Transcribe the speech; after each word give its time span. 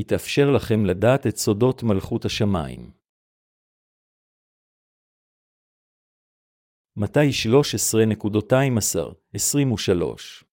יתאפשר 0.00 0.50
לכם 0.50 0.84
לדעת 0.84 1.26
את 1.26 1.36
סודות 1.36 1.82
מלכות 1.82 2.24
השמיים. 2.24 2.90
מתי 6.96 7.28
13.12-23 9.34 10.44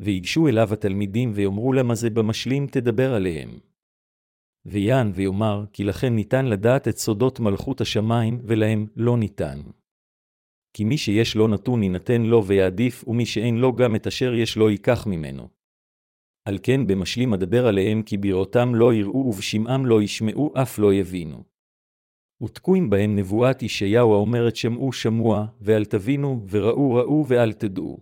ויגשו 0.00 0.48
אליו 0.48 0.72
התלמידים 0.72 1.32
ויאמרו 1.34 1.72
למה 1.72 1.94
זה 1.94 2.10
במשלים 2.10 2.66
תדבר 2.66 3.14
עליהם. 3.14 3.58
ויען 4.66 5.10
ויאמר, 5.14 5.64
כי 5.72 5.84
לכן 5.84 6.14
ניתן 6.14 6.46
לדעת 6.46 6.88
את 6.88 6.96
סודות 6.98 7.40
מלכות 7.40 7.80
השמיים, 7.80 8.40
ולהם 8.44 8.86
לא 8.96 9.16
ניתן. 9.16 9.60
כי 10.72 10.84
מי 10.84 10.98
שיש 10.98 11.36
לו 11.36 11.48
נתון 11.48 11.82
יינתן 11.82 12.22
לו 12.22 12.46
ויעדיף, 12.46 13.08
ומי 13.08 13.26
שאין 13.26 13.56
לו 13.56 13.72
גם 13.72 13.96
את 13.96 14.06
אשר 14.06 14.34
יש 14.34 14.56
לו 14.56 14.70
ייקח 14.70 15.06
ממנו. 15.06 15.63
על 16.48 16.58
כן 16.62 16.86
במשלים 16.86 17.34
אדבר 17.34 17.66
עליהם, 17.66 18.02
כי 18.02 18.16
בראותם 18.16 18.74
לא 18.74 18.94
יראו 18.94 19.26
ובשמעם 19.26 19.86
לא 19.86 20.02
ישמעו, 20.02 20.52
אף 20.62 20.78
לא 20.78 20.94
יבינו. 20.94 21.44
ותקועים 22.42 22.90
בהם 22.90 23.16
נבואת 23.16 23.62
ישעיהו 23.62 24.14
האומרת 24.14 24.56
שמעו 24.56 24.92
שמוע, 24.92 25.46
ואל 25.60 25.84
תבינו, 25.84 26.46
וראו 26.50 26.94
ראו 26.94 27.24
ואל 27.28 27.52
תדעו. 27.52 27.98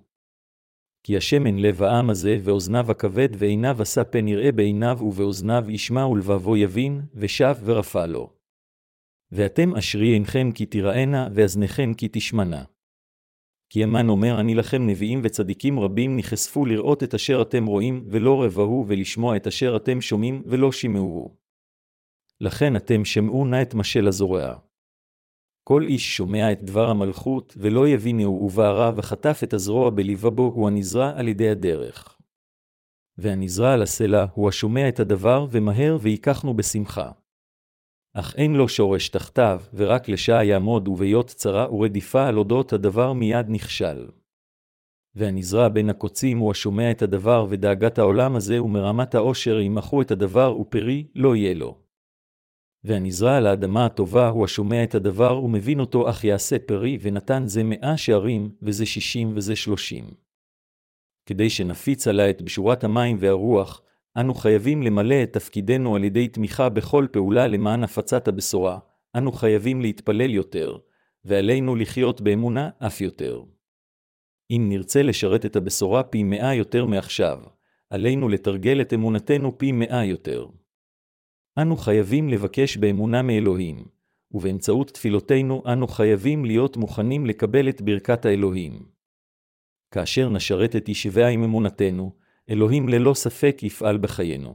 כי 1.06 1.16
השמן 1.16 1.59
לב 1.59 1.83
העם 1.83 2.10
הזה, 2.10 2.38
ואוזניו 2.42 2.91
הכבד, 2.91 3.28
ועיניו 3.38 3.77
עשה 3.83 4.05
פן 4.05 4.28
יראה 4.28 4.52
בעיניו, 4.52 4.98
ובאוזניו 5.02 5.70
ישמע, 5.70 6.06
ולבבו 6.06 6.56
יבין, 6.56 7.00
ושב 7.14 7.55
ורפא 7.64 8.06
לו. 8.06 8.33
ואתם 9.33 9.77
אשרי 9.77 10.06
עינכם 10.06 10.50
כי 10.55 10.66
תיראנה, 10.66 11.28
ואזניכם 11.34 11.95
כי 11.95 12.09
תשמענה. 12.12 12.64
כי 13.72 13.82
המן 13.82 14.08
אומר, 14.08 14.40
אני 14.40 14.54
לכם 14.54 14.86
נביאים 14.86 15.20
וצדיקים 15.24 15.80
רבים 15.80 16.16
נחשפו 16.16 16.66
לראות 16.66 17.02
את 17.02 17.14
אשר 17.14 17.42
אתם 17.42 17.66
רואים, 17.66 18.04
ולא 18.10 18.44
רבהו, 18.44 18.84
ולשמוע 18.88 19.36
את 19.36 19.46
אשר 19.46 19.76
אתם 19.76 20.00
שומעים, 20.00 20.42
ולא 20.46 20.72
שמעוהו. 20.72 21.36
לכן 22.41 22.77
אתם 22.77 23.05
שמעו 23.05 23.44
נא 23.44 23.62
את 23.62 23.74
משל 23.74 24.08
הזורע. 24.08 24.55
כל 25.64 25.82
איש 25.82 26.16
שומע 26.16 26.52
את 26.52 26.62
דבר 26.62 26.91
המלכות, 26.91 27.55
ולא 27.56 27.88
יבינו 27.88 28.30
ובערה 28.30 28.92
וחטף 28.97 29.41
את 29.44 29.52
הזרוע 29.52 29.91
בלבבו, 29.91 30.52
הוא 30.54 30.69
הנזרע 30.69 31.12
על 31.16 31.28
ידי 31.28 31.48
הדרך. 31.48 32.19
והנזרע 33.19 33.72
על 33.72 33.82
הסלע, 33.82 34.27
הוא 34.34 34.48
השומע 34.48 34.88
את 34.88 35.00
הדבר, 35.00 35.47
ומהר 35.50 35.98
ויקחנו 36.00 36.54
בשמחה. 36.54 37.10
אך 38.14 38.34
אין 38.36 38.55
לו 38.55 38.68
שורש 38.68 39.08
תחתיו, 39.08 39.60
ורק 39.74 40.08
לשעה 40.08 40.44
יעמוד 40.44 40.88
ובהיות 40.88 41.27
צרה 41.27 41.74
ורדיפה 41.74 42.27
על 42.27 42.38
אודות 42.38 42.72
הדבר 42.72 43.12
מיד 43.12 43.46
נכשל. 43.48 44.08
והנזרע 45.14 45.69
בין 45.69 45.91
הקוצים 45.91 46.38
הוא 46.38 46.50
השומע 46.50 46.91
את 46.91 47.02
הדבר 47.02 47.46
ודאגת 47.48 47.98
העולם 47.98 48.36
הזה 48.36 48.62
ומרמת 48.62 49.14
העושר 49.14 49.60
ימחו 49.60 50.02
את 50.02 50.10
הדבר 50.10 50.56
ופרי 50.60 51.06
לא 51.14 51.36
יהיה 51.36 51.54
לו. 51.54 51.78
והנזרע 52.84 53.36
על 53.36 53.46
האדמה 53.46 53.86
הטובה 53.86 54.28
הוא 54.28 54.44
השומע 54.44 54.84
את 54.84 54.94
הדבר 54.94 55.42
ומבין 55.42 55.80
אותו 55.80 56.10
אך 56.10 56.24
יעשה 56.24 56.58
פרי 56.58 56.98
ונתן 57.00 57.42
זה 57.47 57.62
מאה 57.64 57.97
שערים 57.97 58.50
וזה 58.62 58.86
שישים 58.86 59.32
וזה 59.36 59.56
שלושים. 59.56 60.04
כדי 61.26 61.50
שנפיץ 61.50 62.08
עליה 62.08 62.30
את 62.30 62.42
בשורת 62.42 62.84
המים 62.84 63.16
והרוח, 63.20 63.82
אנו 64.16 64.34
חייבים 64.34 64.82
למלא 64.82 65.22
את 65.22 65.32
תפקידנו 65.32 65.96
על 65.96 66.05
ידי 66.05 66.28
תמיכה 66.28 66.68
בכל 66.68 67.06
פעולה 67.12 67.46
למען 67.46 67.84
הפצת 67.84 68.28
הבשורה, 68.28 68.78
אנו 69.16 69.32
חייבים 69.32 69.80
להתפלל 69.80 70.30
יותר, 70.30 70.77
ועלינו 71.24 71.77
לחיות 71.77 72.20
באמונה 72.20 72.70
אף 72.78 73.00
יותר. 73.00 73.42
אם 74.50 74.66
נרצה 74.69 75.02
לשרת 75.02 75.46
את 75.46 75.56
הבשורה 75.56 76.02
פי 76.02 76.22
מאה 76.22 76.54
יותר 76.54 76.86
מעכשיו, 76.86 77.41
עלינו 77.91 78.28
לתרגל 78.28 78.80
את 78.80 78.92
אמונתנו 78.92 79.58
פי 79.58 79.72
מאה 79.72 80.04
יותר. 80.04 80.47
אנו 81.58 81.76
חייבים 81.76 82.28
לבקש 82.28 82.76
באמונה 82.76 83.22
מאלוהים, 83.22 83.84
ובאמצעות 84.30 84.91
תפילותינו 84.91 85.62
אנו 85.72 85.88
חייבים 85.88 86.44
להיות 86.44 86.76
מוכנים 86.76 87.26
לקבל 87.26 87.69
את 87.69 87.82
ברכת 87.82 88.25
האלוהים. 88.25 88.87
כאשר 89.91 90.28
נשרת 90.28 90.76
את 90.76 90.88
ישביה 90.88 91.28
עם 91.28 91.44
אמונתנו, 91.44 92.12
אלוהים 92.50 92.88
ללא 92.88 93.14
ספק 93.14 93.56
יפעל 93.62 93.98
בחיינו. 93.98 94.54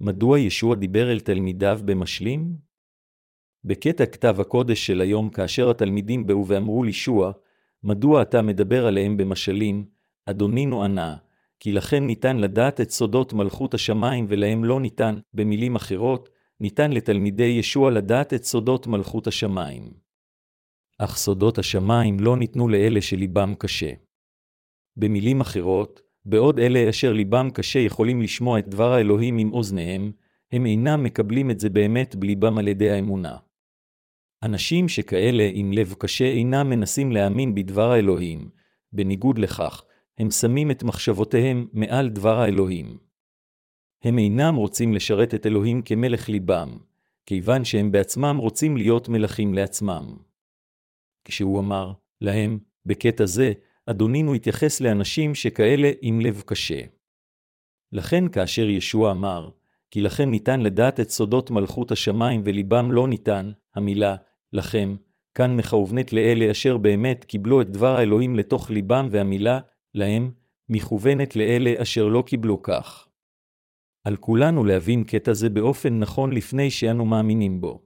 מדוע 0.00 0.38
ישוע 0.38 0.74
דיבר 0.74 1.12
אל 1.12 1.20
תלמידיו 1.20 1.80
במשלים? 1.84 2.56
בקטע 3.64 4.06
כתב 4.06 4.40
הקודש 4.40 4.86
של 4.86 5.00
היום, 5.00 5.30
כאשר 5.30 5.70
התלמידים 5.70 6.26
באו 6.26 6.46
ואמרו 6.46 6.84
לישוע, 6.84 7.32
מדוע 7.82 8.22
אתה 8.22 8.42
מדבר 8.42 8.86
עליהם 8.86 9.16
במשלים, 9.16 9.86
אדונינו 10.26 10.84
ענה, 10.84 11.16
כי 11.60 11.72
לכן 11.72 12.06
ניתן 12.06 12.36
לדעת 12.36 12.80
את 12.80 12.90
סודות 12.90 13.32
מלכות 13.32 13.74
השמיים 13.74 14.26
ולהם 14.28 14.64
לא 14.64 14.80
ניתן, 14.80 15.18
במילים 15.34 15.76
אחרות, 15.76 16.28
ניתן 16.60 16.92
לתלמידי 16.92 17.56
ישוע 17.58 17.90
לדעת 17.90 18.34
את 18.34 18.44
סודות 18.44 18.86
מלכות 18.86 19.26
השמיים. 19.26 19.92
אך 20.98 21.16
סודות 21.16 21.58
השמיים 21.58 22.20
לא 22.20 22.36
ניתנו 22.36 22.68
לאלה 22.68 23.02
שליבם 23.02 23.54
קשה. 23.58 24.03
במילים 24.96 25.40
אחרות, 25.40 26.00
בעוד 26.24 26.58
אלה 26.58 26.90
אשר 26.90 27.12
ליבם 27.12 27.48
קשה 27.54 27.78
יכולים 27.78 28.22
לשמוע 28.22 28.58
את 28.58 28.68
דבר 28.68 28.92
האלוהים 28.92 29.38
עם 29.38 29.52
אוזניהם, 29.52 30.12
הם 30.52 30.66
אינם 30.66 31.02
מקבלים 31.02 31.50
את 31.50 31.60
זה 31.60 31.70
באמת 31.70 32.16
בליבם 32.16 32.58
על 32.58 32.68
ידי 32.68 32.90
האמונה. 32.90 33.36
אנשים 34.42 34.88
שכאלה 34.88 35.50
עם 35.52 35.72
לב 35.72 35.94
קשה 35.98 36.24
אינם 36.24 36.70
מנסים 36.70 37.12
להאמין 37.12 37.54
בדבר 37.54 37.90
האלוהים, 37.90 38.50
בניגוד 38.92 39.38
לכך, 39.38 39.84
הם 40.18 40.30
שמים 40.30 40.70
את 40.70 40.82
מחשבותיהם 40.82 41.66
מעל 41.72 42.08
דבר 42.08 42.38
האלוהים. 42.38 42.98
הם 44.04 44.18
אינם 44.18 44.54
רוצים 44.54 44.94
לשרת 44.94 45.34
את 45.34 45.46
אלוהים 45.46 45.82
כמלך 45.82 46.28
ליבם, 46.28 46.78
כיוון 47.26 47.64
שהם 47.64 47.92
בעצמם 47.92 48.36
רוצים 48.40 48.76
להיות 48.76 49.08
מלכים 49.08 49.54
לעצמם. 49.54 50.16
כשהוא 51.24 51.60
אמר 51.60 51.92
להם, 52.20 52.58
בקטע 52.86 53.26
זה, 53.26 53.52
אדונינו 53.86 54.34
התייחס 54.34 54.80
לאנשים 54.80 55.34
שכאלה 55.34 55.90
עם 56.00 56.20
לב 56.20 56.42
קשה. 56.46 56.80
לכן 57.92 58.28
כאשר 58.28 58.68
ישוע 58.68 59.10
אמר, 59.10 59.50
כי 59.90 60.00
לכן 60.00 60.30
ניתן 60.30 60.60
לדעת 60.60 61.00
את 61.00 61.10
סודות 61.10 61.50
מלכות 61.50 61.92
השמיים 61.92 62.42
וליבם 62.44 62.92
לא 62.92 63.08
ניתן, 63.08 63.50
המילה, 63.74 64.16
לכם, 64.52 64.96
כאן 65.34 65.56
מכוונית 65.56 66.12
לאלה 66.12 66.50
אשר 66.50 66.76
באמת 66.76 67.24
קיבלו 67.24 67.60
את 67.60 67.70
דבר 67.70 67.96
האלוהים 67.96 68.36
לתוך 68.36 68.70
ליבם 68.70 69.08
והמילה, 69.10 69.60
להם, 69.94 70.30
מכוונת 70.68 71.36
לאלה 71.36 71.74
אשר 71.82 72.08
לא 72.08 72.22
קיבלו 72.26 72.62
כך. 72.62 73.08
על 74.04 74.16
כולנו 74.16 74.64
להבין 74.64 75.04
קטע 75.04 75.32
זה 75.32 75.50
באופן 75.50 75.98
נכון 75.98 76.32
לפני 76.32 76.70
שאנו 76.70 77.04
מאמינים 77.04 77.60
בו. 77.60 77.83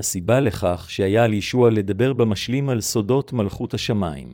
הסיבה 0.00 0.40
לכך 0.40 0.86
שהיה 0.90 1.24
על 1.24 1.32
ישוע 1.32 1.70
לדבר 1.70 2.12
במשלים 2.12 2.68
על 2.68 2.80
סודות 2.80 3.32
מלכות 3.32 3.74
השמיים. 3.74 4.32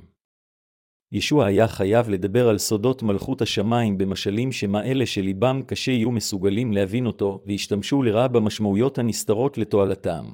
ישוע 1.12 1.46
היה 1.46 1.68
חייב 1.68 2.08
לדבר 2.08 2.48
על 2.48 2.58
סודות 2.58 3.02
מלכות 3.02 3.42
השמיים 3.42 3.98
במשלים 3.98 4.52
שמה 4.52 4.84
אלה 4.84 5.06
שליבם 5.06 5.62
קשה 5.66 5.90
יהיו 5.90 6.10
מסוגלים 6.10 6.72
להבין 6.72 7.06
אותו, 7.06 7.42
וישתמשו 7.46 8.02
לרעה 8.02 8.28
במשמעויות 8.28 8.98
הנסתרות 8.98 9.58
לתועלתם. 9.58 10.24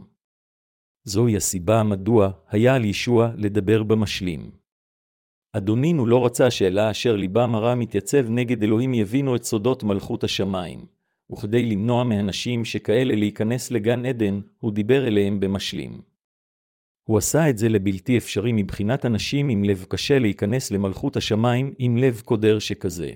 זוהי 1.04 1.36
הסיבה 1.36 1.82
מדוע 1.82 2.30
היה 2.48 2.74
על 2.74 2.84
ישוע 2.84 3.30
לדבר 3.36 3.82
במשלים. 3.82 4.50
אדונינו 5.56 6.06
לא 6.06 6.26
רצה 6.26 6.50
שאלה 6.50 6.90
אשר 6.90 7.16
ליבם 7.16 7.54
הרע 7.54 7.74
מתייצב 7.74 8.30
נגד 8.30 8.62
אלוהים 8.62 8.94
יבינו 8.94 9.36
את 9.36 9.44
סודות 9.44 9.82
מלכות 9.82 10.24
השמיים, 10.24 10.86
וכדי 11.32 11.62
למנוע 11.62 12.04
מאנשים 12.04 12.64
שכאלה 12.64 13.14
להיכנס 13.14 13.70
לגן 13.70 14.06
עדן, 14.06 14.40
הוא 14.60 14.72
דיבר 14.72 15.06
אליהם 15.06 15.40
במשלים. 15.40 16.02
הוא 17.04 17.18
עשה 17.18 17.50
את 17.50 17.58
זה 17.58 17.68
לבלתי 17.68 18.18
אפשרי 18.18 18.52
מבחינת 18.52 19.06
אנשים 19.06 19.48
עם 19.48 19.64
לב 19.64 19.84
קשה 19.88 20.18
להיכנס 20.18 20.70
למלכות 20.70 21.16
השמיים 21.16 21.74
עם 21.78 21.96
לב 21.96 22.22
קודר 22.24 22.58
שכזה. 22.58 23.10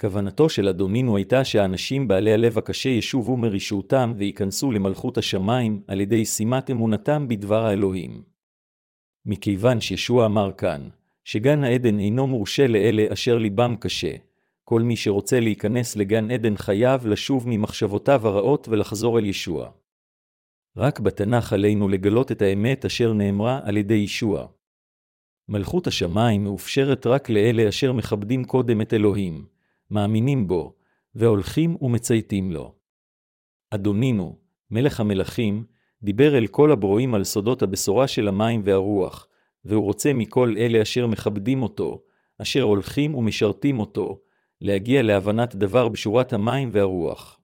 כוונתו 0.00 0.48
של 0.48 0.68
אדונינו 0.68 1.16
הייתה 1.16 1.44
שהאנשים 1.44 2.08
בעלי 2.08 2.32
הלב 2.32 2.58
הקשה 2.58 2.88
ישובו 2.88 3.36
מרשעותם 3.36 4.12
וייכנסו 4.16 4.72
למלכות 4.72 5.18
השמיים 5.18 5.82
על 5.86 6.00
ידי 6.00 6.24
שימת 6.24 6.70
אמונתם 6.70 7.28
בדבר 7.28 7.64
האלוהים. 7.64 8.22
מכיוון 9.26 9.80
שישוע 9.80 10.26
אמר 10.26 10.52
כאן, 10.52 10.88
שגן 11.24 11.64
העדן 11.64 11.98
אינו 11.98 12.26
מורשה 12.26 12.66
לאלה 12.66 13.12
אשר 13.12 13.38
ליבם 13.38 13.76
קשה, 13.80 14.12
כל 14.72 14.82
מי 14.82 14.96
שרוצה 14.96 15.40
להיכנס 15.40 15.96
לגן 15.96 16.30
עדן 16.30 16.56
חייב 16.56 17.06
לשוב 17.06 17.44
ממחשבותיו 17.48 18.28
הרעות 18.28 18.68
ולחזור 18.68 19.18
אל 19.18 19.24
ישוע. 19.24 19.70
רק 20.76 21.00
בתנ"ך 21.00 21.52
עלינו 21.52 21.88
לגלות 21.88 22.32
את 22.32 22.42
האמת 22.42 22.84
אשר 22.84 23.12
נאמרה 23.12 23.60
על 23.64 23.76
ידי 23.76 23.94
ישוע. 23.94 24.46
מלכות 25.48 25.86
השמיים 25.86 26.44
מאופשרת 26.44 27.06
רק 27.06 27.30
לאלה 27.30 27.68
אשר 27.68 27.92
מכבדים 27.92 28.44
קודם 28.44 28.80
את 28.80 28.94
אלוהים, 28.94 29.46
מאמינים 29.90 30.48
בו, 30.48 30.74
והולכים 31.14 31.76
ומצייתים 31.80 32.52
לו. 32.52 32.74
אדונינו, 33.70 34.38
מלך 34.70 35.00
המלכים, 35.00 35.64
דיבר 36.02 36.38
אל 36.38 36.46
כל 36.46 36.72
הברואים 36.72 37.14
על 37.14 37.24
סודות 37.24 37.62
הבשורה 37.62 38.08
של 38.08 38.28
המים 38.28 38.62
והרוח, 38.64 39.28
והוא 39.64 39.84
רוצה 39.84 40.12
מכל 40.12 40.54
אלה 40.58 40.82
אשר 40.82 41.06
מכבדים 41.06 41.62
אותו, 41.62 42.02
אשר 42.38 42.62
הולכים 42.62 43.14
ומשרתים 43.14 43.80
אותו, 43.80 44.18
להגיע 44.62 45.02
להבנת 45.02 45.54
דבר 45.54 45.88
בשורת 45.88 46.32
המים 46.32 46.68
והרוח. 46.72 47.40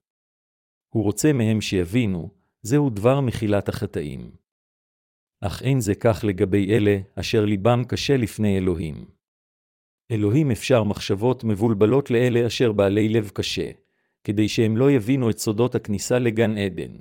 הוא 0.88 1.04
רוצה 1.04 1.32
מהם 1.32 1.60
שיבינו, 1.60 2.30
זהו 2.62 2.90
דבר 2.90 3.20
מחילת 3.20 3.68
החטאים. 3.68 4.30
אך 5.40 5.62
אין 5.62 5.80
זה 5.80 5.94
כך 5.94 6.24
לגבי 6.24 6.76
אלה 6.76 6.98
אשר 7.14 7.44
ליבם 7.44 7.82
קשה 7.88 8.16
לפני 8.16 8.58
אלוהים. 8.58 9.04
אלוהים 10.10 10.50
אפשר 10.50 10.84
מחשבות 10.84 11.44
מבולבלות 11.44 12.10
לאלה 12.10 12.46
אשר 12.46 12.72
בעלי 12.72 13.08
לב 13.08 13.30
קשה, 13.34 13.70
כדי 14.24 14.48
שהם 14.48 14.76
לא 14.76 14.90
יבינו 14.90 15.30
את 15.30 15.38
סודות 15.38 15.74
הכניסה 15.74 16.18
לגן 16.18 16.58
עדן. 16.58 16.96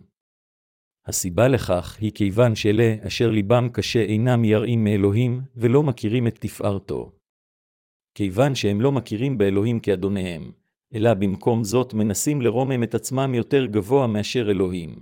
הסיבה 1.05 1.47
לכך 1.47 1.97
היא 1.99 2.11
כיוון 2.15 2.55
שאלה 2.55 2.95
אשר 3.07 3.29
ליבם 3.29 3.69
קשה 3.73 4.01
אינם 4.01 4.45
יראים 4.45 4.83
מאלוהים 4.83 5.41
ולא 5.55 5.83
מכירים 5.83 6.27
את 6.27 6.37
תפארתו. 6.39 7.16
כיוון 8.17 8.55
שהם 8.55 8.81
לא 8.81 8.91
מכירים 8.91 9.37
באלוהים 9.37 9.79
כאדוניהם, 9.79 10.51
אלא 10.93 11.13
במקום 11.13 11.63
זאת 11.63 11.93
מנסים 11.93 12.41
לרומם 12.41 12.83
את 12.83 12.95
עצמם 12.95 13.33
יותר 13.35 13.65
גבוה 13.65 14.07
מאשר 14.07 14.51
אלוהים. 14.51 14.95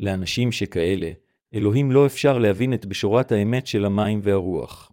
לאנשים 0.00 0.52
שכאלה, 0.52 1.10
אלוהים 1.54 1.92
לא 1.92 2.06
אפשר 2.06 2.38
להבין 2.38 2.74
את 2.74 2.86
בשורת 2.86 3.32
האמת 3.32 3.66
של 3.66 3.84
המים 3.84 4.20
והרוח. 4.22 4.92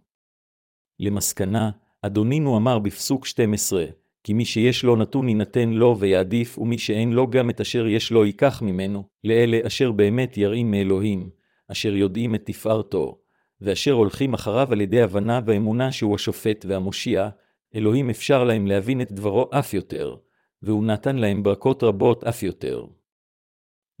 למסקנה, 1.00 1.70
אדונינו 2.02 2.56
אמר 2.56 2.78
בפסוק 2.78 3.26
12, 3.26 3.84
כי 4.24 4.32
מי 4.32 4.44
שיש 4.44 4.84
לו 4.84 4.96
נתון 4.96 5.28
יינתן 5.28 5.70
לו 5.70 5.96
ויעדיף, 5.98 6.58
ומי 6.58 6.78
שאין 6.78 7.12
לו 7.12 7.30
גם 7.30 7.50
את 7.50 7.60
אשר 7.60 7.86
יש 7.86 8.10
לו 8.10 8.24
ייקח 8.24 8.62
ממנו, 8.62 9.04
לאלה 9.24 9.58
אשר 9.66 9.92
באמת 9.92 10.36
יראים 10.36 10.70
מאלוהים, 10.70 11.30
אשר 11.68 11.94
יודעים 11.94 12.34
את 12.34 12.42
תפארתו, 12.44 13.18
ואשר 13.60 13.92
הולכים 13.92 14.34
אחריו 14.34 14.72
על 14.72 14.80
ידי 14.80 15.02
הבנה 15.02 15.40
ואמונה 15.46 15.92
שהוא 15.92 16.14
השופט 16.14 16.64
והמושיע, 16.68 17.28
אלוהים 17.74 18.10
אפשר 18.10 18.44
להם 18.44 18.66
להבין 18.66 19.00
את 19.00 19.12
דברו 19.12 19.50
אף 19.58 19.74
יותר, 19.74 20.16
והוא 20.62 20.84
נתן 20.84 21.16
להם 21.16 21.42
ברכות 21.42 21.82
רבות 21.82 22.24
אף 22.24 22.42
יותר. 22.42 22.84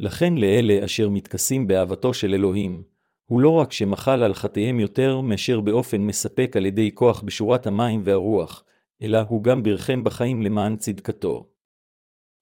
לכן 0.00 0.34
לאלה 0.34 0.84
אשר 0.84 1.08
מתכסים 1.08 1.66
באהבתו 1.66 2.14
של 2.14 2.34
אלוהים, 2.34 2.82
הוא 3.26 3.40
לא 3.40 3.50
רק 3.50 3.72
שמחל 3.72 4.22
על 4.22 4.34
חטאיהם 4.34 4.80
יותר 4.80 5.20
מאשר 5.20 5.60
באופן 5.60 6.00
מספק 6.00 6.56
על 6.56 6.66
ידי 6.66 6.90
כוח 6.94 7.22
בשורת 7.22 7.66
המים 7.66 8.00
והרוח, 8.04 8.64
אלא 9.02 9.18
הוא 9.28 9.42
גם 9.42 9.62
ברכם 9.62 10.04
בחיים 10.04 10.42
למען 10.42 10.76
צדקתו. 10.76 11.46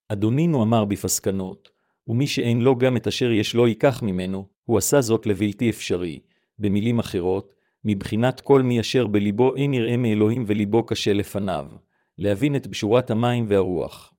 אדונינו 0.08 0.62
אמר 0.62 0.84
בפסקנות, 0.84 1.70
ומי 2.08 2.26
שאין 2.26 2.60
לו 2.60 2.76
גם 2.76 2.96
את 2.96 3.06
אשר 3.06 3.30
יש 3.30 3.54
לו 3.54 3.68
ייקח 3.68 4.02
ממנו, 4.02 4.48
הוא 4.64 4.78
עשה 4.78 5.00
זאת 5.00 5.26
לבלתי 5.26 5.70
אפשרי. 5.70 6.20
במילים 6.58 6.98
אחרות, 6.98 7.54
מבחינת 7.84 8.40
כל 8.40 8.62
מי 8.62 8.80
אשר 8.80 9.06
בליבו 9.06 9.56
אין 9.56 9.74
יראה 9.74 9.96
מאלוהים 9.96 10.44
וליבו 10.46 10.86
קשה 10.86 11.12
לפניו, 11.12 11.66
להבין 12.18 12.56
את 12.56 12.66
בשורת 12.66 13.10
המים 13.10 13.46
והרוח. 13.48 14.14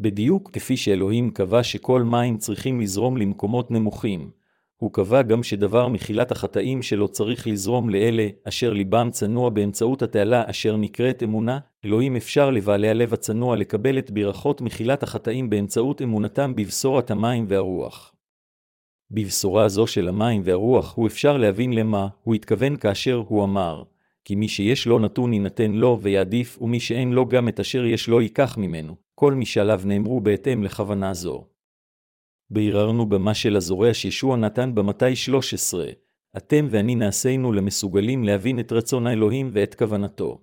בדיוק 0.00 0.50
כפי 0.50 0.76
שאלוהים 0.76 1.30
קבע 1.30 1.62
שכל 1.62 2.02
מים 2.02 2.36
צריכים 2.38 2.80
לזרום 2.80 3.16
למקומות 3.16 3.70
נמוכים, 3.70 4.30
הוא 4.76 4.92
קבע 4.92 5.22
גם 5.22 5.42
שדבר 5.42 5.88
מחילת 5.88 6.32
החטאים 6.32 6.82
שלו 6.82 7.08
צריך 7.08 7.46
לזרום 7.46 7.90
לאלה 7.90 8.28
אשר 8.48 8.72
ליבם 8.72 9.08
צנוע 9.12 9.50
באמצעות 9.50 10.02
התעלה 10.02 10.50
אשר 10.50 10.76
נקראת 10.76 11.22
אמונה, 11.22 11.58
אלוהים 11.84 12.16
אפשר 12.16 12.50
לבעלי 12.50 12.88
הלב 12.88 13.14
הצנוע 13.14 13.56
לקבל 13.56 13.98
את 13.98 14.10
ברכות 14.10 14.60
מחילת 14.60 15.02
החטאים 15.02 15.50
באמצעות 15.50 16.02
אמונתם 16.02 16.54
בבשורת 16.54 17.10
המים 17.10 17.44
והרוח. 17.48 18.13
בבשורה 19.14 19.68
זו 19.68 19.86
של 19.86 20.08
המים 20.08 20.42
והרוח 20.44 20.94
הוא 20.96 21.06
אפשר 21.06 21.36
להבין 21.36 21.72
למה 21.72 22.08
הוא 22.22 22.34
התכוון 22.34 22.76
כאשר 22.76 23.22
הוא 23.28 23.44
אמר, 23.44 23.82
כי 24.24 24.34
מי 24.34 24.48
שיש 24.48 24.86
לו 24.86 24.98
נתון 24.98 25.32
יינתן 25.32 25.72
לו 25.72 25.98
ויעדיף, 26.02 26.58
ומי 26.62 26.80
שאין 26.80 27.12
לו 27.12 27.26
גם 27.26 27.48
את 27.48 27.60
אשר 27.60 27.84
יש 27.84 28.08
לו 28.08 28.20
ייקח 28.20 28.58
ממנו, 28.58 28.96
כל 29.14 29.34
מי 29.34 29.46
שעליו 29.46 29.80
נאמרו 29.84 30.20
בהתאם 30.20 30.62
לכוונה 30.62 31.14
זו. 31.14 31.44
ביררנו 32.50 33.06
במה 33.08 33.34
של 33.34 33.56
הזורע 33.56 33.94
שישוע 33.94 34.36
נתן 34.36 34.74
במתי 34.74 35.16
13, 35.16 35.86
אתם 36.36 36.66
ואני 36.70 36.94
נעשינו 36.94 37.52
למסוגלים 37.52 38.24
להבין 38.24 38.60
את 38.60 38.72
רצון 38.72 39.06
האלוהים 39.06 39.50
ואת 39.52 39.74
כוונתו. 39.74 40.40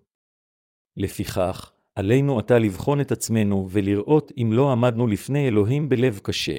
לפיכך, 0.98 1.72
עלינו 1.96 2.40
עתה 2.40 2.60
לבחון 2.60 3.02
את 3.02 3.12
עצמנו 3.12 3.68
ולראות 3.70 4.32
אם 4.38 4.50
לא 4.54 4.72
עמדנו 4.72 5.08
לפני 5.08 5.48
אלוהים 5.48 5.90
בלב 5.90 6.20
קשה. 6.24 6.58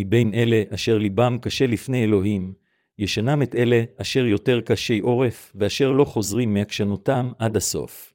מבין 0.00 0.34
אלה 0.34 0.62
אשר 0.74 0.98
ליבם 0.98 1.38
קשה 1.42 1.66
לפני 1.66 2.04
אלוהים, 2.04 2.54
ישנם 2.98 3.42
את 3.42 3.54
אלה 3.54 3.84
אשר 3.96 4.24
יותר 4.26 4.60
קשי 4.60 4.98
עורף, 4.98 5.52
ואשר 5.54 5.92
לא 5.92 6.04
חוזרים 6.04 6.54
מעקשנותם 6.54 7.30
עד 7.38 7.56
הסוף. 7.56 8.14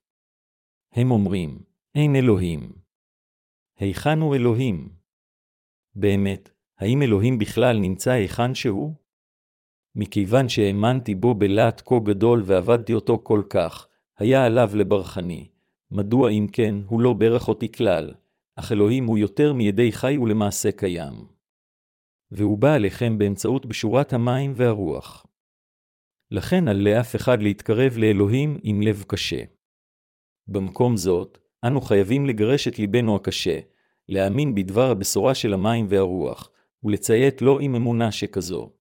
הם 0.94 1.12
אומרים, 1.12 1.60
אין 1.96 2.16
אלוהים. 2.16 2.72
היכן 3.80 4.20
הוא 4.20 4.36
אלוהים? 4.36 4.90
באמת, 5.96 6.50
האם 6.80 7.02
אלוהים 7.02 7.40
בכלל 7.40 7.80
נמצא 7.80 8.12
היכן 8.12 8.56
שהוא? 8.56 8.94
מכיוון 9.96 10.50
שהאמנתי 10.50 11.16
בו 11.16 11.34
בלהט 11.36 11.82
כה 11.86 11.96
גדול 12.04 12.44
ועבדתי 12.46 12.94
אותו 12.94 13.22
כל 13.24 13.44
כך, 13.50 13.88
היה 14.18 14.46
עליו 14.46 14.72
לברכני. 14.76 15.50
מדוע 15.92 16.30
אם 16.30 16.48
כן, 16.52 16.76
הוא 16.88 17.02
לא 17.02 17.14
ברך 17.14 17.48
אותי 17.48 17.72
כלל, 17.72 18.14
אך 18.56 18.72
אלוהים 18.72 19.06
הוא 19.06 19.18
יותר 19.18 19.54
מידי 19.54 19.92
חי 19.92 20.18
ולמעשה 20.18 20.72
קיים. 20.72 21.14
והוא 22.32 22.58
בא 22.58 22.76
אליכם 22.76 23.18
באמצעות 23.18 23.66
בשורת 23.66 24.14
המים 24.14 24.54
והרוח. 24.56 25.26
לכן 26.32 26.68
על 26.68 26.78
לאף 26.78 27.16
אחד 27.16 27.42
להתקרב 27.42 27.98
לאלוהים 27.98 28.58
עם 28.64 28.82
לב 28.82 29.04
קשה. 29.08 29.44
במקום 30.48 30.98
זאת, 30.98 31.38
אנו 31.68 31.82
חייבים 31.82 32.26
לגרש 32.26 32.68
את 32.68 32.80
ליבנו 32.80 33.16
הקשה, 33.16 33.60
להאמין 34.10 34.56
בדבר 34.56 34.92
הבשורה 34.92 35.36
של 35.36 35.54
המים 35.54 35.86
והרוח, 35.90 36.50
ולציית 36.84 37.42
לו 37.42 37.60
עם 37.60 37.76
אמונה 37.76 38.12
שכזו. 38.12 38.72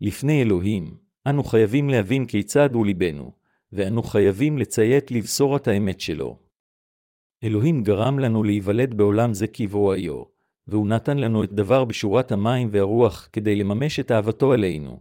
לפני 0.00 0.42
אלוהים, 0.42 0.96
אנו 1.26 1.44
חייבים 1.44 1.90
להבין 1.90 2.26
כיצד 2.26 2.74
הוא 2.74 2.86
ליבנו, 2.86 3.32
ואנו 3.72 4.02
חייבים 4.02 4.58
לציית 4.58 5.10
לבשורת 5.10 5.68
האמת 5.68 6.00
שלו. 6.00 6.38
אלוהים 7.44 7.82
גרם 7.82 8.18
לנו 8.18 8.42
להיוולד 8.42 8.94
בעולם 8.94 9.34
זה 9.34 9.46
כבואיו, 9.46 10.35
והוא 10.68 10.88
נתן 10.88 11.18
לנו 11.18 11.44
את 11.44 11.52
דבר 11.52 11.84
בשורת 11.84 12.32
המים 12.32 12.68
והרוח 12.70 13.28
כדי 13.32 13.56
לממש 13.56 14.00
את 14.00 14.10
אהבתו 14.10 14.54
אלינו. 14.54 15.00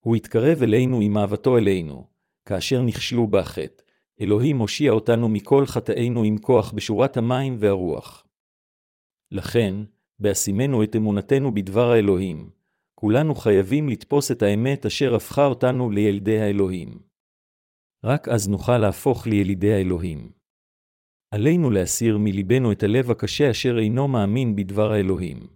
הוא 0.00 0.16
התקרב 0.16 0.62
אלינו 0.62 1.00
עם 1.00 1.18
אהבתו 1.18 1.58
אלינו, 1.58 2.06
כאשר 2.44 2.82
נכשלו 2.82 3.26
בחטא, 3.26 3.82
אלוהים 4.20 4.58
הושיע 4.58 4.92
אותנו 4.92 5.28
מכל 5.28 5.66
חטאינו 5.66 6.22
עם 6.22 6.38
כוח 6.38 6.72
בשורת 6.72 7.16
המים 7.16 7.56
והרוח. 7.58 8.26
לכן, 9.30 9.74
בהשימנו 10.18 10.82
את 10.82 10.96
אמונתנו 10.96 11.54
בדבר 11.54 11.90
האלוהים, 11.90 12.50
כולנו 12.94 13.34
חייבים 13.34 13.88
לתפוס 13.88 14.30
את 14.30 14.42
האמת 14.42 14.86
אשר 14.86 15.14
הפכה 15.14 15.46
אותנו 15.46 15.90
לילדי 15.90 16.40
האלוהים. 16.40 16.98
רק 18.04 18.28
אז 18.28 18.48
נוכל 18.48 18.78
להפוך 18.78 19.26
לילידי 19.26 19.72
האלוהים. 19.72 20.39
עלינו 21.34 21.70
להסיר 21.70 22.18
מלבנו 22.18 22.72
את 22.72 22.82
הלב 22.82 23.10
הקשה 23.10 23.50
אשר 23.50 23.78
אינו 23.78 24.08
מאמין 24.08 24.56
בדבר 24.56 24.92
האלוהים. 24.92 25.46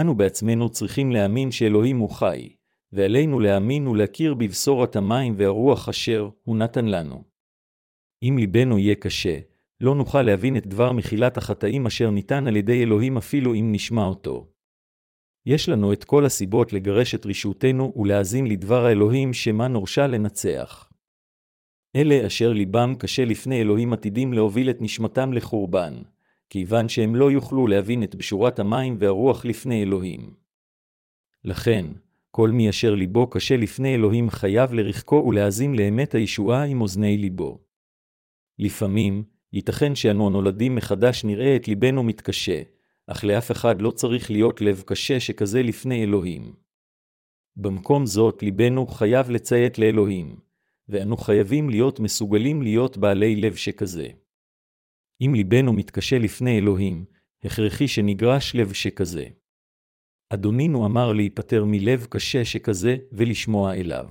אנו 0.00 0.14
בעצמנו 0.14 0.70
צריכים 0.70 1.12
להאמין 1.12 1.50
שאלוהים 1.50 1.98
הוא 1.98 2.10
חי, 2.10 2.56
ועלינו 2.92 3.40
להאמין 3.40 3.86
ולהכיר 3.86 4.34
בבשורת 4.34 4.96
המים 4.96 5.34
והרוח 5.36 5.88
אשר 5.88 6.28
הוא 6.42 6.56
נתן 6.56 6.84
לנו. 6.84 7.24
אם 8.22 8.38
ליבנו 8.38 8.78
יהיה 8.78 8.94
קשה, 8.94 9.38
לא 9.80 9.94
נוכל 9.94 10.22
להבין 10.22 10.56
את 10.56 10.66
דבר 10.66 10.92
מחילת 10.92 11.36
החטאים 11.36 11.86
אשר 11.86 12.10
ניתן 12.10 12.46
על 12.46 12.56
ידי 12.56 12.82
אלוהים 12.82 13.16
אפילו 13.16 13.54
אם 13.54 13.68
נשמע 13.72 14.04
אותו. 14.04 14.52
יש 15.46 15.68
לנו 15.68 15.92
את 15.92 16.04
כל 16.04 16.24
הסיבות 16.26 16.72
לגרש 16.72 17.14
את 17.14 17.26
רשעותנו 17.26 17.92
ולהאזין 17.96 18.46
לדבר 18.46 18.84
האלוהים 18.84 19.32
שמה 19.32 19.68
נורשה 19.68 20.06
לנצח. 20.06 20.93
אלה 21.96 22.26
אשר 22.26 22.52
ליבם 22.52 22.94
קשה 22.98 23.24
לפני 23.24 23.60
אלוהים 23.60 23.92
עתידים 23.92 24.32
להוביל 24.32 24.70
את 24.70 24.76
נשמתם 24.80 25.32
לחורבן, 25.32 25.94
כיוון 26.50 26.88
שהם 26.88 27.14
לא 27.14 27.30
יוכלו 27.30 27.66
להבין 27.66 28.02
את 28.02 28.14
בשורת 28.14 28.58
המים 28.58 28.96
והרוח 28.98 29.44
לפני 29.44 29.82
אלוהים. 29.82 30.34
לכן, 31.44 31.86
כל 32.30 32.50
מי 32.50 32.70
אשר 32.70 32.94
ליבו 32.94 33.26
קשה 33.26 33.56
לפני 33.56 33.94
אלוהים 33.94 34.30
חייב 34.30 34.72
לרחקו 34.72 35.24
ולהאזין 35.28 35.74
לאמת 35.74 36.14
הישועה 36.14 36.64
עם 36.64 36.80
אוזני 36.80 37.18
ליבו. 37.18 37.58
לפעמים, 38.58 39.24
ייתכן 39.52 39.94
שאנו 39.94 40.26
הנולדים 40.26 40.74
מחדש 40.74 41.24
נראה 41.24 41.56
את 41.56 41.68
ליבנו 41.68 42.02
מתקשה, 42.02 42.62
אך 43.06 43.24
לאף 43.24 43.50
אחד 43.50 43.82
לא 43.82 43.90
צריך 43.90 44.30
להיות 44.30 44.60
לב 44.60 44.82
קשה 44.86 45.20
שכזה 45.20 45.62
לפני 45.62 46.02
אלוהים. 46.02 46.54
במקום 47.56 48.06
זאת, 48.06 48.42
ליבנו 48.42 48.86
חייב 48.86 49.30
לציית 49.30 49.78
לאלוהים, 49.78 50.36
ואנו 50.88 51.16
חייבים 51.16 51.70
להיות 51.70 52.00
מסוגלים 52.00 52.62
להיות 52.62 52.96
בעלי 52.96 53.36
לב 53.36 53.54
שכזה. 53.54 54.08
אם 55.20 55.34
ליבנו 55.34 55.72
מתקשה 55.72 56.18
לפני 56.18 56.58
אלוהים, 56.58 57.04
הכרחי 57.44 57.88
שנגרש 57.88 58.54
לב 58.54 58.72
שכזה. 58.72 59.24
אדונינו 60.34 60.86
אמר 60.86 61.12
להיפטר 61.12 61.64
מלב 61.66 62.06
קשה 62.10 62.44
שכזה 62.44 62.96
ולשמוע 63.12 63.74
אליו. 63.74 64.08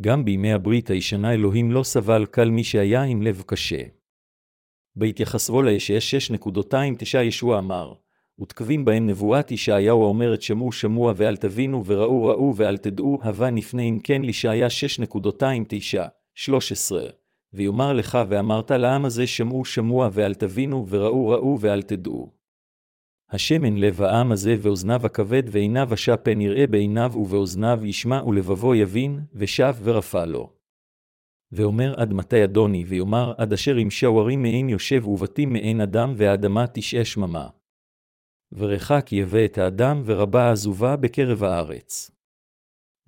גם 0.00 0.24
בימי 0.24 0.52
הברית 0.52 0.90
הישנה 0.90 1.34
אלוהים 1.34 1.70
לא 1.70 1.82
סבל 1.82 2.26
קל 2.26 2.50
מי 2.50 2.64
שהיה 2.64 3.02
עם 3.02 3.22
לב 3.22 3.42
קשה. 3.46 3.82
בהתייחסו 4.96 5.62
לישש 5.62 6.30
6.29 6.32 7.18
ישוע 7.18 7.58
אמר, 7.58 7.94
ותקבים 8.42 8.84
בהם 8.84 9.06
נבואת 9.06 9.50
ישעיהו 9.50 10.02
האומרת 10.02 10.42
שמעו 10.42 10.72
שמוע 10.72 11.12
ואל 11.16 11.36
תבינו 11.36 11.86
וראו 11.86 12.24
ראו 12.24 12.56
ואל 12.56 12.76
תדעו, 12.76 13.18
הווה 13.22 13.50
נפנה 13.50 13.82
אם 13.82 13.98
כן 14.04 14.22
לישעיה 14.22 14.66
6.29, 14.66 15.98
13. 16.34 17.02
ויאמר 17.54 17.92
לך 17.92 18.18
ואמרת 18.28 18.70
לעם 18.70 19.04
הזה 19.04 19.26
שמעו 19.26 19.64
שמוע 19.64 20.08
ואל 20.12 20.34
תבינו 20.34 20.86
וראו 20.88 21.28
ראו 21.28 21.58
ואל 21.60 21.82
תדעו. 21.82 22.30
השמן 23.30 23.76
לב 23.76 24.02
העם 24.02 24.32
הזה 24.32 24.56
ואוזניו 24.58 25.06
הכבד 25.06 25.42
ועיניו 25.46 25.88
השפן 25.92 26.40
יראה 26.40 26.66
בעיניו 26.66 27.12
ובאוזניו 27.14 27.80
ישמע 27.84 28.24
ולבבו 28.24 28.74
יבין, 28.74 29.20
ושב 29.34 29.74
ורפא 29.82 30.24
לו. 30.24 30.52
ואומר 31.52 31.94
עד 31.96 32.12
מתי 32.12 32.44
אדוני, 32.44 32.84
ויאמר 32.84 33.32
עד 33.38 33.52
אשר 33.52 33.78
ימשה 33.78 34.06
הרים 34.06 34.42
מעין 34.42 34.68
יושב 34.68 35.08
ובתים 35.08 35.52
מעין 35.52 35.80
אדם 35.80 36.12
והאדמה 36.16 36.66
תשעה 36.66 37.04
שממה. 37.04 37.48
ורחק 38.56 39.12
יבא 39.12 39.44
את 39.44 39.58
האדם 39.58 40.02
ורבה 40.04 40.52
עזובה 40.52 40.96
בקרב 40.96 41.44
הארץ. 41.44 42.10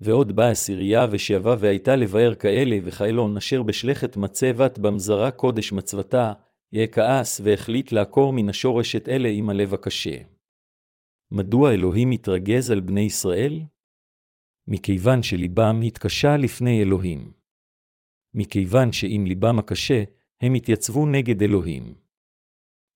ועוד 0.01 0.35
באה 0.35 0.49
עשירייה 0.51 1.05
ושאבה 1.11 1.55
והייתה 1.59 1.95
לבאר 1.95 2.35
כאלה 2.35 2.77
וכאלון 2.83 3.37
אשר 3.37 3.63
בשלכת 3.63 4.17
מצבת 4.17 4.79
במזרה 4.79 5.31
קודש 5.31 5.71
מצוותה, 5.71 6.33
יהיה 6.71 6.87
כעס 6.87 7.41
והחליט 7.43 7.91
לעקור 7.91 8.33
מן 8.33 8.49
השורש 8.49 8.95
את 8.95 9.09
אלה 9.09 9.29
עם 9.29 9.49
הלב 9.49 9.73
הקשה. 9.73 10.17
מדוע 11.31 11.73
אלוהים 11.73 12.09
מתרגז 12.09 12.71
על 12.71 12.79
בני 12.79 13.01
ישראל? 13.01 13.61
מכיוון 14.67 15.23
שליבם 15.23 15.81
התקשה 15.81 16.37
לפני 16.37 16.81
אלוהים. 16.81 17.31
מכיוון 18.33 18.91
שאם 18.91 19.23
ליבם 19.27 19.59
הקשה, 19.59 20.03
הם 20.41 20.53
התייצבו 20.53 21.05
נגד 21.05 21.43
אלוהים. 21.43 22.04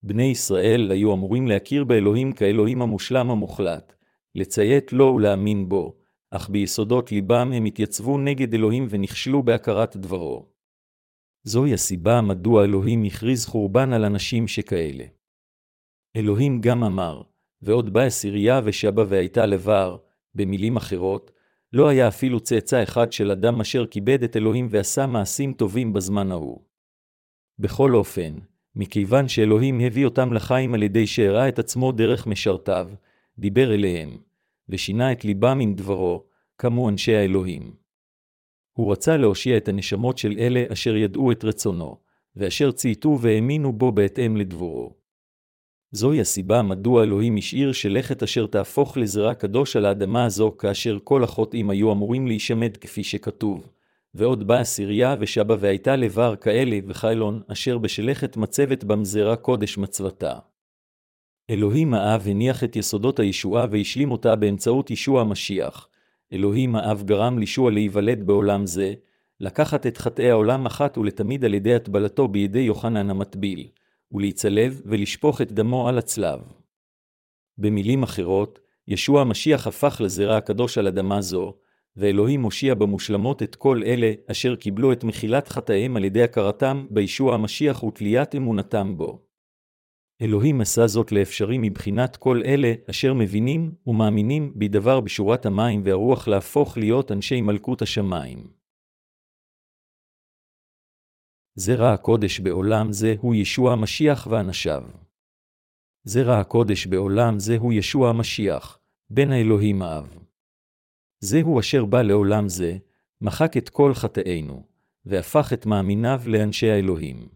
בני 0.04 0.24
ישראל 0.24 0.92
היו 0.92 1.14
אמורים 1.14 1.48
להכיר 1.48 1.84
באלוהים 1.84 2.32
כאלוהים 2.32 2.82
המושלם 2.82 3.32
המוחלט, 3.32 3.94
לציית 4.36 4.94
לו 4.94 5.14
ולהאמין 5.16 5.70
בו, 5.70 5.96
אך 6.32 6.50
ביסודות 6.50 7.12
ליבם 7.12 7.52
הם 7.54 7.66
התייצבו 7.66 8.18
נגד 8.18 8.54
אלוהים 8.54 8.88
ונכשלו 8.90 9.44
בהכרת 9.44 9.98
דברו. 9.98 10.50
זוהי 11.44 11.74
הסיבה 11.74 12.22
מדוע 12.22 12.64
אלוהים 12.64 13.04
הכריז 13.04 13.46
חורבן 13.46 13.94
על 13.94 14.06
אנשים 14.06 14.48
שכאלה. 14.48 15.06
אלוהים 16.16 16.62
גם 16.62 16.84
אמר, 16.84 17.22
ועוד 17.62 17.94
בא 17.94 18.02
עשירייה 18.02 18.62
ושבה 18.64 19.04
והייתה 19.08 19.46
לבר, 19.46 19.98
במילים 20.36 20.78
אחרות, 20.78 21.32
לא 21.74 21.88
היה 21.88 22.08
אפילו 22.08 22.40
צאצא 22.40 22.84
אחד 22.84 23.12
של 23.12 23.32
אדם 23.32 23.62
אשר 23.62 23.88
כיבד 23.88 24.24
את 24.24 24.36
אלוהים 24.36 24.68
ועשה 24.70 25.08
מעשים 25.08 25.54
טובים 25.54 25.94
בזמן 25.94 26.32
ההוא. 26.32 26.62
בכל 27.60 27.96
אופן, 27.96 28.36
מכיוון 28.80 29.28
שאלוהים 29.28 29.80
הביא 29.80 30.06
אותם 30.06 30.34
לחיים 30.34 30.74
על 30.74 30.84
ידי 30.84 31.08
שהראה 31.08 31.48
את 31.50 31.60
עצמו 31.60 31.92
דרך 31.92 32.28
משרתיו, 32.28 32.90
דיבר 33.40 33.74
אליהם, 33.74 34.18
ושינה 34.70 35.12
את 35.12 35.26
ליבם 35.26 35.60
עם 35.60 35.74
דברו, 35.74 36.24
כמו 36.58 36.90
אנשי 36.90 37.16
האלוהים. 37.16 37.74
הוא 38.74 38.92
רצה 38.92 39.18
להושיע 39.18 39.58
את 39.58 39.68
הנשמות 39.68 40.18
של 40.18 40.36
אלה 40.40 40.64
אשר 40.74 40.96
ידעו 40.96 41.32
את 41.32 41.44
רצונו, 41.44 41.98
ואשר 42.36 42.72
צייתו 42.72 43.18
והאמינו 43.22 43.74
בו 43.74 43.92
בהתאם 43.92 44.38
לדבורו. 44.38 44.94
זוהי 45.92 46.22
הסיבה 46.22 46.62
מדוע 46.62 47.04
אלוהים 47.04 47.38
השאיר 47.38 47.72
שלכת 47.72 48.24
אשר 48.24 48.48
תהפוך 48.48 48.98
לזרע 48.98 49.34
קדוש 49.34 49.76
על 49.76 49.86
האדמה 49.86 50.26
הזו, 50.26 50.58
כאשר 50.58 50.98
כל 51.04 51.24
החוטאים 51.24 51.70
היו 51.70 51.92
אמורים 51.92 52.28
להישמד 52.28 52.78
כפי 52.78 53.04
שכתוב. 53.04 53.70
ועוד 54.14 54.48
באה 54.48 54.64
סיריה 54.64 55.16
ושבה 55.20 55.56
והייתה 55.60 55.96
לבר 55.96 56.36
כאלה 56.36 56.78
וחיילון, 56.88 57.42
אשר 57.48 57.78
בשלכת 57.78 58.38
מצבת 58.38 58.84
במזרה 58.84 59.36
קודש 59.36 59.78
מצוותה. 59.78 60.40
אלוהים 61.50 61.94
האב 61.94 62.28
הניח 62.28 62.64
את 62.64 62.76
יסודות 62.76 63.20
הישועה 63.20 63.66
והשלים 63.72 64.12
אותה 64.12 64.36
באמצעות 64.36 64.92
ישוע 64.92 65.22
המשיח, 65.22 65.90
אלוהים 66.34 66.76
האב 66.76 67.04
גרם 67.04 67.40
לישוע 67.40 67.72
להיוולד 67.72 68.28
בעולם 68.28 68.66
זה, 68.66 68.94
לקחת 69.40 69.88
את 69.88 69.98
חטאי 69.98 70.30
העולם 70.32 70.66
אחת 70.66 70.98
ולתמיד 70.98 71.46
על 71.46 71.54
ידי 71.54 71.76
הטבלתו 71.76 72.28
בידי 72.28 72.60
יוחנן 72.60 73.10
המטביל, 73.10 73.68
ולהצלב 74.12 74.82
ולשפוך 74.86 75.42
את 75.42 75.52
דמו 75.52 75.90
על 75.90 75.98
הצלב. 75.98 76.40
במילים 77.58 78.04
אחרות, 78.04 78.60
ישוע 78.88 79.22
המשיח 79.22 79.68
הפך 79.68 80.02
לזרע 80.04 80.38
הקדוש 80.38 80.78
על 80.78 80.88
אדמה 80.88 81.22
זו, 81.22 81.54
ואלוהים 81.96 82.44
הושיע 82.44 82.76
במושלמות 82.76 83.44
את 83.44 83.56
כל 83.56 83.82
אלה 83.86 84.12
אשר 84.32 84.56
קיבלו 84.56 84.94
את 84.94 85.04
מחילת 85.04 85.48
חטאיהם 85.48 85.98
על 85.98 86.06
ידי 86.06 86.24
הכרתם 86.24 86.86
בישוע 86.90 87.36
המשיח 87.36 87.84
ותליית 87.84 88.36
אמונתם 88.36 88.98
בו. 88.98 89.30
אלוהים 90.22 90.62
עשה 90.62 90.88
זאת 90.88 91.12
לאפשרי 91.12 91.58
מבחינת 91.58 92.16
כל 92.16 92.42
אלה 92.46 92.74
אשר 92.90 93.14
מבינים 93.14 93.76
ומאמינים 93.88 94.54
בדבר 94.56 95.00
בשורת 95.00 95.46
המים 95.46 95.82
והרוח 95.86 96.28
להפוך 96.28 96.78
להיות 96.78 97.12
אנשי 97.12 97.42
מלכות 97.42 97.82
השמיים. 97.82 98.60
זרע 101.56 101.94
הקודש 101.94 102.40
בעולם 102.40 102.92
זה 102.92 103.16
הוא 103.20 103.36
ישוע 103.36 103.74
המשיח 103.74 104.28
ואנשיו. 104.32 104.84
זרע 106.04 106.40
הקודש 106.40 106.88
בעולם 106.88 107.40
זה 107.40 107.58
הוא 107.58 107.74
ישוע 107.74 108.10
המשיח, 108.10 108.80
בן 109.10 109.32
האלוהים 109.32 109.82
האב. 109.82 110.29
זהו 111.20 111.60
אשר 111.60 111.86
בא 111.86 112.02
לעולם 112.02 112.50
זה, 112.50 112.78
מחק 113.22 113.58
את 113.58 113.70
כל 113.70 113.94
חטאינו, 113.94 114.64
והפך 115.06 115.54
את 115.54 115.66
מאמיניו 115.66 116.22
לאנשי 116.26 116.70
האלוהים. 116.70 117.30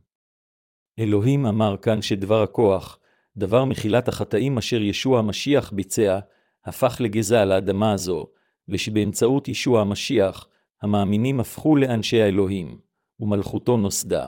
אלוהים 0.99 1.45
אמר 1.45 1.77
כאן 1.77 2.01
שדבר 2.01 2.43
הכוח, 2.43 2.99
דבר 3.37 3.65
מחילת 3.65 4.07
החטאים 4.07 4.57
אשר 4.57 4.81
ישוע 4.81 5.19
המשיח 5.19 5.71
ביצע, 5.73 6.19
הפך 6.65 6.97
לגזע 6.99 7.41
על 7.41 7.51
האדמה 7.51 7.93
הזו, 7.93 8.27
ושבאמצעות 8.69 9.47
ישוע 9.47 9.81
המשיח, 9.81 10.47
המאמינים 10.81 11.39
הפכו 11.39 11.75
לאנשי 11.75 12.21
האלוהים, 12.21 12.79
ומלכותו 13.19 13.77
נוסדה. 13.77 14.27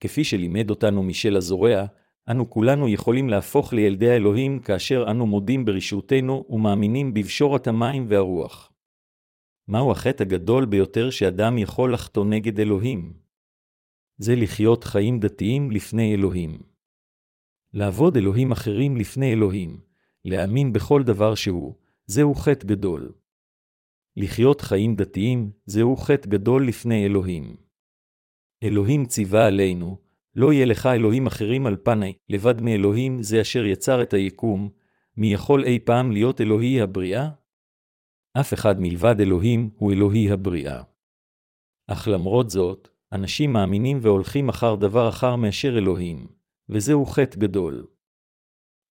כפי 0.00 0.24
שלימד 0.24 0.70
אותנו 0.70 1.02
מישל 1.02 1.36
הזורע, 1.36 1.84
אנו 2.30 2.50
כולנו 2.50 2.88
יכולים 2.88 3.28
להפוך 3.28 3.72
לילדי 3.72 4.10
האלוהים 4.10 4.60
כאשר 4.60 5.04
אנו 5.10 5.26
מודים 5.26 5.64
ברשעותנו 5.64 6.44
ומאמינים 6.48 7.14
בבשורת 7.14 7.66
המים 7.66 8.06
והרוח. 8.08 8.72
מהו 9.68 9.90
החטא 9.90 10.22
הגדול 10.22 10.66
ביותר 10.66 11.10
שאדם 11.10 11.58
יכול 11.58 11.94
לחטוא 11.94 12.24
נגד 12.24 12.60
אלוהים? 12.60 13.12
זה 14.16 14.34
לחיות 14.36 14.84
חיים 14.84 15.20
דתיים 15.20 15.70
לפני 15.70 16.14
אלוהים. 16.14 16.62
לעבוד 17.72 18.16
אלוהים 18.16 18.52
אחרים 18.52 18.96
לפני 18.96 19.32
אלוהים, 19.32 19.80
להאמין 20.24 20.72
בכל 20.72 21.02
דבר 21.02 21.34
שהוא, 21.34 21.74
זהו 22.06 22.34
חטא 22.34 22.66
גדול. 22.66 23.12
לחיות 24.16 24.60
חיים 24.60 24.96
דתיים, 24.96 25.50
זהו 25.66 25.96
חטא 25.96 26.28
גדול 26.28 26.68
לפני 26.68 27.06
אלוהים. 27.06 27.56
אלוהים 28.62 29.06
ציווה 29.06 29.46
עלינו, 29.46 29.98
לא 30.34 30.52
יהיה 30.52 30.66
לך 30.66 30.86
אלוהים 30.86 31.26
אחרים 31.26 31.66
על 31.66 31.76
פני, 31.76 32.12
לבד 32.28 32.60
מאלוהים 32.60 33.22
זה 33.22 33.40
אשר 33.40 33.64
יצר 33.64 34.02
את 34.02 34.12
היקום, 34.12 34.70
מי 35.16 35.32
יכול 35.32 35.64
אי 35.64 35.78
פעם 35.78 36.12
להיות 36.12 36.40
אלוהי 36.40 36.80
הבריאה? 36.80 37.28
אף 38.40 38.54
אחד 38.54 38.80
מלבד 38.80 39.20
אלוהים 39.20 39.70
הוא 39.76 39.92
אלוהי 39.92 40.30
הבריאה. 40.30 40.82
אך 41.86 42.08
למרות 42.08 42.50
זאת, 42.50 42.88
אנשים 43.12 43.52
מאמינים 43.52 43.98
והולכים 44.02 44.48
אחר 44.48 44.74
דבר 44.74 45.08
אחר 45.08 45.36
מאשר 45.36 45.78
אלוהים, 45.78 46.26
וזהו 46.68 47.06
חטא 47.06 47.38
גדול. 47.38 47.86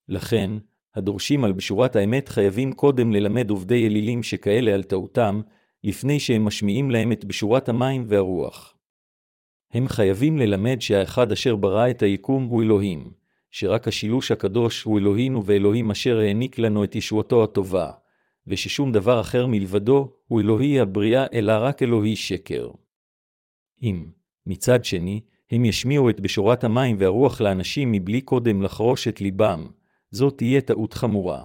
לכן, 0.09 0.51
הדורשים 0.95 1.43
על 1.43 1.51
בשורת 1.51 1.95
האמת 1.95 2.29
חייבים 2.29 2.73
קודם 2.73 3.11
ללמד 3.11 3.49
עובדי 3.49 3.87
אלילים 3.87 4.23
שכאלה 4.23 4.73
על 4.73 4.83
טעותם, 4.83 5.41
לפני 5.83 6.19
שהם 6.19 6.45
משמיעים 6.45 6.91
להם 6.91 7.11
את 7.11 7.25
בשורת 7.25 7.69
המים 7.69 8.03
והרוח. 8.07 8.77
הם 9.73 9.87
חייבים 9.87 10.37
ללמד 10.37 10.81
שהאחד 10.81 11.31
אשר 11.31 11.55
ברא 11.55 11.89
את 11.89 12.01
היקום 12.01 12.43
הוא 12.43 12.63
אלוהים, 12.63 13.11
שרק 13.51 13.87
השילוש 13.87 14.31
הקדוש 14.31 14.83
הוא 14.83 14.99
אלוהינו 14.99 15.45
ואלוהים 15.45 15.91
אשר 15.91 16.19
העניק 16.19 16.59
לנו 16.59 16.83
את 16.83 16.95
ישועתו 16.95 17.43
הטובה, 17.43 17.91
וששום 18.47 18.91
דבר 18.91 19.21
אחר 19.21 19.47
מלבדו 19.47 20.13
הוא 20.27 20.41
אלוהי 20.41 20.79
הבריאה 20.79 21.25
אלא 21.33 21.53
רק 21.59 21.83
אלוהי 21.83 22.15
שקר. 22.15 22.69
אם, 23.83 24.05
מצד 24.45 24.85
שני, 24.85 25.21
הם 25.51 25.65
ישמיעו 25.65 26.09
את 26.09 26.19
בשורת 26.19 26.63
המים 26.63 26.95
והרוח 26.99 27.41
לאנשים 27.41 27.91
מבלי 27.91 28.21
קודם 28.21 28.61
לחרוש 28.61 29.07
את 29.07 29.21
ליבם, 29.21 29.67
זאת 30.11 30.37
תהיה 30.37 30.61
טעות 30.61 30.93
חמורה. 30.93 31.43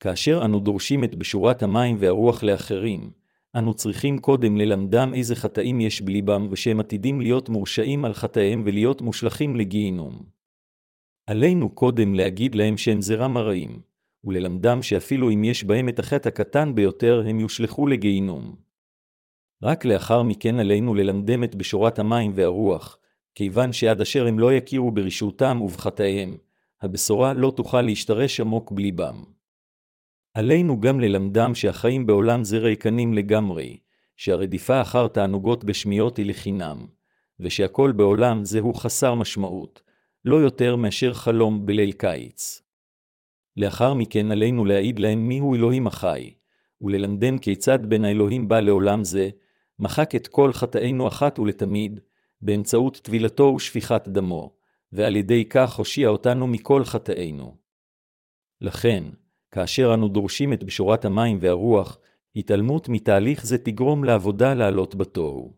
כאשר 0.00 0.44
אנו 0.44 0.60
דורשים 0.60 1.04
את 1.04 1.14
בשורת 1.14 1.62
המים 1.62 1.96
והרוח 1.98 2.42
לאחרים, 2.42 3.10
אנו 3.56 3.74
צריכים 3.74 4.18
קודם 4.18 4.56
ללמדם 4.56 5.14
איזה 5.14 5.36
חטאים 5.36 5.80
יש 5.80 6.02
בליבם 6.02 6.48
ושהם 6.50 6.80
עתידים 6.80 7.20
להיות 7.20 7.48
מורשעים 7.48 8.04
על 8.04 8.14
חטאיהם 8.14 8.62
ולהיות 8.66 9.02
מושלכים 9.02 9.56
לגיהינום. 9.56 10.22
עלינו 11.26 11.70
קודם 11.70 12.14
להגיד 12.14 12.54
להם 12.54 12.76
שהם 12.76 13.00
זרע 13.00 13.28
מרעים, 13.28 13.80
וללמדם 14.24 14.82
שאפילו 14.82 15.30
אם 15.30 15.44
יש 15.44 15.64
בהם 15.64 15.88
את 15.88 15.98
החטא 15.98 16.28
הקטן 16.28 16.74
ביותר, 16.74 17.24
הם 17.26 17.40
יושלכו 17.40 17.86
לגיהינום. 17.86 18.56
רק 19.62 19.84
לאחר 19.84 20.22
מכן 20.22 20.58
עלינו 20.58 20.94
ללמדם 20.94 21.44
את 21.44 21.54
בשורת 21.54 21.98
המים 21.98 22.32
והרוח, 22.34 22.98
כיוון 23.34 23.72
שעד 23.72 24.00
אשר 24.00 24.26
הם 24.26 24.38
לא 24.38 24.52
יכירו 24.52 24.90
ברשעותם 24.90 25.60
ובחטאיהם, 25.62 26.36
הבשורה 26.82 27.32
לא 27.32 27.52
תוכל 27.56 27.82
להשתרש 27.82 28.40
עמוק 28.40 28.72
בליבם. 28.72 29.24
עלינו 30.34 30.80
גם 30.80 31.00
ללמדם 31.00 31.54
שהחיים 31.54 32.06
בעולם 32.06 32.44
זה 32.44 32.58
ריקנים 32.58 33.14
לגמרי, 33.14 33.78
שהרדיפה 34.16 34.80
אחר 34.80 35.08
תענוגות 35.08 35.64
גשמיות 35.64 36.16
היא 36.16 36.26
לחינם, 36.26 36.86
ושהכל 37.40 37.92
בעולם 37.92 38.44
זהו 38.44 38.74
חסר 38.74 39.14
משמעות, 39.14 39.82
לא 40.24 40.36
יותר 40.36 40.76
מאשר 40.76 41.14
חלום 41.14 41.66
בליל 41.66 41.92
קיץ. 41.92 42.62
לאחר 43.56 43.94
מכן 43.94 44.30
עלינו 44.30 44.64
להעיד 44.64 44.98
להם 44.98 45.28
מיהו 45.28 45.54
אלוהים 45.54 45.86
החי, 45.86 46.34
וללמדם 46.80 47.38
כיצד 47.38 47.86
בין 47.86 48.04
האלוהים 48.04 48.48
בא 48.48 48.60
לעולם 48.60 49.04
זה, 49.04 49.30
מחק 49.78 50.14
את 50.14 50.28
כל 50.28 50.52
חטאינו 50.52 51.08
אחת 51.08 51.38
ולתמיד, 51.38 52.00
באמצעות 52.40 52.96
טבילתו 52.96 53.52
ושפיכת 53.56 54.08
דמו, 54.08 54.54
ועל 54.92 55.16
ידי 55.16 55.44
כך 55.44 55.74
הושיע 55.74 56.08
אותנו 56.08 56.46
מכל 56.46 56.84
חטאינו. 56.84 57.56
לכן, 58.60 59.04
כאשר 59.52 59.94
אנו 59.94 60.08
דורשים 60.08 60.52
את 60.52 60.64
בשורת 60.64 61.04
המים 61.04 61.38
והרוח, 61.40 61.98
התעלמות 62.36 62.88
מתהליך 62.88 63.46
זה 63.46 63.58
תגרום 63.58 64.04
לעבודה 64.04 64.54
לעלות 64.54 64.94
בתוהו. 64.94 65.52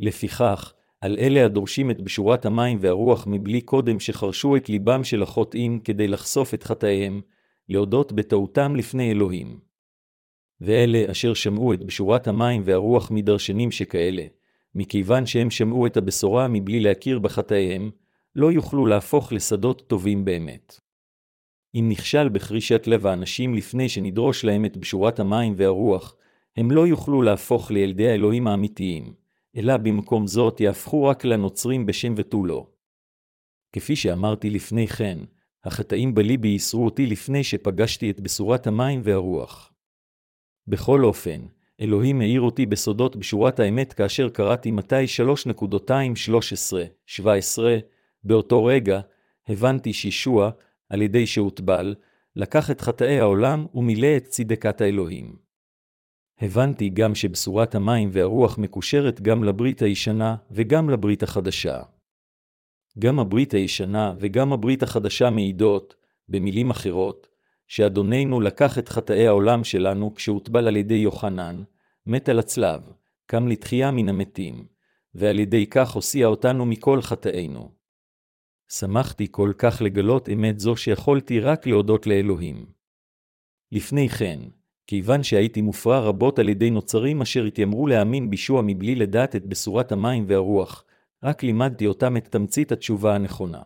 לפיכך, 0.00 0.74
על 1.00 1.16
אלה 1.18 1.44
הדורשים 1.44 1.90
את 1.90 2.00
בשורת 2.00 2.46
המים 2.46 2.78
והרוח 2.80 3.26
מבלי 3.26 3.60
קודם 3.60 4.00
שחרשו 4.00 4.56
את 4.56 4.68
ליבם 4.68 5.04
של 5.04 5.22
החוטאים 5.22 5.80
כדי 5.80 6.08
לחשוף 6.08 6.54
את 6.54 6.62
חטאיהם, 6.62 7.20
להודות 7.68 8.12
בטעותם 8.12 8.76
לפני 8.76 9.10
אלוהים. 9.10 9.60
ואלה 10.60 11.10
אשר 11.10 11.34
שמעו 11.34 11.72
את 11.72 11.84
בשורת 11.84 12.28
המים 12.28 12.62
והרוח 12.64 13.10
מדרשנים 13.10 13.70
שכאלה, 13.70 14.24
מכיוון 14.74 15.26
שהם 15.26 15.50
שמעו 15.50 15.86
את 15.86 15.96
הבשורה 15.96 16.48
מבלי 16.48 16.80
להכיר 16.80 17.18
בחטאיהם, 17.18 17.90
לא 18.36 18.52
יוכלו 18.52 18.86
להפוך 18.86 19.32
לשדות 19.32 19.82
טובים 19.86 20.24
באמת. 20.24 20.89
אם 21.74 21.86
נכשל 21.88 22.28
בחרישת 22.28 22.86
לב 22.86 23.06
האנשים 23.06 23.54
לפני 23.54 23.88
שנדרוש 23.88 24.44
להם 24.44 24.64
את 24.64 24.76
בשורת 24.76 25.20
המים 25.20 25.54
והרוח, 25.56 26.16
הם 26.56 26.70
לא 26.70 26.86
יוכלו 26.86 27.22
להפוך 27.22 27.70
לילדי 27.70 28.08
האלוהים 28.08 28.46
האמיתיים, 28.46 29.12
אלא 29.56 29.76
במקום 29.76 30.26
זאת 30.26 30.60
יהפכו 30.60 31.04
רק 31.04 31.24
לנוצרים 31.24 31.86
בשם 31.86 32.14
ותו 32.16 32.44
לא. 32.44 32.66
כפי 33.72 33.96
שאמרתי 33.96 34.50
לפני 34.50 34.86
כן, 34.86 35.18
החטאים 35.64 36.14
בליבי 36.14 36.48
ייסרו 36.48 36.84
אותי 36.84 37.06
לפני 37.06 37.44
שפגשתי 37.44 38.10
את 38.10 38.20
בשורת 38.20 38.66
המים 38.66 39.00
והרוח. 39.04 39.72
בכל 40.66 41.04
אופן, 41.04 41.40
אלוהים 41.80 42.20
העיר 42.20 42.40
אותי 42.40 42.66
בסודות 42.66 43.16
בשורת 43.16 43.60
האמת 43.60 43.92
כאשר 43.92 44.28
קראתי 44.28 44.70
מתי 44.70 45.04
3.213-17, 47.18 47.22
באותו 48.24 48.64
רגע, 48.64 49.00
הבנתי 49.48 49.92
שישוע, 49.92 50.50
על 50.90 51.02
ידי 51.02 51.26
שהוטבל, 51.26 51.94
לקח 52.36 52.70
את 52.70 52.80
חטאי 52.80 53.20
העולם 53.20 53.66
ומילא 53.74 54.16
את 54.16 54.24
צדקת 54.24 54.80
האלוהים. 54.80 55.36
הבנתי 56.40 56.88
גם 56.88 57.14
שבשורת 57.14 57.74
המים 57.74 58.08
והרוח 58.12 58.58
מקושרת 58.58 59.20
גם 59.20 59.44
לברית 59.44 59.82
הישנה 59.82 60.36
וגם 60.50 60.90
לברית 60.90 61.22
החדשה. 61.22 61.82
גם 62.98 63.18
הברית 63.18 63.54
הישנה 63.54 64.14
וגם 64.18 64.52
הברית 64.52 64.82
החדשה 64.82 65.30
מעידות, 65.30 65.94
במילים 66.28 66.70
אחרות, 66.70 67.28
שאדוננו 67.68 68.40
לקח 68.40 68.78
את 68.78 68.88
חטאי 68.88 69.26
העולם 69.26 69.64
שלנו 69.64 70.14
כשהוטבל 70.14 70.68
על 70.68 70.76
ידי 70.76 70.94
יוחנן, 70.94 71.62
מת 72.06 72.28
על 72.28 72.38
הצלב, 72.38 72.80
קם 73.26 73.48
לתחייה 73.48 73.90
מן 73.90 74.08
המתים, 74.08 74.66
ועל 75.14 75.38
ידי 75.38 75.66
כך 75.66 75.90
הושיע 75.90 76.26
אותנו 76.26 76.66
מכל 76.66 77.02
חטאינו. 77.02 77.79
שמחתי 78.72 79.26
כל 79.30 79.52
כך 79.58 79.82
לגלות 79.82 80.28
אמת 80.28 80.60
זו 80.60 80.76
שיכולתי 80.76 81.40
רק 81.40 81.66
להודות 81.66 82.06
לאלוהים. 82.06 82.66
לפני 83.72 84.08
כן, 84.08 84.38
כיוון 84.86 85.22
שהייתי 85.22 85.60
מופרע 85.60 86.00
רבות 86.00 86.38
על 86.38 86.48
ידי 86.48 86.70
נוצרים 86.70 87.22
אשר 87.22 87.44
התיימרו 87.44 87.86
להאמין 87.86 88.30
בישוע 88.30 88.62
מבלי 88.66 88.94
לדעת 88.94 89.36
את 89.36 89.46
בשורת 89.46 89.92
המים 89.92 90.24
והרוח, 90.28 90.84
רק 91.22 91.42
לימדתי 91.42 91.86
אותם 91.86 92.16
את 92.16 92.28
תמצית 92.28 92.72
התשובה 92.72 93.14
הנכונה. 93.14 93.62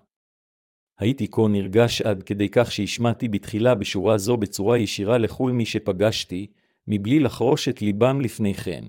הייתי 0.99 1.29
כה 1.31 1.43
נרגש 1.49 2.03
עד 2.03 2.23
כדי 2.23 2.49
כך 2.49 2.73
שהשמעתי 2.73 3.29
בתחילה 3.29 3.75
בשורה 3.75 4.19
זו 4.19 4.37
בצורה 4.37 4.79
ישירה 4.79 5.19
לכל 5.19 5.53
מי 5.53 5.67
שפגשתי, 5.67 6.53
מבלי 6.89 7.21
לחרוש 7.21 7.69
את 7.69 7.83
ליבם 7.83 8.21
לפני 8.21 8.55
כן. 8.55 8.85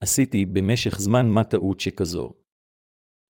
עשיתי 0.00 0.44
במשך 0.46 0.98
זמן 0.98 1.28
מה 1.28 1.44
טעות 1.44 1.80
שכזו. 1.80 2.32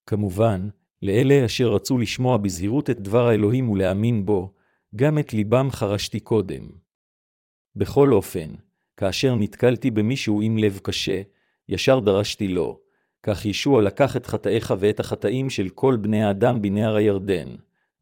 כמובן, 0.06 0.68
לאלה 1.02 1.44
אשר 1.44 1.68
רצו 1.68 1.98
לשמוע 1.98 2.36
בזהירות 2.36 2.90
את 2.90 3.00
דבר 3.00 3.28
האלוהים 3.28 3.70
ולהאמין 3.70 4.26
בו, 4.26 4.52
גם 4.96 5.18
את 5.18 5.32
ליבם 5.32 5.68
חרשתי 5.70 6.20
קודם. 6.20 6.68
בכל 7.76 8.12
אופן, 8.12 8.50
כאשר 8.96 9.34
נתקלתי 9.34 9.90
במישהו 9.90 10.40
עם 10.42 10.58
לב 10.58 10.80
קשה, 10.82 11.22
ישר 11.68 12.00
דרשתי 12.00 12.48
לו, 12.48 12.80
כך 13.22 13.46
ישוע 13.46 13.82
לקח 13.82 14.16
את 14.16 14.26
חטאיך 14.26 14.74
ואת 14.78 15.00
החטאים 15.00 15.50
של 15.50 15.68
כל 15.68 15.96
בני 15.96 16.24
האדם 16.24 16.62
בנהר 16.62 16.94
הירדן, 16.96 17.48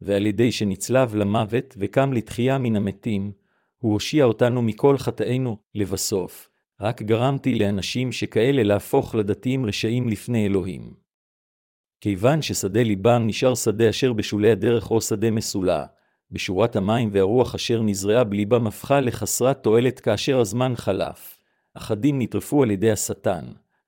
ועל 0.00 0.26
ידי 0.26 0.52
שנצלב 0.52 1.14
למוות 1.14 1.74
וקם 1.78 2.12
לתחייה 2.12 2.58
מן 2.58 2.76
המתים, 2.76 3.32
הוא 3.78 3.92
הושיע 3.92 4.24
אותנו 4.24 4.62
מכל 4.62 4.98
חטאינו 4.98 5.56
לבסוף, 5.74 6.48
רק 6.80 7.02
גרמתי 7.02 7.54
לאנשים 7.54 8.12
שכאלה 8.12 8.62
להפוך 8.62 9.14
לדתיים 9.14 9.66
רשעים 9.66 10.08
לפני 10.08 10.46
אלוהים. 10.46 11.03
כיוון 12.04 12.42
ששדה 12.42 12.82
ליבם 12.82 13.22
נשאר 13.26 13.54
שדה 13.54 13.90
אשר 13.90 14.12
בשולי 14.12 14.50
הדרך 14.50 14.90
או 14.90 15.00
שדה 15.00 15.30
מסולה, 15.30 15.86
בשורת 16.30 16.76
המים 16.76 17.08
והרוח 17.12 17.54
אשר 17.54 17.82
נזרעה 17.82 18.24
בליבם 18.24 18.66
הפכה 18.66 19.00
לחסרת 19.00 19.62
תועלת 19.62 20.00
כאשר 20.00 20.40
הזמן 20.40 20.72
חלף. 20.76 21.38
אחדים 21.74 22.18
נטרפו 22.18 22.62
על 22.62 22.70
ידי 22.70 22.90
השטן, 22.90 23.44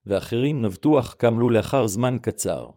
ואחרים 0.07 0.63
נבטו 0.63 1.01
אך 1.01 1.15
קמלו 1.15 1.51
לאחר 1.51 1.87
זמן 1.87 2.17
קצר. 2.23 2.71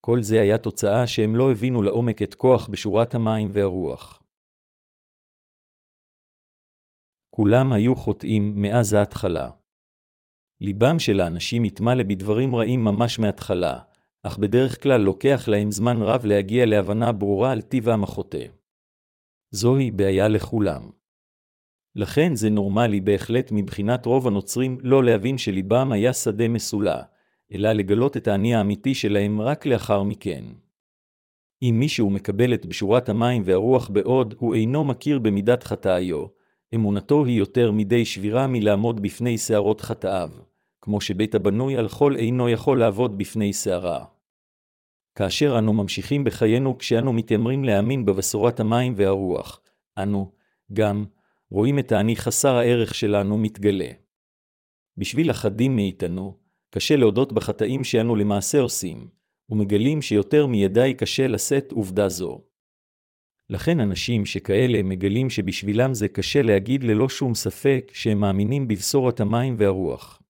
כל 0.00 0.22
זה 0.22 0.40
היה 0.40 0.58
תוצאה 0.58 1.06
שהם 1.06 1.36
לא 1.36 1.50
הבינו 1.50 1.82
לעומק 1.82 2.22
את 2.22 2.34
כוח 2.34 2.68
בשורת 2.68 3.14
המים 3.14 3.48
והרוח. 3.52 4.22
כולם 7.30 7.72
היו 7.72 7.96
חוטאים 7.96 8.62
מאז 8.62 8.92
ההתחלה. 8.92 9.50
ליבם 10.60 10.98
של 10.98 11.20
האנשים 11.20 11.64
התמלא 11.64 12.02
בדברים 12.02 12.56
רעים 12.56 12.84
ממש 12.84 13.18
מההתחלה, 13.18 13.78
אך 14.26 14.38
בדרך 14.38 14.82
כלל 14.82 15.00
לוקח 15.00 15.48
להם 15.48 15.70
זמן 15.70 16.02
רב 16.02 16.26
להגיע 16.26 16.66
להבנה 16.66 17.12
ברורה 17.12 17.52
על 17.52 17.60
טיב 17.60 17.88
המחוטא. 17.88 18.44
זוהי 19.50 19.90
בעיה 19.90 20.28
לכולם. 20.28 20.90
לכן 21.96 22.34
זה 22.34 22.50
נורמלי 22.50 23.00
בהחלט 23.00 23.52
מבחינת 23.52 24.06
רוב 24.06 24.26
הנוצרים 24.26 24.78
לא 24.82 25.04
להבין 25.04 25.38
שליבם 25.38 25.92
היה 25.92 26.12
שדה 26.12 26.48
מסולה, 26.48 27.02
אלא 27.52 27.72
לגלות 27.72 28.16
את 28.16 28.28
האני 28.28 28.54
האמיתי 28.54 28.94
שלהם 28.94 29.40
רק 29.40 29.66
לאחר 29.66 30.02
מכן. 30.02 30.44
אם 31.62 31.76
מישהו 31.78 32.10
מקבל 32.10 32.54
את 32.54 32.66
בשורת 32.66 33.08
המים 33.08 33.42
והרוח 33.44 33.88
בעוד 33.88 34.34
הוא 34.38 34.54
אינו 34.54 34.84
מכיר 34.84 35.18
במידת 35.18 35.62
חטאיו, 35.62 36.26
אמונתו 36.74 37.24
היא 37.24 37.38
יותר 37.38 37.72
מדי 37.72 38.04
שבירה 38.04 38.46
מלעמוד 38.46 39.02
בפני 39.02 39.38
שערות 39.38 39.80
חטאיו, 39.80 40.30
כמו 40.80 41.00
שבית 41.00 41.34
הבנוי 41.34 41.76
על 41.76 41.88
חול 41.88 42.16
אינו 42.16 42.48
יכול 42.48 42.80
לעבוד 42.80 43.18
בפני 43.18 43.52
שערה. 43.52 44.15
כאשר 45.16 45.58
אנו 45.58 45.72
ממשיכים 45.72 46.24
בחיינו 46.24 46.78
כשאנו 46.78 47.12
מתיימרים 47.12 47.64
להאמין 47.64 48.04
בבשורת 48.04 48.60
המים 48.60 48.94
והרוח, 48.96 49.60
אנו, 49.98 50.32
גם, 50.72 51.04
רואים 51.50 51.78
את 51.78 51.92
האני 51.92 52.16
חסר 52.16 52.54
הערך 52.56 52.94
שלנו 52.94 53.38
מתגלה. 53.38 53.88
בשביל 54.96 55.30
אחדים 55.30 55.76
מאיתנו, 55.76 56.38
קשה 56.70 56.96
להודות 56.96 57.32
בחטאים 57.32 57.84
שאנו 57.84 58.16
למעשה 58.16 58.60
עושים, 58.60 59.08
ומגלים 59.50 60.02
שיותר 60.02 60.46
מידי 60.46 60.94
קשה 60.94 61.26
לשאת 61.26 61.72
עובדה 61.72 62.08
זו. 62.08 62.44
לכן 63.50 63.80
אנשים 63.80 64.26
שכאלה 64.26 64.82
מגלים 64.82 65.30
שבשבילם 65.30 65.94
זה 65.94 66.08
קשה 66.08 66.42
להגיד 66.42 66.84
ללא 66.84 67.08
שום 67.08 67.34
ספק 67.34 67.90
שהם 67.94 68.20
מאמינים 68.20 68.68
בבשורת 68.68 69.20
המים 69.20 69.54
והרוח. 69.58 70.22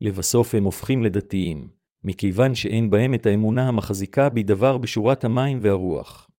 לבסוף 0.00 0.54
הם 0.54 0.64
הופכים 0.64 1.02
לדתיים, 1.02 1.79
מכיוון 2.04 2.54
שאין 2.54 2.90
בהם 2.90 3.14
את 3.14 3.26
האמונה 3.26 3.68
המחזיקה 3.68 4.28
בדבר 4.28 4.78
בשורת 4.78 5.24
המים 5.24 5.58
והרוח. 5.62 6.30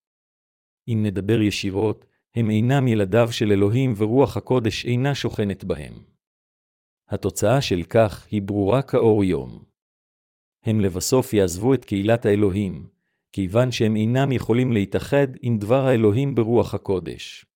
אם 0.88 1.02
נדבר 1.06 1.40
ישירות, 1.40 2.04
הם 2.34 2.50
אינם 2.50 2.88
ילדיו 2.88 3.28
של 3.32 3.52
אלוהים 3.52 3.94
ורוח 3.96 4.36
הקודש 4.36 4.86
אינה 4.86 5.14
שוכנת 5.14 5.64
בהם. 5.64 5.92
התוצאה 7.08 7.60
של 7.60 7.82
כך 7.82 8.26
היא 8.30 8.42
ברורה 8.42 8.82
כאור 8.82 9.24
יום. 9.24 9.64
הם 10.64 10.80
לבסוף 10.80 11.32
יעזבו 11.32 11.74
את 11.74 11.84
קהילת 11.84 12.26
האלוהים, 12.26 12.88
כיוון 13.32 13.72
שהם 13.72 13.96
אינם 13.96 14.32
יכולים 14.32 14.72
להתאחד 14.72 15.26
עם 15.42 15.58
דבר 15.58 15.86
האלוהים 15.86 16.34
ברוח 16.34 16.74
הקודש. 16.74 17.46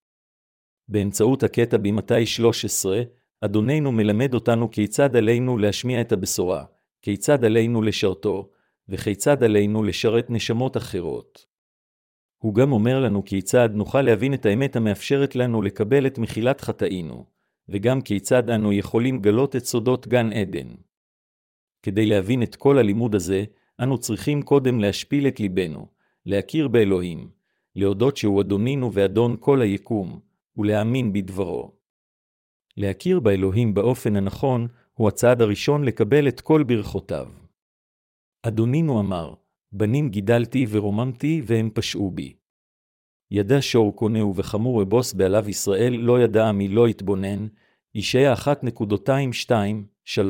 באמצעות 0.88 1.42
הקטע 1.42 1.76
במתי 1.76 2.26
13, 2.26 3.02
אדוננו 3.40 3.92
מלמד 3.92 4.34
אותנו 4.34 4.70
כיצד 4.70 5.16
עלינו 5.16 5.58
להשמיע 5.58 6.00
את 6.00 6.12
הבשורה, 6.12 6.64
כיצד 7.06 7.44
עלינו 7.44 7.82
לשרתו, 7.82 8.48
וכיצד 8.88 9.42
עלינו 9.42 9.82
לשרת 9.82 10.30
נשמות 10.30 10.76
אחרות. 10.76 11.46
הוא 12.38 12.54
גם 12.54 12.72
אומר 12.72 13.00
לנו 13.00 13.24
כיצד 13.24 13.68
נוכל 13.72 14.02
להבין 14.02 14.34
את 14.34 14.46
האמת 14.46 14.76
המאפשרת 14.76 15.36
לנו 15.36 15.62
לקבל 15.62 16.06
את 16.06 16.18
מחילת 16.18 16.60
חטאינו, 16.60 17.26
וגם 17.68 18.00
כיצד 18.00 18.50
אנו 18.50 18.72
יכולים 18.72 19.18
גלות 19.18 19.56
את 19.56 19.64
סודות 19.64 20.08
גן 20.08 20.32
עדן. 20.32 20.66
כדי 21.82 22.06
להבין 22.06 22.42
את 22.42 22.56
כל 22.56 22.78
הלימוד 22.78 23.14
הזה, 23.14 23.44
אנו 23.80 23.98
צריכים 23.98 24.42
קודם 24.42 24.80
להשפיל 24.80 25.26
את 25.26 25.40
ליבנו, 25.40 25.86
להכיר 26.26 26.68
באלוהים, 26.68 27.30
להודות 27.76 28.16
שהוא 28.16 28.40
אדונינו 28.40 28.92
ואדון 28.92 29.36
כל 29.40 29.62
היקום, 29.62 30.20
ולהאמין 30.56 31.12
בדברו. 31.12 31.72
להכיר 32.76 33.20
באלוהים 33.20 33.74
באופן 33.74 34.16
הנכון, 34.16 34.68
הוא 34.98 35.08
הצעד 35.08 35.42
הראשון 35.42 35.84
לקבל 35.84 36.28
את 36.28 36.40
כל 36.40 36.62
ברכותיו. 36.62 37.28
אדונינו 38.42 39.00
אמר, 39.00 39.34
בנים 39.72 40.08
גידלתי 40.10 40.66
ורוממתי 40.70 41.42
והם 41.46 41.70
פשעו 41.74 42.10
בי. 42.10 42.36
ידע 43.30 43.56
שור 43.60 43.96
קונהו 43.96 44.36
וחמור 44.36 44.82
אבוס 44.82 45.12
בעליו 45.12 45.48
ישראל 45.48 45.92
לא 45.92 46.20
ידע 46.20 46.52
מי 46.52 46.68
לא 46.68 46.88
יתבונן, 46.88 47.46
ישעיה 47.94 48.34
1.223. 48.34 50.20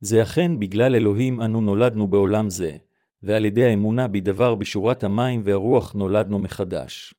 זה 0.00 0.22
אכן 0.22 0.58
בגלל 0.58 0.94
אלוהים 0.94 1.40
אנו 1.40 1.60
נולדנו 1.60 2.08
בעולם 2.08 2.50
זה, 2.50 2.76
ועל 3.22 3.44
ידי 3.44 3.64
האמונה 3.64 4.08
בדבר 4.08 4.54
בשורת 4.54 5.04
המים 5.04 5.42
והרוח 5.44 5.92
נולדנו 5.92 6.38
מחדש. 6.38 7.14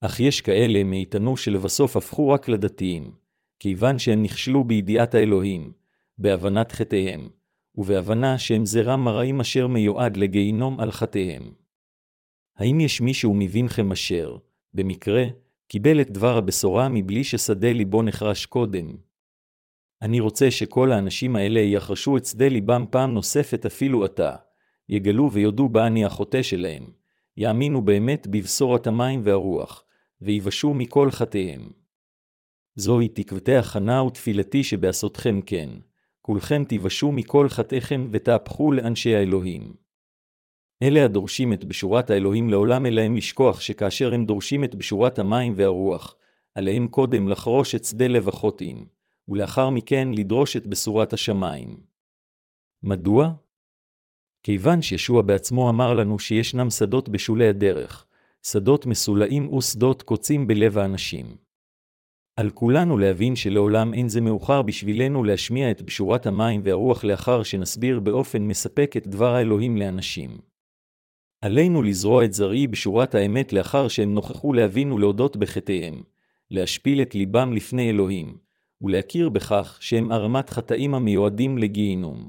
אך 0.00 0.20
יש 0.20 0.40
כאלה 0.40 0.84
מאיתנו 0.84 1.36
שלבסוף 1.36 1.96
הפכו 1.96 2.28
רק 2.28 2.48
לדתיים, 2.48 3.12
כיוון 3.58 3.98
שהם 3.98 4.22
נכשלו 4.22 4.64
בידיעת 4.64 5.14
האלוהים, 5.14 5.72
בהבנת 6.18 6.72
חטאיהם, 6.72 7.28
ובהבנה 7.74 8.38
שהם 8.38 8.66
זרם 8.66 9.04
מרעים 9.04 9.40
אשר 9.40 9.66
מיועד 9.66 10.16
לגיהינום 10.16 10.80
על 10.80 10.90
חטאיהם. 10.90 11.52
האם 12.56 12.80
יש 12.80 13.00
מישהו 13.00 13.34
מבינכם 13.34 13.92
אשר, 13.92 14.36
במקרה, 14.74 15.24
קיבל 15.68 16.00
את 16.00 16.10
דבר 16.10 16.36
הבשורה 16.36 16.88
מבלי 16.88 17.24
ששדה 17.24 17.72
ליבו 17.72 18.02
נחרש 18.02 18.46
קודם? 18.46 18.96
אני 20.02 20.20
רוצה 20.20 20.50
שכל 20.50 20.92
האנשים 20.92 21.36
האלה 21.36 21.60
יחרשו 21.60 22.16
את 22.16 22.24
שדה 22.24 22.48
ליבם 22.48 22.84
פעם 22.90 23.14
נוספת 23.14 23.66
אפילו 23.66 24.04
עתה, 24.04 24.36
יגלו 24.88 25.32
ויודו 25.32 25.68
בה 25.68 25.86
אני 25.86 26.04
החוטא 26.04 26.42
שלהם, 26.42 26.90
יאמינו 27.36 27.82
באמת 27.82 28.26
בבשורת 28.26 28.86
המים 28.86 29.20
והרוח, 29.24 29.84
ויבשו 30.20 30.74
מכל 30.74 31.10
חטאיהם. 31.10 31.70
זוהי 32.80 33.08
תקוותי 33.08 33.56
הכנה 33.56 34.02
ותפילתי 34.02 34.64
שבעשותכם 34.64 35.40
כן, 35.46 35.68
כולכם 36.22 36.64
תיבשו 36.64 37.12
מכל 37.12 37.48
חטאיכם 37.48 38.08
ותהפכו 38.10 38.72
לאנשי 38.72 39.14
האלוהים. 39.14 39.74
אלה 40.82 41.04
הדורשים 41.04 41.52
את 41.52 41.64
בשורת 41.64 42.10
האלוהים 42.10 42.50
לעולם 42.50 42.86
אלהם 42.86 43.16
לשכוח 43.16 43.60
שכאשר 43.60 44.14
הם 44.14 44.24
דורשים 44.24 44.64
את 44.64 44.74
בשורת 44.74 45.18
המים 45.18 45.52
והרוח, 45.56 46.16
עליהם 46.54 46.88
קודם 46.88 47.28
לחרוש 47.28 47.74
את 47.74 47.84
שדה 47.84 48.06
לב 48.06 48.28
החוטאים, 48.28 48.86
ולאחר 49.28 49.70
מכן 49.70 50.08
לדרוש 50.12 50.56
את 50.56 50.66
בשורת 50.66 51.12
השמיים. 51.12 51.80
מדוע? 52.82 53.32
כיוון 54.42 54.82
שישוע 54.82 55.22
בעצמו 55.22 55.70
אמר 55.70 55.94
לנו 55.94 56.18
שישנם 56.18 56.70
שדות 56.70 57.08
בשולי 57.08 57.48
הדרך, 57.48 58.06
שדות 58.42 58.86
מסולאים 58.86 59.54
ושדות 59.54 60.02
קוצים 60.02 60.46
בלב 60.46 60.78
האנשים. 60.78 61.47
על 62.38 62.50
כולנו 62.50 62.98
להבין 62.98 63.36
שלעולם 63.36 63.94
אין 63.94 64.08
זה 64.08 64.20
מאוחר 64.20 64.62
בשבילנו 64.62 65.24
להשמיע 65.24 65.70
את 65.70 65.82
בשורת 65.82 66.26
המים 66.26 66.60
והרוח 66.64 67.04
לאחר 67.04 67.42
שנסביר 67.42 68.00
באופן 68.00 68.42
מספק 68.42 68.94
את 68.96 69.06
דבר 69.06 69.34
האלוהים 69.34 69.76
לאנשים. 69.76 70.38
עלינו 71.40 71.82
לזרוע 71.82 72.24
את 72.24 72.32
זרעי 72.32 72.66
בשורת 72.66 73.14
האמת 73.14 73.52
לאחר 73.52 73.88
שהם 73.88 74.14
נוכחו 74.14 74.52
להבין 74.52 74.92
ולהודות 74.92 75.36
בחטאיהם, 75.36 76.02
להשפיל 76.50 77.02
את 77.02 77.14
ליבם 77.14 77.52
לפני 77.52 77.90
אלוהים, 77.90 78.36
ולהכיר 78.82 79.28
בכך 79.28 79.78
שהם 79.80 80.12
ערמת 80.12 80.50
חטאים 80.50 80.94
המיועדים 80.94 81.58
לגיהינום. 81.58 82.28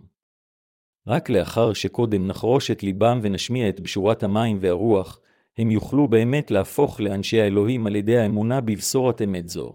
רק 1.07 1.29
לאחר 1.29 1.73
שקודם 1.73 2.27
נחרוש 2.27 2.71
את 2.71 2.83
ליבם 2.83 3.19
ונשמיע 3.21 3.69
את 3.69 3.79
בשורת 3.79 4.23
המים 4.23 4.57
והרוח, 4.61 5.19
הם 5.57 5.71
יוכלו 5.71 6.07
באמת 6.07 6.51
להפוך 6.51 6.99
לאנשי 6.99 7.41
האלוהים 7.41 7.87
על 7.87 7.95
ידי 7.95 8.17
האמונה 8.17 8.61
בבשורת 8.61 9.21
אמת 9.21 9.49
זו. 9.49 9.73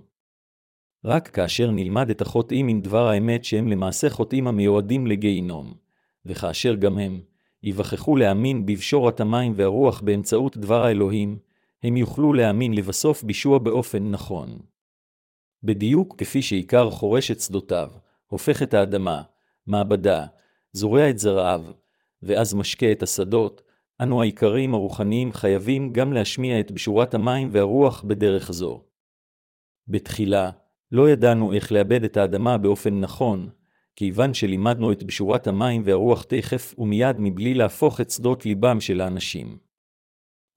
רק 1.05 1.29
כאשר 1.29 1.71
נלמד 1.71 2.11
את 2.11 2.21
החוטאים 2.21 2.69
עם 2.69 2.81
דבר 2.81 3.09
האמת 3.09 3.45
שהם 3.45 3.69
למעשה 3.69 4.11
חוטאים 4.11 4.47
המיועדים 4.47 5.07
לגיהינום, 5.07 5.75
וכאשר 6.27 6.75
גם 6.75 6.99
הם 6.99 7.21
ייווכחו 7.63 8.17
להאמין 8.17 8.67
בבשורת 8.67 9.21
המים 9.21 9.53
והרוח 9.57 10.01
באמצעות 10.01 10.57
דבר 10.57 10.85
האלוהים, 10.85 11.39
הם 11.83 11.97
יוכלו 11.97 12.33
להאמין 12.33 12.75
לבסוף 12.75 13.23
בישוע 13.23 13.59
באופן 13.59 14.11
נכון. 14.11 14.59
בדיוק 15.63 16.15
כפי 16.19 16.43
שעיקר 16.43 16.91
חורש 16.91 17.31
את 17.31 17.41
שדותיו, 17.41 17.91
הופך 18.27 18.63
את 18.63 18.75
האדמה, 18.75 19.23
מעבדה, 19.67 20.27
זורע 20.73 21.11
את 21.11 21.19
זרעיו, 21.19 21.65
ואז 22.23 22.55
משקה 22.55 22.93
את 22.93 23.03
השדות, 23.03 23.63
אנו 24.03 24.23
העיקרים 24.23 24.75
הרוחניים 24.75 25.33
חייבים 25.33 25.93
גם 25.93 26.13
להשמיע 26.13 26.61
את 26.61 26.73
בשורת 26.73 27.15
המים 27.15 27.49
והרוח 27.53 28.03
בדרך 28.03 28.53
זו. 28.53 28.83
בתחילה, 29.89 30.51
לא 30.95 31.11
ידענו 31.11 31.53
איך 31.53 31.73
לאבד 31.73 32.05
את 32.05 32.17
האדמה 32.17 32.59
באופן 32.59 33.01
נכון, 33.01 33.49
כיוון 33.97 34.35
שלימדנו 34.35 34.93
את 34.93 35.03
בשורת 35.03 35.47
המים 35.47 35.83
והרוח 35.85 36.23
תכף 36.23 36.75
ומיד 36.79 37.17
מבלי 37.19 37.55
להפוך 37.55 38.01
את 38.01 38.11
שדות 38.11 38.47
ליבם 38.47 38.81
של 38.81 39.01
האנשים. 39.01 39.59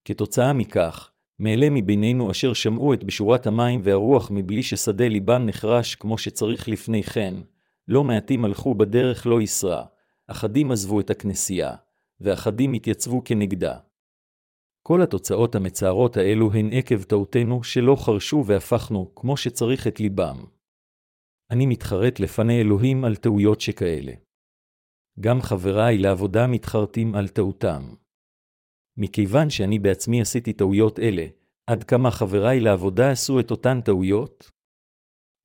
כתוצאה 0.05 0.53
מכך, 0.53 1.11
מאלה 1.39 1.69
מבינינו 1.69 2.31
אשר 2.31 2.53
שמעו 2.53 2.93
את 2.93 3.03
בשורת 3.03 3.47
המים 3.47 3.79
והרוח 3.83 4.31
מבלי 4.31 4.63
ששדה 4.63 5.07
ליבם 5.07 5.45
נחרש 5.45 5.95
כמו 5.95 6.17
שצריך 6.17 6.69
לפני 6.69 7.03
כן, 7.03 7.33
לא 7.87 8.03
מעטים 8.03 8.45
הלכו 8.45 8.75
בדרך 8.75 9.27
לא 9.27 9.41
ישרה, 9.41 9.85
אחדים 10.27 10.71
עזבו 10.71 10.99
את 10.99 11.09
הכנסייה, 11.09 11.71
ואחדים 12.21 12.73
התייצבו 12.73 13.21
כנגדה. 13.25 13.77
כל 14.87 15.01
התוצאות 15.01 15.55
המצערות 15.55 16.17
האלו 16.17 16.53
הן 16.53 16.69
עקב 16.73 17.03
טעותנו 17.03 17.63
שלא 17.63 17.95
חרשו 17.95 18.43
והפכנו 18.45 19.11
כמו 19.15 19.37
שצריך 19.37 19.87
את 19.87 19.99
ליבם. 19.99 20.45
אני 21.51 21.65
מתחרט 21.65 22.19
לפני 22.19 22.61
אלוהים 22.61 23.05
על 23.05 23.15
טעויות 23.15 23.61
שכאלה. 23.61 24.11
גם 25.19 25.41
חבריי 25.41 25.97
לעבודה 25.97 26.47
מתחרטים 26.47 27.15
על 27.15 27.27
טעותם. 27.27 27.81
מכיוון 28.97 29.49
שאני 29.49 29.79
בעצמי 29.79 30.21
עשיתי 30.21 30.53
טעויות 30.53 30.99
אלה, 30.99 31.25
עד 31.67 31.83
כמה 31.83 32.11
חבריי 32.11 32.59
לעבודה 32.59 33.11
עשו 33.11 33.39
את 33.39 33.51
אותן 33.51 33.81
טעויות? 33.81 34.51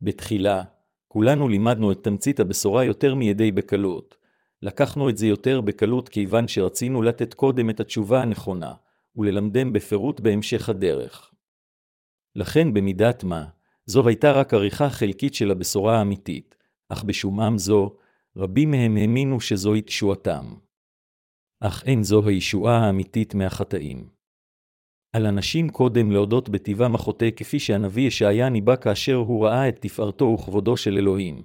בתחילה, 0.01 0.63
כולנו 1.09 1.49
לימדנו 1.49 1.93
את 1.93 2.05
תמצית 2.05 2.41
הבשורה 2.41 2.85
יותר 2.85 3.15
מידי 3.15 3.53
בקלות. 3.53 4.17
לקחנו 4.63 5.09
את 5.09 5.17
זה 5.17 5.27
יותר 5.27 5.61
בקלות 5.61 6.09
כיוון 6.09 6.49
שרצינו 6.49 7.03
לתת 7.03 7.35
קודם 7.35 7.71
את 7.71 7.81
התשובה 7.81 8.23
הנכונה, 8.23 8.73
וללמדם 9.17 9.73
בפירוט 9.73 10.21
בהמשך 10.21 10.69
הדרך. 10.69 11.33
לכן 12.37 12.75
במידת 12.75 13.25
מה, 13.25 13.45
זו 13.87 14.09
הייתה 14.09 14.33
רק 14.33 14.55
עריכה 14.55 14.91
חלקית 14.91 15.35
של 15.35 15.51
הבשורה 15.51 15.99
האמיתית, 15.99 16.55
אך 16.89 17.05
בשומם 17.05 17.59
זו, 17.59 17.97
רבים 18.37 18.71
מהם 18.71 18.97
האמינו 18.97 19.41
שזוהי 19.41 19.83
תשועתם. 19.83 20.55
אך 21.61 21.85
אין 21.87 22.03
זו 22.03 22.29
הישועה 22.29 22.79
האמיתית 22.79 23.35
מהחטאים. 23.35 24.09
על 25.13 25.27
אנשים 25.27 25.69
קודם 25.69 26.11
להודות 26.11 26.49
בטבעם 26.49 26.95
החוטא 26.95 27.29
כפי 27.37 27.59
שהנביא 27.59 28.07
ישעיה 28.07 28.49
ניבא 28.49 28.77
כאשר 28.77 29.15
הוא 29.15 29.47
ראה 29.47 29.69
את 29.69 29.77
תפארתו 29.81 30.25
וכבודו 30.25 30.77
של 30.77 30.99
אלוהים. 30.99 31.43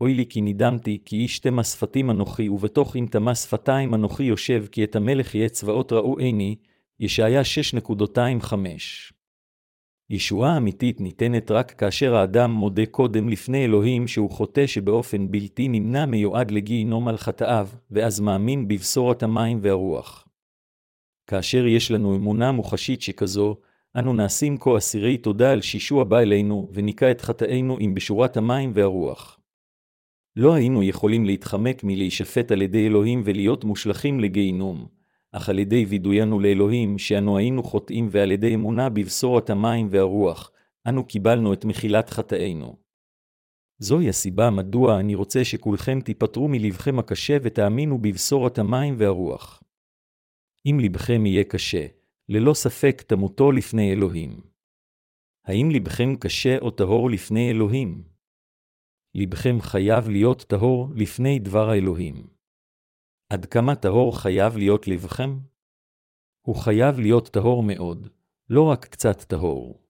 אוי 0.00 0.14
לי 0.14 0.26
כי 0.26 0.40
נדמתי, 0.40 0.98
כי 1.04 1.16
איש 1.16 1.38
תמה 1.38 1.64
שפתים 1.64 2.10
אנוכי, 2.10 2.48
ובתוך 2.48 2.96
אם 2.96 3.06
תמה 3.10 3.34
שפתיים 3.34 3.94
אנוכי 3.94 4.24
יושב, 4.24 4.66
כי 4.72 4.84
את 4.84 4.96
המלך 4.96 5.34
יהיה 5.34 5.48
צבאות 5.48 5.92
ראו 5.92 6.18
עיני, 6.18 6.56
ישעיה 7.00 7.42
6.25 7.76 8.54
ישועה 10.10 10.56
אמיתית 10.56 11.00
ניתנת 11.00 11.50
רק 11.50 11.70
כאשר 11.70 12.14
האדם 12.14 12.50
מודה 12.50 12.86
קודם 12.86 13.28
לפני 13.28 13.64
אלוהים 13.64 14.08
שהוא 14.08 14.30
חוטא 14.30 14.66
שבאופן 14.66 15.30
בלתי 15.30 15.68
נמנע 15.68 16.06
מיועד 16.06 16.50
לגיהינום 16.50 17.08
על 17.08 17.16
חטאיו, 17.16 17.68
ואז 17.90 18.20
מאמין 18.20 18.68
בבשורת 18.68 19.22
המים 19.22 19.58
והרוח. 19.62 20.28
כאשר 21.26 21.66
יש 21.66 21.90
לנו 21.90 22.16
אמונה 22.16 22.52
מוחשית 22.52 23.02
שכזו, 23.02 23.56
אנו 23.96 24.12
נעשים 24.12 24.58
כה 24.58 24.78
אסירי 24.78 25.18
תודה 25.18 25.52
על 25.52 25.60
שישוע 25.60 26.04
בא 26.04 26.18
אלינו, 26.18 26.68
וניקה 26.72 27.10
את 27.10 27.20
חטאינו 27.20 27.76
עם 27.80 27.94
בשורת 27.94 28.36
המים 28.36 28.72
והרוח. 28.74 29.40
לא 30.36 30.54
היינו 30.54 30.82
יכולים 30.82 31.24
להתחמק 31.24 31.84
מלהישפט 31.84 32.52
על 32.52 32.62
ידי 32.62 32.86
אלוהים 32.86 33.22
ולהיות 33.24 33.64
מושלכים 33.64 34.20
לגיהינום, 34.20 34.99
אך 35.32 35.48
על 35.48 35.58
ידי 35.58 35.84
וידוינו 35.84 36.40
לאלוהים 36.40 36.98
שאנו 36.98 37.38
היינו 37.38 37.62
חוטאים 37.62 38.08
ועל 38.10 38.32
ידי 38.32 38.54
אמונה 38.54 38.88
בבשורת 38.88 39.50
המים 39.50 39.88
והרוח, 39.90 40.52
אנו 40.88 41.04
קיבלנו 41.04 41.52
את 41.52 41.64
מחילת 41.64 42.10
חטאינו. 42.10 42.76
זוהי 43.78 44.08
הסיבה 44.08 44.50
מדוע 44.50 45.00
אני 45.00 45.14
רוצה 45.14 45.44
שכולכם 45.44 46.00
תיפטרו 46.00 46.48
מלבכם 46.48 46.98
הקשה 46.98 47.36
ותאמינו 47.42 47.98
בבשורת 47.98 48.58
המים 48.58 48.94
והרוח. 48.98 49.62
אם 50.66 50.78
לבכם 50.80 51.26
יהיה 51.26 51.44
קשה, 51.44 51.86
ללא 52.28 52.54
ספק 52.54 53.02
תמותו 53.02 53.52
לפני 53.52 53.92
אלוהים. 53.92 54.40
האם 55.46 55.70
לבכם 55.70 56.16
קשה 56.16 56.58
או 56.58 56.70
טהור 56.70 57.10
לפני 57.10 57.50
אלוהים? 57.50 58.02
לבכם 59.14 59.60
חייב 59.60 60.08
להיות 60.08 60.42
טהור 60.42 60.88
לפני 60.96 61.38
דבר 61.38 61.70
האלוהים. 61.70 62.39
עד 63.30 63.46
כמה 63.46 63.74
טהור 63.74 64.18
חייב 64.18 64.56
להיות 64.56 64.88
לבכם? 64.88 65.38
הוא 66.46 66.56
חייב 66.56 66.98
להיות 66.98 67.28
טהור 67.28 67.62
מאוד, 67.62 68.08
לא 68.48 68.62
רק 68.62 68.84
קצת 68.84 69.22
טהור. 69.22 69.82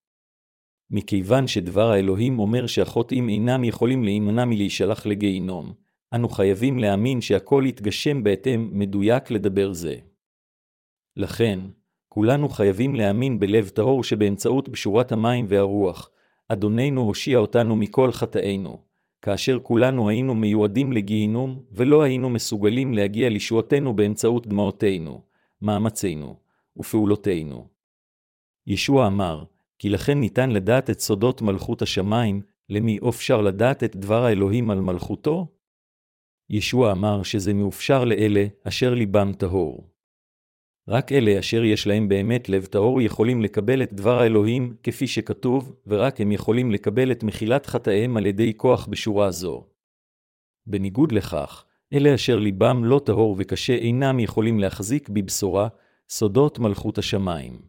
מכיוון 0.90 1.46
שדבר 1.46 1.90
האלוהים 1.90 2.38
אומר 2.38 2.66
שהחוטאים 2.66 3.29
אינם 3.29 3.64
יכולים 3.64 4.05
להימנע 4.05 4.44
מלהישלח 4.44 5.07
לגיהינום, 5.07 5.72
אנו 6.14 6.29
חייבים 6.29 6.79
להאמין 6.79 7.20
שהכל 7.20 7.64
יתגשם 7.66 8.22
בהתאם 8.22 8.70
מדויק 8.72 9.31
לדבר 9.31 9.72
זה. 9.72 9.96
לכן, 11.16 11.61
כולנו 12.09 12.48
חייבים 12.48 12.94
להאמין 12.94 13.38
בלב 13.38 13.68
טהור 13.68 14.05
שבאמצעות 14.05 14.68
בשורת 14.68 15.12
המים 15.12 15.46
והרוח, 15.48 16.11
אדוננו 16.48 17.00
הושיע 17.00 17.38
אותנו 17.38 17.76
מכל 17.76 18.12
חטאינו, 18.12 18.89
כאשר 19.22 19.59
כולנו 19.62 20.09
היינו 20.09 20.35
מיועדים 20.35 20.92
לגיהינום, 20.92 21.62
ולא 21.72 22.02
היינו 22.02 22.30
מסוגלים 22.30 22.94
להגיע 22.94 23.28
לישועתנו 23.28 23.96
באמצעות 23.96 24.46
דמעותינו, 24.46 25.22
מאמצינו 25.62 26.37
ופעולותינו. 26.76 27.68
ישוע 28.66 29.06
אמר, 29.06 29.44
כי 29.78 29.88
לכן 29.88 30.20
ניתן 30.20 30.50
לדעת 30.50 30.90
את 30.90 31.00
סודות 31.00 31.42
מלכות 31.42 31.83
השמיים, 31.83 32.42
למי 32.68 32.98
אפשר 33.09 33.40
לדעת 33.40 33.85
את 33.85 33.96
דבר 33.96 34.24
האלוהים 34.24 34.70
על 34.70 34.80
מלכותו? 34.80 35.46
ישוע 36.50 36.92
אמר 36.92 37.22
שזה 37.22 37.54
מאופשר 37.54 38.04
לאלה 38.04 38.46
אשר 38.64 38.94
ליבם 38.94 39.33
טהור. 39.33 39.89
רק 40.88 41.12
אלה 41.12 41.38
אשר 41.38 41.64
יש 41.64 41.86
להם 41.86 42.08
באמת 42.08 42.48
לב 42.48 42.64
טהור 42.64 43.02
יכולים 43.02 43.42
לקבל 43.42 43.82
את 43.82 43.92
דבר 43.92 44.20
האלוהים 44.20 44.74
כפי 44.82 45.06
שכתוב, 45.06 45.76
ורק 45.86 46.20
הם 46.20 46.32
יכולים 46.32 46.70
לקבל 46.70 47.12
את 47.12 47.22
מחילת 47.22 47.66
חטאיהם 47.66 48.16
על 48.16 48.26
ידי 48.26 48.52
כוח 48.56 48.86
בשורה 48.86 49.30
זו. 49.30 49.66
בניגוד 50.66 51.12
לכך, 51.12 51.64
אלה 51.92 52.14
אשר 52.14 52.38
ליבם 52.38 52.84
לא 52.84 53.00
טהור 53.04 53.36
וקשה 53.38 53.74
אינם 53.74 54.20
יכולים 54.20 54.58
להחזיק 54.58 55.08
בבשורה, 55.08 55.68
סודות 56.08 56.58
מלכות 56.58 56.98
השמיים. 56.98 57.60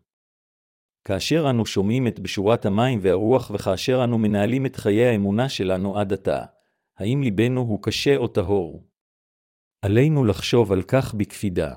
כאשר 1.08 1.50
אנו 1.50 1.66
שומעים 1.66 2.08
את 2.08 2.20
בשורת 2.20 2.66
המים 2.66 3.00
והרוח 3.02 3.52
וכאשר 3.54 4.04
אנו 4.04 4.18
מנהלים 4.18 4.66
את 4.66 4.76
חיי 4.76 5.06
האמונה 5.06 5.50
שלנו 5.50 5.98
עד 5.98 6.14
עתה, 6.14 6.46
האם 6.98 7.24
ליבנו 7.24 7.62
הוא 7.62 7.80
קשה 7.84 8.18
או 8.18 8.28
טהור? 8.28 8.84
עלינו 9.82 10.26
לחשוב 10.26 10.72
על 10.72 10.82
כך 10.82 11.14
בקפידה. 11.14 11.74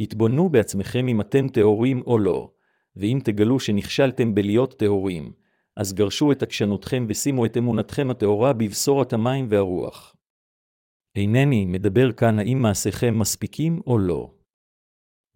התבוננו 0.00 0.48
בעצמכם 0.48 1.08
אם 1.08 1.20
אתם 1.20 1.48
טהורים 1.48 2.02
או 2.06 2.18
לא, 2.18 2.50
ואם 2.96 3.18
תגלו 3.24 3.60
שנכשלתם 3.60 4.34
בלהיות 4.34 4.78
טהורים, 4.78 5.32
אז 5.76 5.92
גרשו 5.92 6.32
את 6.32 6.42
עקשנותכם 6.42 7.06
ושימו 7.08 7.46
את 7.46 7.56
אמונתכם 7.56 8.10
הטהורה 8.10 8.52
בבשורת 8.52 9.12
המים 9.12 9.46
והרוח. 9.50 10.16
אינני 11.16 11.66
מדבר 11.66 12.12
כאן 12.12 12.38
האם 12.38 12.62
מעשיכם 12.62 13.18
מספיקים 13.18 13.80
או 13.86 13.98
לא. 13.98 14.30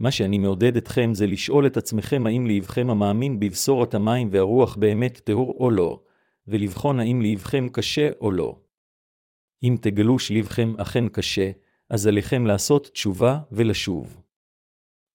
מה 0.00 0.11
שאני 0.11 0.38
מעודד 0.38 0.77
אתכם 0.77 1.14
זה 1.14 1.27
לשאול 1.27 1.66
את 1.66 1.77
עצמכם 1.77 2.27
האם 2.27 2.46
ליבכם 2.46 2.90
המאמין 2.90 3.40
בבשורת 3.40 3.94
המים 3.94 4.29
והרוח 4.31 4.77
באמת 4.77 5.20
טהור 5.24 5.57
או 5.61 5.70
לא, 5.70 6.00
ולבחון 6.46 7.00
האם 7.00 7.20
ליבכם 7.22 7.68
קשה 7.72 8.11
או 8.20 8.31
לא. 8.31 8.59
אם 9.62 9.77
תגלו 9.81 10.18
שליבכם 10.18 10.74
אכן 10.79 11.09
קשה, 11.09 11.50
אז 11.90 12.07
עליכם 12.07 12.46
לעשות 12.46 12.88
תשובה 12.92 13.38
ולשוב. 13.53 14.23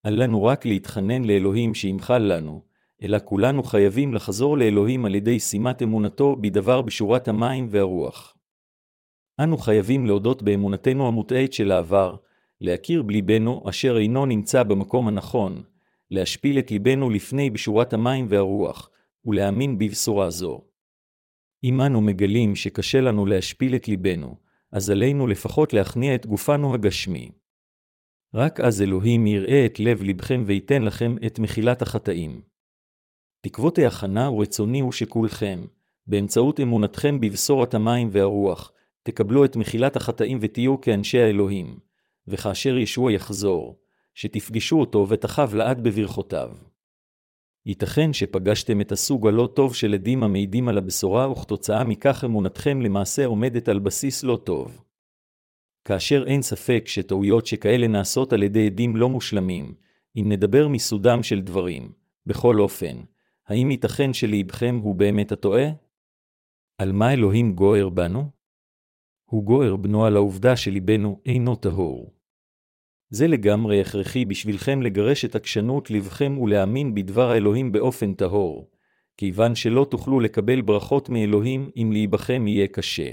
אל 0.06 0.22
לנו 0.22 0.44
רק 0.44 0.66
להתחנן 0.66 1.24
לאלוהים 1.24 1.74
שימחל 1.74 2.18
לנו, 2.18 2.62
אלא 3.02 3.18
כולנו 3.24 3.62
חייבים 3.62 4.14
לחזור 4.14 4.58
לאלוהים 4.58 5.04
על 5.04 5.14
ידי 5.14 5.40
שימת 5.40 5.82
אמונתו 5.82 6.36
בדבר 6.36 6.82
בשורת 6.82 7.28
המים 7.28 7.66
והרוח. 7.70 8.36
אנו 9.40 9.58
חייבים 9.58 10.06
להודות 10.06 10.42
באמונתנו 10.42 11.08
המוטעית 11.08 11.52
של 11.52 11.72
העבר, 11.72 12.16
להכיר 12.60 13.02
בליבנו 13.02 13.62
אשר 13.68 13.98
אינו 13.98 14.26
נמצא 14.26 14.62
במקום 14.62 15.08
הנכון, 15.08 15.62
להשפיל 16.10 16.58
את 16.58 16.70
ליבנו 16.70 17.10
לפני 17.10 17.50
בשורת 17.50 17.92
המים 17.92 18.26
והרוח, 18.28 18.90
ולהאמין 19.24 19.78
בבשורה 19.78 20.30
זו. 20.30 20.60
אם 21.64 21.80
אנו 21.80 22.00
מגלים 22.00 22.56
שקשה 22.56 23.00
לנו 23.00 23.26
להשפיל 23.26 23.74
את 23.74 23.88
ליבנו, 23.88 24.36
אז 24.72 24.90
עלינו 24.90 25.26
לפחות 25.26 25.72
להכניע 25.72 26.14
את 26.14 26.26
גופנו 26.26 26.74
הגשמי. 26.74 27.30
רק 28.34 28.60
אז 28.60 28.82
אלוהים 28.82 29.26
יראה 29.26 29.66
את 29.66 29.80
לב 29.80 30.02
לבכם 30.02 30.42
וייתן 30.46 30.82
לכם 30.82 31.16
את 31.26 31.38
מחילת 31.38 31.82
החטאים. 31.82 32.42
תקוותי 33.40 33.86
הכנה 33.86 34.30
ורצוני 34.30 34.80
הוא 34.80 34.92
שכולכם, 34.92 35.64
באמצעות 36.06 36.60
אמונתכם 36.60 37.20
בבשורת 37.20 37.74
המים 37.74 38.08
והרוח, 38.12 38.72
תקבלו 39.02 39.44
את 39.44 39.56
מחילת 39.56 39.96
החטאים 39.96 40.38
ותהיו 40.40 40.80
כאנשי 40.80 41.20
האלוהים, 41.20 41.78
וכאשר 42.28 42.78
ישוע 42.78 43.12
יחזור, 43.12 43.78
שתפגשו 44.14 44.80
אותו 44.80 45.06
ותחב 45.08 45.54
לעד 45.54 45.84
בברכותיו. 45.84 46.50
ייתכן 47.66 48.12
שפגשתם 48.12 48.80
את 48.80 48.92
הסוג 48.92 49.26
הלא 49.26 49.48
טוב 49.54 49.74
של 49.74 49.94
עדים 49.94 50.22
המעידים 50.22 50.68
על 50.68 50.78
הבשורה, 50.78 51.30
וכתוצאה 51.30 51.84
מכך 51.84 52.24
אמונתכם 52.24 52.80
למעשה 52.82 53.26
עומדת 53.26 53.68
על 53.68 53.78
בסיס 53.78 54.24
לא 54.24 54.38
טוב. 54.44 54.89
כאשר 55.84 56.24
אין 56.26 56.42
ספק 56.42 56.84
שטעויות 56.86 57.46
שכאלה 57.46 57.86
נעשות 57.86 58.32
על 58.32 58.42
ידי 58.42 58.66
עדים 58.66 58.96
לא 58.96 59.08
מושלמים, 59.08 59.74
אם 60.16 60.24
נדבר 60.28 60.68
מסודם 60.68 61.22
של 61.22 61.40
דברים, 61.40 61.92
בכל 62.26 62.60
אופן, 62.60 62.96
האם 63.48 63.70
ייתכן 63.70 64.12
שלבכם 64.12 64.80
הוא 64.82 64.94
באמת 64.94 65.32
הטועה? 65.32 65.66
על 66.78 66.92
מה 66.92 67.12
אלוהים 67.12 67.54
גוער 67.54 67.88
בנו? 67.88 68.30
הוא 69.24 69.44
גוער 69.44 69.76
בנו 69.76 70.06
על 70.06 70.16
העובדה 70.16 70.56
שליבנו 70.56 71.20
אינו 71.26 71.56
טהור. 71.56 72.14
זה 73.10 73.26
לגמרי 73.26 73.80
הכרחי 73.80 74.24
בשבילכם 74.24 74.82
לגרש 74.82 75.24
את 75.24 75.34
עקשנות 75.34 75.90
לבכם 75.90 76.38
ולהאמין 76.38 76.94
בדבר 76.94 77.30
האלוהים 77.30 77.72
באופן 77.72 78.14
טהור, 78.14 78.70
כיוון 79.16 79.54
שלא 79.54 79.86
תוכלו 79.90 80.20
לקבל 80.20 80.60
ברכות 80.60 81.08
מאלוהים 81.08 81.70
אם 81.76 81.90
להיבכם 81.92 82.46
יהיה 82.46 82.66
קשה. 82.66 83.10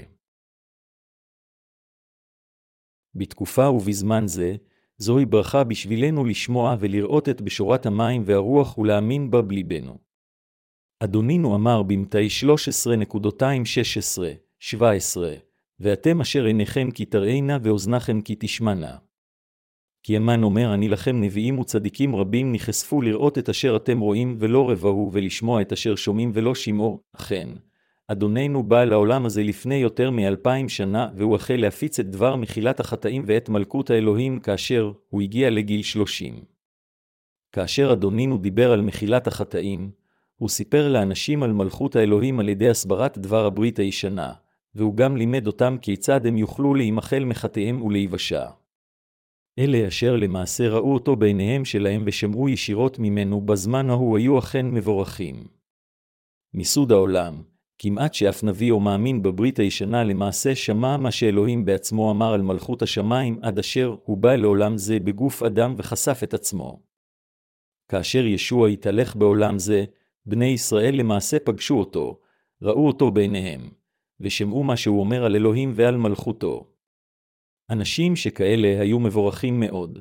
בתקופה 3.14 3.68
ובזמן 3.68 4.26
זה, 4.26 4.56
זוהי 4.98 5.26
ברכה 5.26 5.64
בשבילנו 5.64 6.24
לשמוע 6.24 6.76
ולראות 6.80 7.28
את 7.28 7.40
בשורת 7.40 7.86
המים 7.86 8.22
והרוח 8.26 8.78
ולהאמין 8.78 9.30
בה 9.30 9.42
בליבנו. 9.42 9.98
אדונינו 11.00 11.54
אמר 11.54 11.82
במתי 11.82 12.26
13.216-17, 14.66 14.72
ואתם 15.80 16.20
אשר 16.20 16.44
עיניכם 16.44 16.90
כי 16.90 17.04
תראינה 17.04 17.58
ואוזניכם 17.62 18.20
כי 18.20 18.36
תשמענה. 18.38 18.96
כי 20.02 20.16
אמן 20.16 20.42
אומר 20.42 20.74
אני 20.74 20.88
לכם 20.88 21.20
נביאים 21.20 21.58
וצדיקים 21.58 22.16
רבים 22.16 22.52
נחשפו 22.52 23.02
לראות 23.02 23.38
את 23.38 23.48
אשר 23.48 23.76
אתם 23.76 23.98
רואים 23.98 24.36
ולא 24.38 24.70
רבהו 24.70 25.10
ולשמוע 25.12 25.62
את 25.62 25.72
אשר 25.72 25.96
שומעים 25.96 26.30
ולא 26.34 26.54
שמעו, 26.54 27.00
אכן, 27.12 27.48
אדוננו 28.12 28.62
בא 28.62 28.84
לעולם 28.84 29.26
הזה 29.26 29.42
לפני 29.42 29.74
יותר 29.74 30.10
מאלפיים 30.10 30.68
שנה, 30.68 31.08
והוא 31.16 31.36
החל 31.36 31.56
להפיץ 31.56 32.00
את 32.00 32.10
דבר 32.10 32.36
מחילת 32.36 32.80
החטאים 32.80 33.22
ואת 33.26 33.48
מלכות 33.48 33.90
האלוהים 33.90 34.40
כאשר 34.40 34.92
הוא 35.08 35.22
הגיע 35.22 35.50
לגיל 35.50 35.82
שלושים. 35.82 36.44
כאשר 37.52 37.92
אדונינו 37.92 38.38
דיבר 38.38 38.72
על 38.72 38.80
מחילת 38.80 39.26
החטאים, 39.26 39.90
הוא 40.36 40.48
סיפר 40.48 40.88
לאנשים 40.88 41.42
על 41.42 41.52
מלכות 41.52 41.96
האלוהים 41.96 42.40
על 42.40 42.48
ידי 42.48 42.68
הסברת 42.68 43.18
דבר 43.18 43.44
הברית 43.44 43.78
הישנה, 43.78 44.32
והוא 44.74 44.94
גם 44.94 45.16
לימד 45.16 45.46
אותם 45.46 45.76
כיצד 45.82 46.26
הם 46.26 46.36
יוכלו 46.36 46.74
להימחל 46.74 47.24
מחטאיהם 47.24 47.82
ולהיוושע. 47.82 48.46
אלה 49.58 49.88
אשר 49.88 50.16
למעשה 50.16 50.68
ראו 50.68 50.94
אותו 50.94 51.16
בעיניהם 51.16 51.64
שלהם 51.64 52.02
ושמרו 52.06 52.48
ישירות 52.48 52.98
ממנו 52.98 53.40
בזמן 53.40 53.90
ההוא 53.90 54.18
היו 54.18 54.38
אכן 54.38 54.66
מבורכים. 54.66 55.46
מיסוד 56.54 56.92
העולם, 56.92 57.42
כמעט 57.78 58.14
שאף 58.14 58.44
נביא 58.44 58.72
או 58.72 58.80
מאמין 58.80 59.22
בברית 59.22 59.58
הישנה 59.58 60.04
למעשה 60.04 60.54
שמע 60.54 60.96
מה 60.96 61.10
שאלוהים 61.10 61.64
בעצמו 61.64 62.10
אמר 62.10 62.32
על 62.32 62.42
מלכות 62.42 62.82
השמיים 62.82 63.38
עד 63.42 63.58
אשר 63.58 63.96
הוא 64.04 64.16
בא 64.16 64.34
לעולם 64.34 64.76
זה 64.78 65.00
בגוף 65.00 65.42
אדם 65.42 65.74
וחשף 65.76 66.20
את 66.22 66.34
עצמו. 66.34 66.82
כאשר 67.88 68.26
ישוע 68.26 68.68
התהלך 68.68 69.16
בעולם 69.16 69.58
זה, 69.58 69.84
בני 70.26 70.46
ישראל 70.46 70.94
למעשה 70.96 71.38
פגשו 71.38 71.78
אותו, 71.78 72.20
ראו 72.62 72.86
אותו 72.86 73.10
בעיניהם, 73.10 73.70
ושמעו 74.20 74.64
מה 74.64 74.76
שהוא 74.76 75.00
אומר 75.00 75.24
על 75.24 75.36
אלוהים 75.36 75.72
ועל 75.74 75.96
מלכותו. 75.96 76.66
אנשים 77.70 78.16
שכאלה 78.16 78.80
היו 78.80 78.98
מבורכים 78.98 79.60
מאוד, 79.60 79.98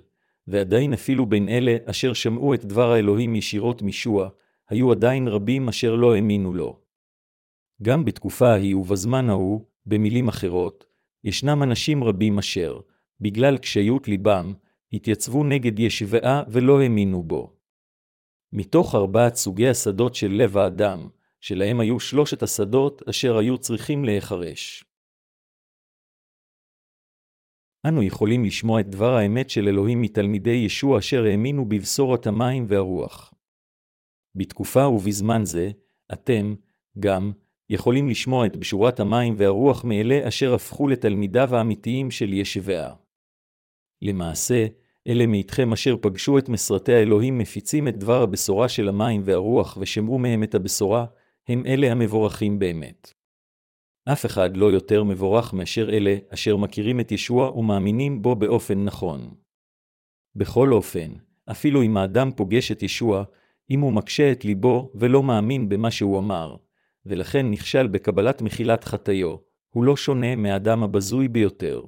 ועדיין 0.47 0.93
אפילו 0.93 1.25
בין 1.25 1.49
אלה 1.49 1.77
אשר 1.85 2.13
שמעו 2.13 2.53
את 2.53 2.65
דבר 2.65 2.91
האלוהים 2.91 3.35
ישירות 3.35 3.81
משוע, 3.81 4.29
היו 4.69 4.91
עדיין 4.91 5.27
רבים 5.27 5.69
אשר 5.69 5.95
לא 5.95 6.15
האמינו 6.15 6.53
לו. 6.53 6.86
גם 7.81 8.05
בתקופה 8.05 8.47
ההיא 8.47 8.75
ובזמן 8.75 9.29
ההוא, 9.29 9.65
במילים 9.85 10.27
אחרות, 10.27 10.85
ישנם 11.23 11.63
אנשים 11.63 12.03
רבים 12.03 12.39
אשר, 12.39 12.79
בגלל 13.19 13.57
קשיות 13.57 14.07
ליבם, 14.07 14.53
התייצבו 14.93 15.43
נגד 15.43 15.79
ישבעה 15.79 16.43
ולא 16.47 16.81
האמינו 16.81 17.23
בו. 17.23 17.57
מתוך 18.53 18.95
ארבעת 18.95 19.35
סוגי 19.35 19.69
השדות 19.69 20.15
של 20.15 20.31
לב 20.31 20.57
האדם, 20.57 21.09
שלהם 21.39 21.79
היו 21.79 21.99
שלושת 21.99 22.43
השדות 22.43 23.01
אשר 23.09 23.37
היו 23.37 23.57
צריכים 23.57 24.05
להיחרש. 24.05 24.83
אנו 27.87 28.03
יכולים 28.03 28.45
לשמוע 28.45 28.79
את 28.79 28.89
דבר 28.89 29.13
האמת 29.13 29.49
של 29.49 29.67
אלוהים 29.67 30.01
מתלמידי 30.01 30.63
ישוע 30.65 30.99
אשר 30.99 31.23
האמינו 31.23 31.65
בבשורת 31.65 32.27
המים 32.27 32.65
והרוח. 32.67 33.33
בתקופה 34.35 34.87
ובזמן 34.87 35.45
זה, 35.45 35.71
אתם, 36.13 36.55
גם, 36.99 37.31
יכולים 37.69 38.09
לשמוע 38.09 38.45
את 38.45 38.57
בשורת 38.57 38.99
המים 38.99 39.33
והרוח 39.37 39.83
מאלה 39.83 40.27
אשר 40.27 40.53
הפכו 40.53 40.87
לתלמידיו 40.87 41.55
האמיתיים 41.55 42.11
של 42.11 42.33
ישבעה. 42.33 42.93
למעשה, 44.01 44.65
אלה 45.07 45.25
מאיתכם 45.25 45.73
אשר 45.73 45.95
פגשו 46.01 46.37
את 46.37 46.49
מסרטי 46.49 46.93
האלוהים 46.93 47.37
מפיצים 47.37 47.87
את 47.87 47.97
דבר 47.97 48.21
הבשורה 48.21 48.69
של 48.69 48.89
המים 48.89 49.21
והרוח 49.25 49.77
ושמעו 49.81 50.19
מהם 50.19 50.43
את 50.43 50.55
הבשורה, 50.55 51.05
הם 51.47 51.65
אלה 51.65 51.91
המבורכים 51.91 52.59
באמת. 52.59 53.13
אף 54.11 54.25
אחד 54.25 54.57
לא 54.57 54.71
יותר 54.71 55.03
מבורך 55.03 55.53
מאשר 55.53 55.89
אלה 55.89 56.17
אשר 56.29 56.57
מכירים 56.57 56.99
את 56.99 57.11
ישוע 57.11 57.57
ומאמינים 57.57 58.21
בו 58.21 58.35
באופן 58.35 58.83
נכון. 58.83 59.33
בכל 60.35 60.73
אופן, 60.73 61.11
אפילו 61.51 61.83
אם 61.83 61.97
האדם 61.97 62.31
פוגש 62.35 62.71
את 62.71 62.83
ישוע, 62.83 63.23
אם 63.69 63.79
הוא 63.79 63.93
מקשה 63.93 64.31
את 64.31 64.45
ליבו 64.45 64.91
ולא 64.95 65.23
מאמין 65.23 65.69
במה 65.69 65.91
שהוא 65.91 66.19
אמר, 66.19 66.55
ולכן 67.07 67.51
נכשל 67.51 67.87
בקבלת 67.87 68.41
מחילת 68.41 68.83
חטאיו, 68.83 69.35
הוא 69.69 69.83
לא 69.83 69.97
שונה 69.97 70.35
מהאדם 70.35 70.83
הבזוי 70.83 71.27
ביותר. 71.27 71.81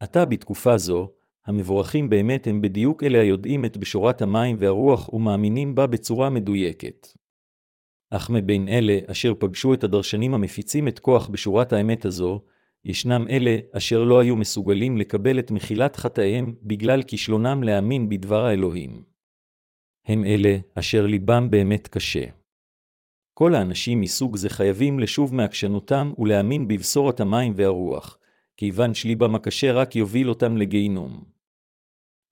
עתה 0.00 0.24
בתקופה 0.24 0.78
זו, 0.78 1.10
המבורכים 1.46 2.10
באמת 2.10 2.46
הם 2.46 2.60
בדיוק 2.60 3.02
אלה 3.02 3.20
היודעים 3.20 3.64
את 3.64 3.76
בשורת 3.76 4.22
המים 4.22 4.56
והרוח 4.58 5.12
ומאמינים 5.12 5.74
בה 5.74 5.86
בצורה 5.86 6.30
מדויקת. 6.30 7.08
אך 8.10 8.30
מבין 8.30 8.68
אלה 8.68 8.98
אשר 9.06 9.32
פגשו 9.38 9.74
את 9.74 9.84
הדרשנים 9.84 10.34
המפיצים 10.34 10.88
את 10.88 10.98
כוח 10.98 11.28
בשורת 11.28 11.72
האמת 11.72 12.04
הזו, 12.04 12.42
ישנם 12.84 13.26
אלה 13.30 13.56
אשר 13.72 14.04
לא 14.04 14.20
היו 14.20 14.36
מסוגלים 14.36 14.96
לקבל 14.96 15.38
את 15.38 15.50
מחילת 15.50 15.96
חטאיהם 15.96 16.54
בגלל 16.62 17.02
כישלונם 17.02 17.62
להאמין 17.62 18.08
בדבר 18.08 18.44
האלוהים. 18.44 19.02
הם 20.06 20.24
אלה 20.24 20.56
אשר 20.74 21.06
ליבם 21.06 21.50
באמת 21.50 21.88
קשה. 21.88 22.24
כל 23.38 23.54
האנשים 23.54 24.00
מסוג 24.00 24.36
זה 24.36 24.48
חייבים 24.48 24.98
לשוב 24.98 25.34
מעקשנותם 25.34 26.12
ולהאמין 26.18 26.68
בבשורת 26.68 27.20
המים 27.20 27.52
והרוח, 27.56 28.18
כיוון 28.56 28.94
שליבם 28.94 29.34
הקשה 29.34 29.72
רק 29.72 29.96
יוביל 29.96 30.28
אותם 30.28 30.56
לגיהינום. 30.56 31.24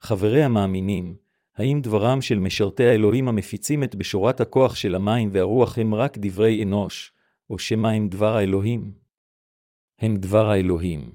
חברי 0.01 0.43
המאמינים, 0.43 1.17
האם 1.57 1.81
דברם 1.83 2.23
של 2.23 2.39
משרתי 2.39 2.85
האלוהים 2.85 3.29
המפיצים 3.29 3.85
את 3.85 3.95
בשורת 3.95 4.41
הכוח 4.41 4.75
של 4.75 4.95
המים 4.95 5.29
והרוח 5.33 5.79
הם 5.79 5.95
רק 5.95 6.19
דברי 6.19 6.63
אנוש, 6.63 7.13
או 7.51 7.59
שמא 7.59 7.89
הם 7.89 8.09
דבר 8.09 8.37
האלוהים? 8.37 8.93
הם 9.99 10.17
דבר 10.17 10.51
האלוהים. 10.51 11.13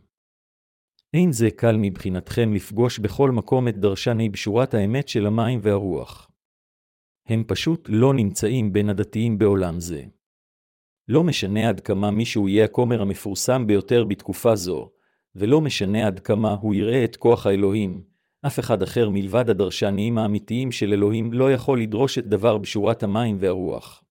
אין 1.14 1.32
זה 1.32 1.52
קל 1.52 1.78
מבחינתכם 1.78 2.54
לפגוש 2.54 3.00
בכל 3.00 3.32
מקום 3.32 3.68
את 3.68 3.78
דרשני 3.78 4.30
בשורת 4.30 4.74
האמת 4.74 5.08
של 5.08 5.26
המים 5.26 5.60
והרוח. 5.64 6.29
הם 7.30 7.44
פשוט 7.48 7.90
לא 7.92 8.14
נמצאים 8.14 8.74
בין 8.74 8.90
הדתיים 8.90 9.38
בעולם 9.38 9.80
זה. 9.80 10.04
לא 11.08 11.24
משנה 11.24 11.70
עד 11.70 11.80
כמה 11.80 12.12
מישהו 12.12 12.50
יהיה 12.50 12.66
הכומר 12.66 13.02
המפורסם 13.02 13.68
ביותר 13.68 14.04
בתקופה 14.04 14.56
זו, 14.56 14.90
ולא 15.36 15.62
משנה 15.62 16.08
עד 16.08 16.20
כמה 16.20 16.56
הוא 16.62 16.76
יראה 16.76 17.04
את 17.04 17.16
כוח 17.16 17.46
האלוהים, 17.46 18.04
אף 18.48 18.60
אחד 18.60 18.82
אחר 18.82 19.10
מלבד 19.10 19.50
הדרשניים 19.50 20.18
האמיתיים 20.18 20.72
של 20.72 20.94
אלוהים 20.94 21.34
לא 21.34 21.54
יכול 21.54 21.82
לדרוש 21.82 22.18
את 22.18 22.28
דבר 22.28 22.58
בשורת 22.58 23.04
המים 23.04 23.38
והרוח. 23.40 24.04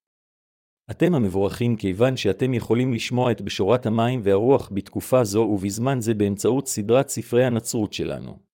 אתם 0.90 1.14
המבורכים 1.14 1.76
כיוון 1.76 2.16
שאתם 2.16 2.54
יכולים 2.54 2.92
לשמוע 2.92 3.30
את 3.30 3.40
בשורת 3.40 3.86
המים 3.86 4.20
והרוח 4.22 4.70
בתקופה 4.74 5.24
זו 5.24 5.38
ובזמן 5.38 6.00
זה 6.00 6.14
באמצעות 6.14 6.68
סדרת 6.68 7.08
ספרי 7.08 7.44
הנצרות 7.44 7.92
שלנו. 7.92 8.47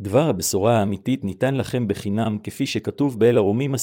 דבר 0.00 0.28
הבשורה 0.28 0.78
האמיתית 0.78 1.24
ניתן 1.24 1.54
לכם 1.54 1.88
בחינם 1.88 2.38
כפי 2.42 2.66
שכתוב 2.66 3.20
באל 3.20 3.36
הרומים 3.36 3.74
10.289, 3.74 3.78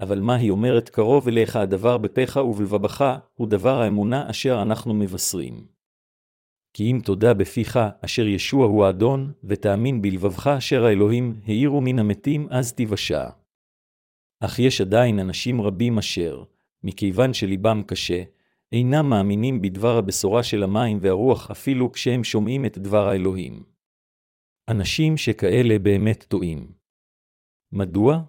אבל 0.00 0.20
מה 0.20 0.34
היא 0.34 0.50
אומרת 0.50 0.88
קרוב 0.88 1.28
אליך 1.28 1.56
הדבר 1.56 1.98
בפיך 1.98 2.36
ובלבבך, 2.36 3.18
הוא 3.34 3.48
דבר 3.48 3.80
האמונה 3.80 4.30
אשר 4.30 4.62
אנחנו 4.62 4.94
מבשרים. 4.94 5.66
כי 6.72 6.90
אם 6.90 7.00
תודה 7.04 7.34
בפיך 7.34 7.78
אשר 8.00 8.26
ישוע 8.26 8.66
הוא 8.66 8.84
האדון, 8.84 9.32
ותאמין 9.44 10.02
בלבבך 10.02 10.46
אשר 10.46 10.84
האלוהים 10.84 11.40
העירו 11.46 11.80
מן 11.80 11.98
המתים, 11.98 12.46
אז 12.50 12.72
תיוושע. 12.72 13.28
אך 14.40 14.58
יש 14.58 14.80
עדיין 14.80 15.18
אנשים 15.18 15.60
רבים 15.60 15.98
אשר, 15.98 16.42
מכיוון 16.84 17.34
שליבם 17.34 17.82
קשה, 17.86 18.22
אינם 18.76 19.10
מאמינים 19.10 19.62
בדבר 19.62 19.96
הבשורה 19.96 20.42
של 20.42 20.62
המים 20.62 20.98
והרוח 21.00 21.50
אפילו 21.50 21.92
כשהם 21.92 22.24
שומעים 22.24 22.64
את 22.64 22.78
דבר 22.78 23.08
האלוהים. 23.08 23.62
אנשים 24.68 25.16
שכאלה 25.16 25.78
באמת 25.78 26.24
טועים. 26.28 26.72
מדוע? 27.72 28.22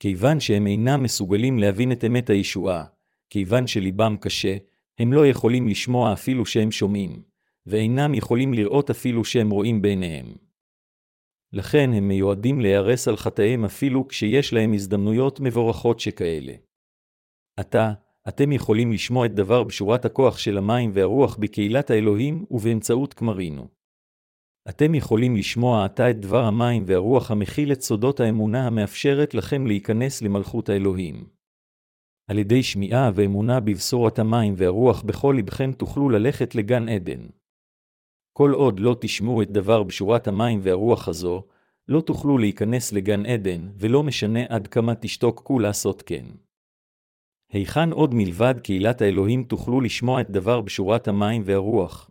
כיוון 0.00 0.40
שהם 0.40 0.66
אינם 0.66 1.02
מסוגלים 1.02 1.58
להבין 1.58 1.92
את 1.92 2.04
אמת 2.04 2.30
הישועה, 2.30 2.84
כיוון 3.30 3.66
שליבם 3.66 4.16
קשה, 4.20 4.56
הם 4.98 5.12
לא 5.12 5.26
יכולים 5.26 5.68
לשמוע 5.68 6.12
אפילו 6.12 6.46
שהם 6.46 6.70
שומעים. 6.70 7.22
ואינם 7.66 8.14
יכולים 8.14 8.54
לראות 8.54 8.90
אפילו 8.90 9.24
שהם 9.24 9.50
רואים 9.50 9.82
בעיניהם. 9.82 10.26
לכן 11.52 11.90
הם 11.92 12.08
מיועדים 12.08 12.60
להיהרס 12.60 13.08
על 13.08 13.16
חטאיהם 13.16 13.64
אפילו 13.64 14.08
כשיש 14.08 14.52
להם 14.52 14.72
הזדמנויות 14.72 15.40
מבורכות 15.40 16.00
שכאלה. 16.00 16.52
עתה, 17.56 17.92
אתם 18.28 18.52
יכולים 18.52 18.92
לשמוע 18.92 19.26
את 19.26 19.34
דבר 19.34 19.64
בשורת 19.64 20.04
הכוח 20.04 20.38
של 20.38 20.58
המים 20.58 20.90
והרוח 20.94 21.36
בקהילת 21.36 21.90
האלוהים 21.90 22.44
ובאמצעות 22.50 23.14
כמרינו. 23.14 23.68
אתם 24.68 24.94
יכולים 24.94 25.36
לשמוע 25.36 25.84
עתה 25.84 26.10
את 26.10 26.20
דבר 26.20 26.44
המים 26.44 26.82
והרוח 26.86 27.30
המכיל 27.30 27.72
את 27.72 27.80
סודות 27.80 28.20
האמונה 28.20 28.66
המאפשרת 28.66 29.34
לכם 29.34 29.66
להיכנס 29.66 30.22
למלכות 30.22 30.68
האלוהים. 30.68 31.26
על 32.30 32.38
ידי 32.38 32.62
שמיעה 32.62 33.10
ואמונה 33.14 33.60
בבשורת 33.60 34.18
המים 34.18 34.54
והרוח 34.56 35.02
בכל 35.02 35.34
לבכם 35.38 35.72
תוכלו 35.72 36.10
ללכת 36.10 36.54
לגן 36.54 36.88
עדן. 36.88 37.26
כל 38.32 38.50
עוד 38.50 38.80
לא 38.80 38.96
תשמעו 39.00 39.42
את 39.42 39.50
דבר 39.50 39.82
בשורת 39.82 40.28
המים 40.28 40.60
והרוח 40.62 41.08
הזו, 41.08 41.42
לא 41.88 42.00
תוכלו 42.00 42.38
להיכנס 42.38 42.92
לגן 42.92 43.26
עדן, 43.26 43.68
ולא 43.76 44.02
משנה 44.02 44.40
עד 44.48 44.66
כמה 44.66 44.94
תשתוקקו 44.94 45.58
לעשות 45.58 46.02
כן. 46.02 46.24
היכן 47.52 47.92
עוד 47.92 48.14
מלבד 48.14 48.54
קהילת 48.62 49.02
האלוהים 49.02 49.44
תוכלו 49.44 49.80
לשמוע 49.80 50.20
את 50.20 50.30
דבר 50.30 50.60
בשורת 50.60 51.08
המים 51.08 51.42
והרוח? 51.44 52.10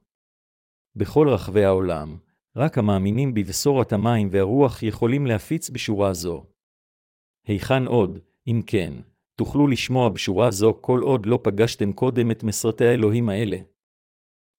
בכל 0.95 1.29
רחבי 1.29 1.63
העולם, 1.63 2.17
רק 2.55 2.77
המאמינים 2.77 3.33
בבשורת 3.33 3.93
המים 3.93 4.27
והרוח 4.31 4.83
יכולים 4.83 5.25
להפיץ 5.25 5.69
בשורה 5.69 6.13
זו. 6.13 6.45
היכן 7.47 7.85
עוד, 7.85 8.19
אם 8.47 8.61
כן, 8.67 8.93
תוכלו 9.35 9.67
לשמוע 9.67 10.09
בשורה 10.09 10.51
זו 10.51 10.77
כל 10.81 10.99
עוד 10.99 11.25
לא 11.25 11.39
פגשתם 11.43 11.93
קודם 11.93 12.31
את 12.31 12.43
מסרטי 12.43 12.85
האלוהים 12.85 13.29
האלה. 13.29 13.57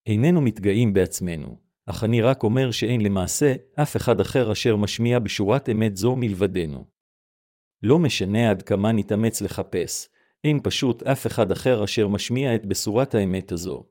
איננו 0.06 0.40
מתגאים 0.40 0.92
בעצמנו, 0.92 1.56
אך 1.86 2.04
אני 2.04 2.22
רק 2.22 2.42
אומר 2.42 2.70
שאין 2.70 3.00
למעשה 3.00 3.54
אף 3.82 3.96
אחד 3.96 4.20
אחר 4.20 4.52
אשר 4.52 4.76
משמיע 4.76 5.18
בשורת 5.18 5.68
אמת 5.68 5.96
זו 5.96 6.16
מלבדנו. 6.16 6.84
לא 7.82 7.98
משנה 7.98 8.50
עד 8.50 8.62
כמה 8.62 8.92
נתאמץ 8.92 9.42
לחפש, 9.42 10.11
אין 10.44 10.60
פשוט 10.62 11.02
אף 11.02 11.26
אחד 11.26 11.50
אחר 11.50 11.84
אשר 11.84 12.08
משמיע 12.08 12.54
את 12.54 12.66
בשורת 12.66 13.14
האמת 13.14 13.52
הזו. 13.52 13.84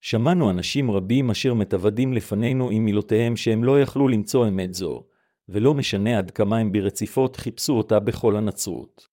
שמענו 0.00 0.50
אנשים 0.50 0.90
רבים 0.90 1.30
אשר 1.30 1.54
מתוודים 1.54 2.12
לפנינו 2.12 2.70
עם 2.70 2.84
מילותיהם 2.84 3.36
שהם 3.36 3.64
לא 3.64 3.80
יכלו 3.80 4.08
למצוא 4.08 4.48
אמת 4.48 4.74
זו, 4.74 5.04
ולא 5.48 5.74
משנה 5.74 6.18
עד 6.18 6.30
כמה 6.30 6.58
הם 6.58 6.72
ברציפות 6.72 7.36
חיפשו 7.36 7.72
אותה 7.72 8.00
בכל 8.00 8.36
הנצרות. 8.36 9.08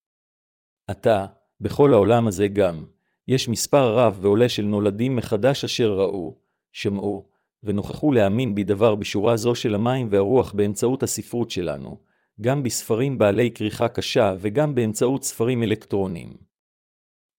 עתה, 0.87 1.25
בכל 1.61 1.93
העולם 1.93 2.27
הזה 2.27 2.47
גם, 2.47 2.85
יש 3.27 3.49
מספר 3.49 3.93
רב 3.97 4.19
ועולה 4.21 4.49
של 4.49 4.63
נולדים 4.63 5.15
מחדש 5.15 5.63
אשר 5.63 5.93
ראו, 5.93 6.37
שמעו, 6.71 7.29
ונוכחו 7.63 8.11
להאמין 8.11 8.55
בדבר 8.55 8.95
בשורה 8.95 9.37
זו 9.37 9.55
של 9.55 9.75
המים 9.75 10.07
והרוח 10.11 10.53
באמצעות 10.53 11.03
הספרות 11.03 11.51
שלנו, 11.51 11.97
גם 12.41 12.63
בספרים 12.63 13.17
בעלי 13.17 13.51
כריכה 13.51 13.87
קשה 13.87 14.35
וגם 14.39 14.75
באמצעות 14.75 15.23
ספרים 15.23 15.63
אלקטרוניים. 15.63 16.37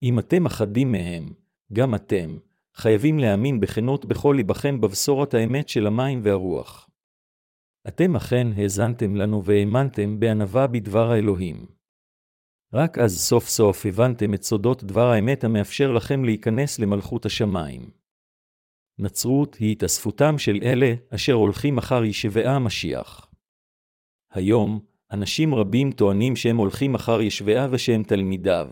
אם 0.02 0.18
אתם 0.18 0.46
אחדים 0.46 0.92
מהם, 0.92 1.32
גם 1.72 1.94
אתם, 1.94 2.38
חייבים 2.74 3.18
להאמין 3.18 3.60
בכנות 3.60 4.04
בכל 4.04 4.34
ליבכם 4.36 4.80
בבשורת 4.80 5.34
האמת 5.34 5.68
של 5.68 5.86
המים 5.86 6.20
והרוח. 6.24 6.90
אתם 7.88 8.16
אכן 8.16 8.46
האזנתם 8.56 9.16
לנו 9.16 9.44
והאמנתם 9.44 10.20
בענווה 10.20 10.66
בדבר 10.66 11.10
האלוהים. 11.10 11.66
רק 12.72 12.98
אז 12.98 13.18
סוף 13.18 13.48
סוף 13.48 13.86
הבנתם 13.86 14.34
את 14.34 14.42
סודות 14.42 14.84
דבר 14.84 15.06
האמת 15.06 15.44
המאפשר 15.44 15.92
לכם 15.92 16.24
להיכנס 16.24 16.78
למלכות 16.78 17.26
השמיים. 17.26 17.90
נצרות 18.98 19.54
היא 19.54 19.72
התאספותם 19.72 20.38
של 20.38 20.58
אלה 20.62 20.94
אשר 21.14 21.32
הולכים 21.32 21.78
אחר 21.78 22.04
ישבעה 22.04 22.56
המשיח. 22.56 23.30
היום, 24.30 24.89
אנשים 25.12 25.54
רבים 25.54 25.92
טוענים 25.92 26.36
שהם 26.36 26.56
הולכים 26.56 26.94
אחר 26.94 27.20
ישבעה 27.20 27.66
ושהם 27.70 28.02
תלמידיו, 28.02 28.68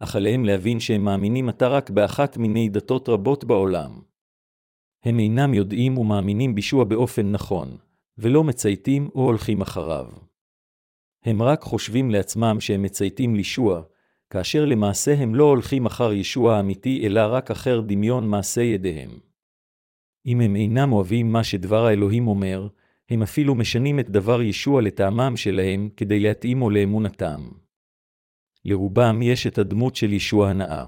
אך 0.00 0.16
עליהם 0.16 0.44
להבין 0.44 0.80
שהם 0.80 1.04
מאמינים 1.04 1.48
עתה 1.48 1.68
רק 1.68 1.90
באחת 1.90 2.36
מיני 2.36 2.68
דתות 2.68 3.08
רבות 3.08 3.44
בעולם. 3.44 4.00
הם 5.04 5.18
אינם 5.18 5.54
יודעים 5.54 5.98
ומאמינים 5.98 6.54
בישוע 6.54 6.84
באופן 6.84 7.30
נכון, 7.30 7.76
ולא 8.18 8.44
מצייתים 8.44 9.10
או 9.14 9.24
הולכים 9.24 9.60
אחריו. 9.60 10.06
הם 11.24 11.42
רק 11.42 11.62
חושבים 11.62 12.10
לעצמם 12.10 12.56
שהם 12.60 12.82
מצייתים 12.82 13.34
לישוע, 13.34 13.82
כאשר 14.30 14.64
למעשה 14.64 15.14
הם 15.14 15.34
לא 15.34 15.44
הולכים 15.44 15.86
אחר 15.86 16.12
ישוע 16.12 16.56
האמיתי, 16.56 17.06
אלא 17.06 17.20
רק 17.30 17.50
אחר 17.50 17.80
דמיון 17.80 18.28
מעשה 18.28 18.60
ידיהם. 18.60 19.10
אם 20.26 20.40
הם 20.40 20.56
אינם 20.56 20.92
אוהבים 20.92 21.32
מה 21.32 21.44
שדבר 21.44 21.86
האלוהים 21.86 22.28
אומר, 22.28 22.68
הם 23.10 23.22
אפילו 23.22 23.54
משנים 23.54 24.00
את 24.00 24.10
דבר 24.10 24.42
ישוע 24.42 24.82
לטעמם 24.82 25.36
שלהם 25.36 25.88
כדי 25.96 26.20
להתאימו 26.20 26.70
לאמונתם. 26.70 27.48
לרובם 28.64 29.22
יש 29.22 29.46
את 29.46 29.58
הדמות 29.58 29.96
של 29.96 30.12
ישוע 30.12 30.50
הנאה. 30.50 30.84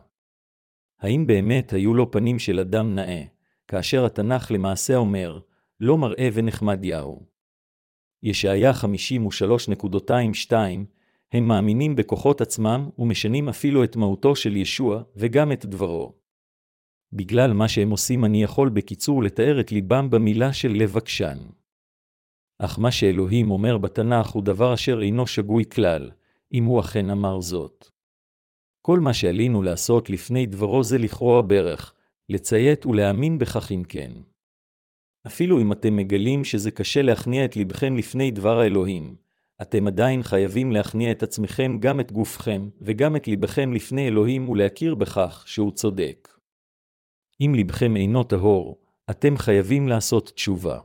האם 1.00 1.26
באמת 1.26 1.72
היו 1.72 1.94
לו 1.94 2.10
פנים 2.10 2.38
של 2.38 2.60
אדם 2.60 2.94
נאה, 2.94 3.22
כאשר 3.68 4.04
התנ"ך 4.04 4.50
למעשה 4.50 4.96
אומר, 4.96 5.40
לא 5.80 5.98
מראה 5.98 6.28
ונחמד 6.32 6.84
יאו. 6.84 7.22
ישעיה 8.22 8.72
53.22, 8.72 10.52
הם 11.32 11.48
מאמינים 11.48 11.96
בכוחות 11.96 12.40
עצמם 12.40 12.88
ומשנים 12.98 13.48
אפילו 13.48 13.84
את 13.84 13.96
מהותו 13.96 14.36
של 14.36 14.56
ישוע 14.56 15.02
וגם 15.16 15.52
את 15.52 15.66
דברו. 15.66 16.14
בגלל 17.12 17.52
מה 17.52 17.68
שהם 17.68 17.90
עושים 17.90 18.24
אני 18.24 18.42
יכול 18.42 18.68
בקיצור 18.68 19.22
לתאר 19.22 19.60
את 19.60 19.72
ליבם 19.72 20.10
במילה 20.10 20.52
של 20.52 20.72
לבקשן. 20.72 21.38
אך 22.58 22.78
מה 22.78 22.90
שאלוהים 22.90 23.50
אומר 23.50 23.78
בתנ"ך 23.78 24.30
הוא 24.30 24.42
דבר 24.42 24.74
אשר 24.74 25.02
אינו 25.02 25.26
שגוי 25.26 25.64
כלל, 25.64 26.10
אם 26.52 26.64
הוא 26.64 26.80
אכן 26.80 27.10
אמר 27.10 27.40
זאת. 27.40 27.90
כל 28.82 29.00
מה 29.00 29.14
שעלינו 29.14 29.62
לעשות 29.62 30.10
לפני 30.10 30.46
דברו 30.46 30.84
זה 30.84 30.98
לכרוע 30.98 31.42
ברך, 31.42 31.94
לציית 32.28 32.86
ולהאמין 32.86 33.38
בכך 33.38 33.72
אם 33.72 33.82
כן. 33.88 34.12
אפילו 35.26 35.60
אם 35.60 35.72
אתם 35.72 35.96
מגלים 35.96 36.44
שזה 36.44 36.70
קשה 36.70 37.02
להכניע 37.02 37.44
את 37.44 37.56
לבכם 37.56 37.96
לפני 37.96 38.30
דבר 38.30 38.60
האלוהים, 38.60 39.16
אתם 39.62 39.86
עדיין 39.86 40.22
חייבים 40.22 40.72
להכניע 40.72 41.10
את 41.10 41.22
עצמכם 41.22 41.78
גם 41.80 42.00
את 42.00 42.12
גופכם, 42.12 42.68
וגם 42.80 43.16
את 43.16 43.28
לבכם 43.28 43.72
לפני 43.72 44.08
אלוהים 44.08 44.48
ולהכיר 44.48 44.94
בכך 44.94 45.44
שהוא 45.46 45.72
צודק. 45.72 46.28
אם 47.40 47.54
לבכם 47.54 47.96
אינו 47.96 48.24
טהור, 48.24 48.78
אתם 49.10 49.36
חייבים 49.36 49.88
לעשות 49.88 50.30
תשובה. 50.30 50.80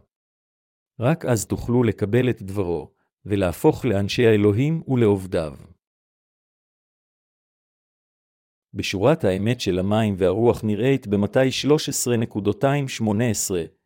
רק 1.00 1.26
אז 1.26 1.46
תוכלו 1.46 1.84
לקבל 1.84 2.30
את 2.30 2.42
דברו, 2.42 2.92
ולהפוך 3.26 3.86
לאנשי 3.86 4.28
האלוהים 4.28 4.84
ולעובדיו. 4.88 5.54
בשורת 8.74 9.24
האמת 9.24 9.62
של 9.62 9.80
המים 9.80 10.16
והרוח 10.18 10.64
נראית 10.64 11.08
במתי 11.08 11.40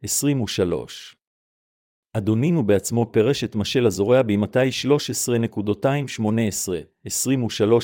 13.218-23. 0.04 1.16
אדונינו 2.14 2.64
בעצמו 2.64 3.12
פירש 3.12 3.44
את 3.44 3.56
משל 3.56 3.86
הזורע 3.86 4.22
במתי 4.22 4.70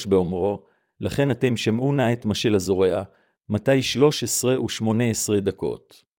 13.218-23 0.05 0.09
באומרו, 0.09 0.63
לכן 0.99 1.31
אתם 1.31 1.57
שמעו 1.57 1.93
נא 1.93 2.13
את 2.13 2.25
משל 2.25 2.55
הזורע, 2.55 3.03
מתי 3.49 3.81
13 3.81 4.61
ו-18 4.61 5.39
דקות. 5.39 6.10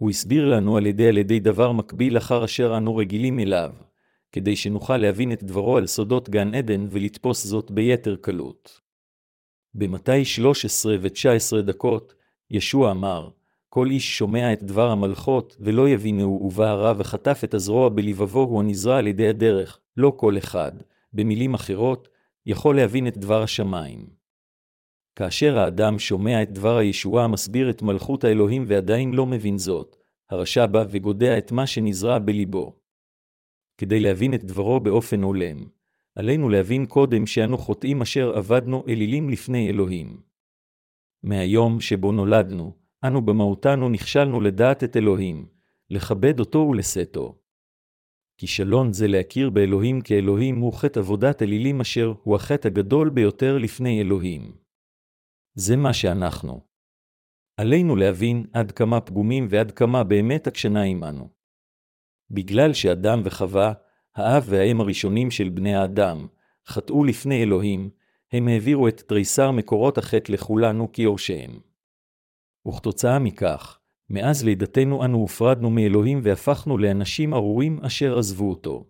הוא 0.00 0.10
הסביר 0.10 0.48
לנו 0.48 0.76
על 0.76 0.86
ידי 0.86 1.08
על 1.08 1.18
ידי 1.18 1.40
דבר 1.40 1.72
מקביל 1.72 2.16
אחר 2.16 2.44
אשר 2.44 2.76
אנו 2.76 2.96
רגילים 2.96 3.38
אליו, 3.38 3.70
כדי 4.32 4.56
שנוכל 4.56 4.96
להבין 4.96 5.32
את 5.32 5.42
דברו 5.42 5.76
על 5.76 5.86
סודות 5.86 6.28
גן 6.28 6.54
עדן 6.54 6.86
ולתפוס 6.90 7.46
זאת 7.46 7.70
ביתר 7.70 8.16
קלות. 8.16 8.80
במתי 9.74 10.24
13 10.24 10.96
ו-19 11.00 11.62
דקות, 11.62 12.14
ישוע 12.50 12.90
אמר, 12.90 13.28
כל 13.68 13.90
איש 13.90 14.18
שומע 14.18 14.52
את 14.52 14.62
דבר 14.62 14.90
המלכות, 14.90 15.56
ולא 15.60 15.88
יבינו 15.88 16.40
ובא 16.42 16.68
הרע 16.68 16.92
וחטף 16.96 17.40
את 17.44 17.54
הזרוע 17.54 17.88
בלבבו 17.88 18.40
הוא 18.40 18.60
הנזרע 18.60 18.98
על 18.98 19.06
ידי 19.06 19.28
הדרך, 19.28 19.78
לא 19.96 20.12
כל 20.16 20.38
אחד, 20.38 20.72
במילים 21.12 21.54
אחרות, 21.54 22.08
יכול 22.46 22.76
להבין 22.76 23.06
את 23.06 23.18
דבר 23.18 23.42
השמיים. 23.42 24.19
כאשר 25.16 25.58
האדם 25.58 25.98
שומע 25.98 26.42
את 26.42 26.52
דבר 26.52 26.76
הישועה 26.76 27.24
המסביר 27.24 27.70
את 27.70 27.82
מלכות 27.82 28.24
האלוהים 28.24 28.64
ועדיין 28.66 29.12
לא 29.12 29.26
מבין 29.26 29.58
זאת, 29.58 29.96
הרשע 30.30 30.66
בא 30.66 30.84
וגודע 30.90 31.38
את 31.38 31.52
מה 31.52 31.66
שנזרע 31.66 32.18
בליבו. 32.18 32.76
כדי 33.78 34.00
להבין 34.00 34.34
את 34.34 34.44
דברו 34.44 34.80
באופן 34.80 35.22
הולם, 35.22 35.64
עלינו 36.14 36.48
להבין 36.48 36.86
קודם 36.86 37.26
שאנו 37.26 37.58
חוטאים 37.58 38.02
אשר 38.02 38.36
עבדנו 38.36 38.84
אלילים 38.88 39.30
לפני 39.30 39.68
אלוהים. 39.68 40.20
מהיום 41.22 41.80
שבו 41.80 42.12
נולדנו, 42.12 42.72
אנו 43.04 43.22
במהותנו 43.22 43.88
נכשלנו 43.88 44.40
לדעת 44.40 44.84
את 44.84 44.96
אלוהים, 44.96 45.46
לכבד 45.90 46.40
אותו 46.40 46.58
ולשאתו. 46.58 47.38
כישלון 48.38 48.92
זה 48.92 49.08
להכיר 49.08 49.50
באלוהים 49.50 50.00
כאלוהים 50.00 50.58
הוא 50.58 50.72
חטא 50.72 50.98
עבודת 50.98 51.42
אלילים 51.42 51.80
אשר 51.80 52.12
הוא 52.22 52.36
החטא 52.36 52.68
הגדול 52.68 53.10
ביותר 53.10 53.58
לפני 53.58 54.00
אלוהים. 54.00 54.52
זה 55.54 55.76
מה 55.76 55.92
שאנחנו. 55.92 56.60
עלינו 57.56 57.96
להבין 57.96 58.46
עד 58.52 58.72
כמה 58.72 59.00
פגומים 59.00 59.46
ועד 59.50 59.70
כמה 59.70 60.04
באמת 60.04 60.46
עקשנה 60.46 60.82
עמנו. 60.82 61.28
בגלל 62.30 62.72
שאדם 62.72 63.22
וחווה, 63.24 63.72
האב 64.16 64.44
והאם 64.46 64.80
הראשונים 64.80 65.30
של 65.30 65.48
בני 65.48 65.74
האדם, 65.74 66.26
חטאו 66.66 67.04
לפני 67.04 67.42
אלוהים, 67.42 67.90
הם 68.32 68.48
העבירו 68.48 68.88
את 68.88 69.00
תריסר 69.00 69.50
מקורות 69.50 69.98
החטא 69.98 70.32
לכולנו 70.32 70.92
כיורשיהם. 70.92 71.60
וכתוצאה 72.68 73.18
מכך, 73.18 73.78
מאז 74.10 74.44
לידתנו 74.44 75.04
אנו 75.04 75.18
הופרדנו 75.18 75.70
מאלוהים 75.70 76.20
והפכנו 76.22 76.78
לאנשים 76.78 77.34
ארורים 77.34 77.78
אשר 77.84 78.18
עזבו 78.18 78.50
אותו. 78.50 78.84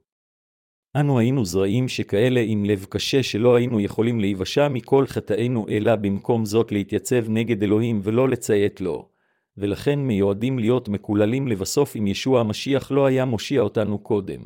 אנו 0.96 1.18
היינו 1.18 1.44
זרעים 1.44 1.88
שכאלה 1.88 2.40
עם 2.46 2.64
לב 2.64 2.86
קשה 2.88 3.22
שלא 3.22 3.54
היינו 3.56 3.80
יכולים 3.80 4.20
להיוושע 4.20 4.68
מכל 4.68 5.06
חטאינו, 5.06 5.66
אלא 5.68 5.96
במקום 5.96 6.44
זאת 6.44 6.72
להתייצב 6.72 7.28
נגד 7.28 7.62
אלוהים 7.62 8.00
ולא 8.02 8.28
לציית 8.28 8.80
לו, 8.80 9.08
ולכן 9.56 9.98
מיועדים 9.98 10.58
להיות 10.58 10.88
מקוללים 10.88 11.48
לבסוף 11.48 11.96
אם 11.96 12.06
ישוע 12.06 12.40
המשיח 12.40 12.90
לא 12.90 13.06
היה 13.06 13.24
מושיע 13.24 13.60
אותנו 13.60 13.98
קודם. 13.98 14.40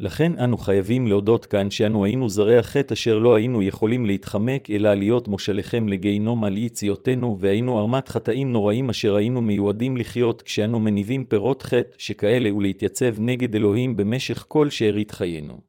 לכן 0.00 0.38
אנו 0.38 0.58
חייבים 0.58 1.06
להודות 1.06 1.46
כאן 1.46 1.70
שאנו 1.70 2.04
היינו 2.04 2.28
זרי 2.28 2.58
החטא 2.58 2.94
אשר 2.94 3.18
לא 3.18 3.34
היינו 3.34 3.62
יכולים 3.62 4.06
להתחמק 4.06 4.70
אלא 4.70 4.94
להיות 4.94 5.28
מושליכם 5.28 5.88
לגיהינום 5.88 6.44
על 6.44 6.56
יציאותינו, 6.56 7.38
והיינו 7.40 7.78
ערמת 7.78 8.08
חטאים 8.08 8.52
נוראים 8.52 8.90
אשר 8.90 9.14
היינו 9.14 9.42
מיועדים 9.42 9.96
לחיות 9.96 10.42
כשאנו 10.42 10.80
מניבים 10.80 11.24
פירות 11.24 11.62
חטא 11.62 11.96
שכאלה 11.98 12.54
ולהתייצב 12.54 13.20
נגד 13.20 13.54
אלוהים 13.54 13.96
במשך 13.96 14.44
כל 14.48 14.70
שארית 14.70 15.10
חיינו. 15.10 15.60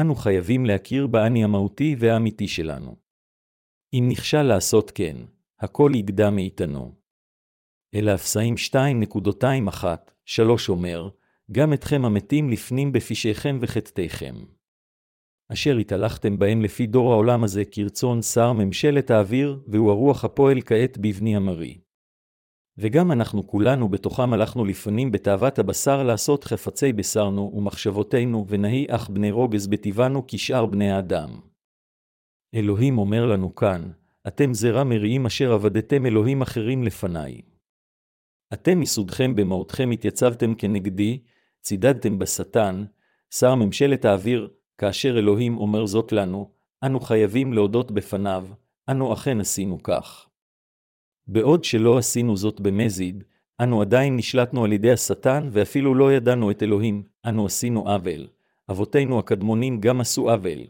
אנו 0.00 0.14
חייבים 0.14 0.66
להכיר 0.66 1.06
באני 1.06 1.44
המהותי 1.44 1.96
והאמיתי 1.98 2.48
שלנו. 2.48 2.96
אם 3.94 4.06
נכשל 4.08 4.42
לעשות 4.42 4.90
כן, 4.90 5.16
הכל 5.60 5.92
יגדע 5.94 6.30
מאיתנו. 6.30 6.94
אלא 7.94 8.14
אפסאים 8.14 8.54
2.21, 9.74 9.84
3 10.24 10.68
אומר, 10.68 11.08
גם 11.50 11.72
אתכם 11.72 12.04
המתים 12.04 12.50
לפנים 12.50 12.92
בפשעיכם 12.92 13.58
וחטאיכם. 13.60 14.34
אשר 15.52 15.76
התהלכתם 15.76 16.38
בהם 16.38 16.62
לפי 16.62 16.86
דור 16.86 17.12
העולם 17.12 17.44
הזה 17.44 17.64
כרצון 17.64 18.22
שר 18.22 18.52
ממשלת 18.52 19.10
האוויר, 19.10 19.60
והוא 19.66 19.90
הרוח 19.90 20.24
הפועל 20.24 20.60
כעת 20.60 20.98
בבני 20.98 21.36
המרי. 21.36 21.78
וגם 22.78 23.12
אנחנו 23.12 23.46
כולנו 23.46 23.88
בתוכם 23.88 24.32
הלכנו 24.32 24.64
לפנים 24.64 25.12
בתאוות 25.12 25.58
הבשר 25.58 26.02
לעשות 26.02 26.44
חפצי 26.44 26.92
בשרנו 26.92 27.52
ומחשבותינו, 27.54 28.46
ונהי 28.48 28.86
אך 28.90 29.10
בני 29.10 29.30
רוגז 29.30 29.66
בטבענו 29.66 30.24
כשאר 30.28 30.66
בני 30.66 30.90
האדם. 30.90 31.40
אלוהים 32.54 32.98
אומר 32.98 33.26
לנו 33.26 33.54
כאן, 33.54 33.90
אתם 34.28 34.54
זרע 34.54 34.84
מריעים 34.84 35.26
אשר 35.26 35.52
עבדתם 35.52 36.06
אלוהים 36.06 36.42
אחרים 36.42 36.82
לפניי. 36.82 37.40
אתם 38.52 38.80
מסודכם 38.80 39.34
במהותכם 39.34 39.90
התייצבתם 39.90 40.54
כנגדי, 40.54 41.22
צידדתם 41.62 42.18
בשטן, 42.18 42.84
שר 43.30 43.54
ממשלת 43.54 44.04
האוויר, 44.04 44.48
כאשר 44.78 45.18
אלוהים 45.18 45.58
אומר 45.58 45.86
זאת 45.86 46.12
לנו, 46.12 46.50
אנו 46.84 47.00
חייבים 47.00 47.52
להודות 47.52 47.90
בפניו, 47.90 48.46
אנו 48.88 49.12
אכן 49.12 49.40
עשינו 49.40 49.82
כך. 49.82 50.28
בעוד 51.26 51.64
שלא 51.64 51.98
עשינו 51.98 52.36
זאת 52.36 52.60
במזיד, 52.60 53.24
אנו 53.60 53.80
עדיין 53.80 54.16
נשלטנו 54.16 54.64
על 54.64 54.72
ידי 54.72 54.92
השטן 54.92 55.48
ואפילו 55.52 55.94
לא 55.94 56.12
ידענו 56.12 56.50
את 56.50 56.62
אלוהים, 56.62 57.02
אנו 57.26 57.46
עשינו 57.46 57.88
עוול. 57.88 58.28
אבותינו 58.70 59.18
הקדמונים 59.18 59.80
גם 59.80 60.00
עשו 60.00 60.30
עוול, 60.30 60.60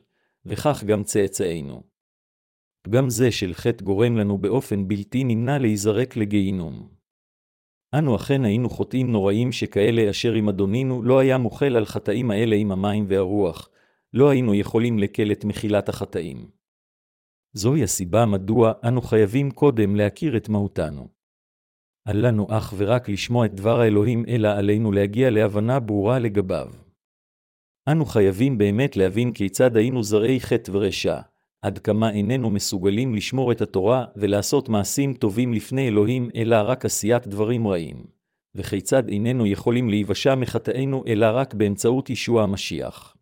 וכך 0.46 0.84
גם 0.84 1.04
צאצאינו. 1.04 1.82
פגם 2.82 3.10
זה 3.10 3.30
של 3.30 3.54
חטא 3.54 3.84
גורם 3.84 4.16
לנו 4.16 4.38
באופן 4.38 4.88
בלתי 4.88 5.24
נמנע 5.24 5.58
להיזרק 5.58 6.16
לגיהינום. 6.16 7.01
אנו 7.98 8.16
אכן 8.16 8.44
היינו 8.44 8.70
חוטאים 8.70 9.12
נוראים 9.12 9.52
שכאלה 9.52 10.10
אשר 10.10 10.32
עם 10.32 10.48
אדונינו 10.48 11.02
לא 11.02 11.18
היה 11.18 11.38
מוחל 11.38 11.76
על 11.76 11.84
חטאים 11.84 12.30
האלה 12.30 12.56
עם 12.56 12.72
המים 12.72 13.04
והרוח, 13.08 13.68
לא 14.12 14.30
היינו 14.30 14.54
יכולים 14.54 14.98
לקל 14.98 15.32
את 15.32 15.44
מחילת 15.44 15.88
החטאים. 15.88 16.50
זוהי 17.52 17.82
הסיבה 17.82 18.26
מדוע 18.26 18.72
אנו 18.88 19.02
חייבים 19.02 19.50
קודם 19.50 19.96
להכיר 19.96 20.36
את 20.36 20.48
מהותנו. 20.48 21.08
אל 22.08 22.26
לנו 22.26 22.46
אך 22.50 22.74
ורק 22.76 23.08
לשמוע 23.08 23.46
את 23.46 23.54
דבר 23.54 23.80
האלוהים, 23.80 24.24
אלא 24.28 24.48
עלינו 24.48 24.92
להגיע 24.92 25.30
להבנה 25.30 25.80
ברורה 25.80 26.18
לגביו. 26.18 26.70
אנו 27.88 28.04
חייבים 28.04 28.58
באמת 28.58 28.96
להבין 28.96 29.32
כיצד 29.32 29.76
היינו 29.76 30.02
זרעי 30.02 30.40
חטא 30.40 30.70
ורשע, 30.74 31.20
עד 31.62 31.78
כמה 31.78 32.10
איננו 32.10 32.50
מסוגלים 32.50 33.14
לשמור 33.14 33.52
את 33.52 33.60
התורה 33.60 34.04
ולעשות 34.16 34.68
מעשים 34.68 35.14
טובים 35.14 35.52
לפני 35.52 35.88
אלוהים, 35.88 36.30
אלא 36.36 36.56
רק 36.64 36.84
עשיית 36.84 37.26
דברים 37.26 37.68
רעים, 37.68 38.04
וכיצד 38.54 39.08
איננו 39.08 39.46
יכולים 39.46 39.90
להיוושע 39.90 40.34
מחטאינו 40.34 41.04
אלא 41.06 41.26
רק 41.34 41.54
באמצעות 41.54 42.10
ישוע 42.10 42.42
המשיח. 42.42 43.16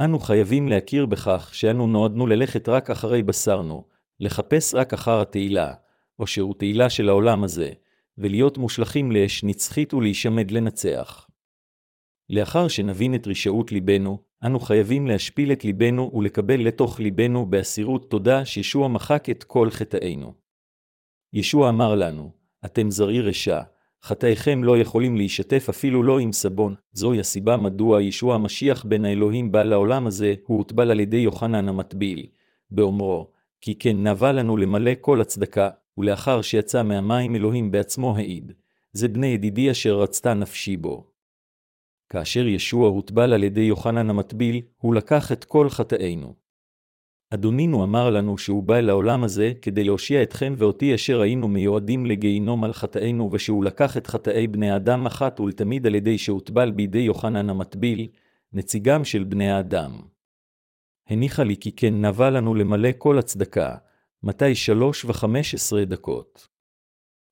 אנו 0.00 0.18
חייבים 0.18 0.68
להכיר 0.68 1.06
בכך 1.06 1.50
שאנו 1.52 1.86
נועדנו 1.86 2.26
ללכת 2.26 2.68
רק 2.68 2.90
אחרי 2.90 3.22
בשרנו, 3.22 3.84
לחפש 4.20 4.74
רק 4.74 4.92
אחר 4.92 5.20
התהילה, 5.20 5.74
או 6.18 6.26
שהוא 6.26 6.54
תהילה 6.58 6.90
של 6.90 7.08
העולם 7.08 7.44
הזה, 7.44 7.70
ולהיות 8.18 8.58
מושלכים 8.58 9.12
לאש 9.12 9.44
נצחית 9.44 9.94
ולהישמד 9.94 10.50
לנצח. 10.50 11.25
לאחר 12.30 12.68
שנבין 12.68 13.14
את 13.14 13.26
רשעות 13.26 13.72
ליבנו, 13.72 14.18
אנו 14.44 14.60
חייבים 14.60 15.06
להשפיל 15.06 15.52
את 15.52 15.64
ליבנו 15.64 16.10
ולקבל 16.14 16.60
לתוך 16.60 17.00
ליבנו 17.00 17.46
באסירות 17.46 18.10
תודה 18.10 18.44
שישוע 18.44 18.88
מחק 18.88 19.30
את 19.30 19.44
כל 19.44 19.70
חטאינו. 19.70 20.32
ישוע 21.32 21.68
אמר 21.68 21.94
לנו, 21.94 22.30
אתם 22.64 22.90
זרעי 22.90 23.20
רשע, 23.20 23.60
חטאיכם 24.02 24.64
לא 24.64 24.78
יכולים 24.78 25.16
להישתף 25.16 25.66
אפילו 25.68 26.02
לא 26.02 26.18
עם 26.18 26.32
סבון, 26.32 26.74
זוהי 26.92 27.20
הסיבה 27.20 27.56
מדוע 27.56 28.02
ישוע 28.02 28.34
המשיח 28.34 28.84
בן 28.84 29.04
האלוהים 29.04 29.52
בא 29.52 29.62
לעולם 29.62 30.06
הזה, 30.06 30.34
הוא 30.46 30.58
הוטבל 30.58 30.90
על 30.90 31.00
ידי 31.00 31.16
יוחנן 31.16 31.68
המטביל, 31.68 32.26
באומרו, 32.70 33.30
כי 33.60 33.78
כן 33.78 34.06
נבע 34.06 34.32
לנו 34.32 34.56
למלא 34.56 34.92
כל 35.00 35.20
הצדקה, 35.20 35.70
ולאחר 35.98 36.42
שיצא 36.42 36.82
מהמים 36.82 37.36
אלוהים 37.36 37.70
בעצמו 37.70 38.16
העיד, 38.16 38.52
זה 38.92 39.08
בני 39.08 39.26
ידידי 39.26 39.70
אשר 39.70 40.00
רצתה 40.00 40.34
נפשי 40.34 40.76
בו. 40.76 41.15
כאשר 42.08 42.46
ישוע 42.46 42.88
הוטבל 42.88 43.32
על 43.32 43.44
ידי 43.44 43.60
יוחנן 43.60 44.10
המטביל, 44.10 44.60
הוא 44.76 44.94
לקח 44.94 45.32
את 45.32 45.44
כל 45.44 45.70
חטאינו. 45.70 46.34
אדונינו 47.30 47.84
אמר 47.84 48.10
לנו 48.10 48.38
שהוא 48.38 48.62
בא 48.62 48.80
לעולם 48.80 49.24
הזה 49.24 49.52
כדי 49.62 49.84
להושיע 49.84 50.22
אתכם 50.22 50.54
ואותי 50.56 50.94
אשר 50.94 51.20
היינו 51.20 51.48
מיועדים 51.48 52.06
לגיהינום 52.06 52.64
על 52.64 52.72
חטאינו, 52.72 53.30
ושהוא 53.32 53.64
לקח 53.64 53.96
את 53.96 54.06
חטאי 54.06 54.46
בני 54.46 54.76
אדם 54.76 55.06
אחת 55.06 55.40
ולתמיד 55.40 55.86
על 55.86 55.94
ידי 55.94 56.18
שהוטבל 56.18 56.70
בידי 56.70 56.98
יוחנן 56.98 57.50
המטביל, 57.50 58.08
נציגם 58.52 59.04
של 59.04 59.24
בני 59.24 59.50
האדם. 59.50 59.92
הניחה 61.08 61.44
לי 61.44 61.56
כי 61.56 61.72
כן 61.72 62.04
נבע 62.04 62.30
לנו 62.30 62.54
למלא 62.54 62.88
כל 62.98 63.18
הצדקה, 63.18 63.76
מתי 64.22 64.54
שלוש 64.54 65.04
וחמש 65.04 65.54
עשרה 65.54 65.84
דקות. 65.84 66.48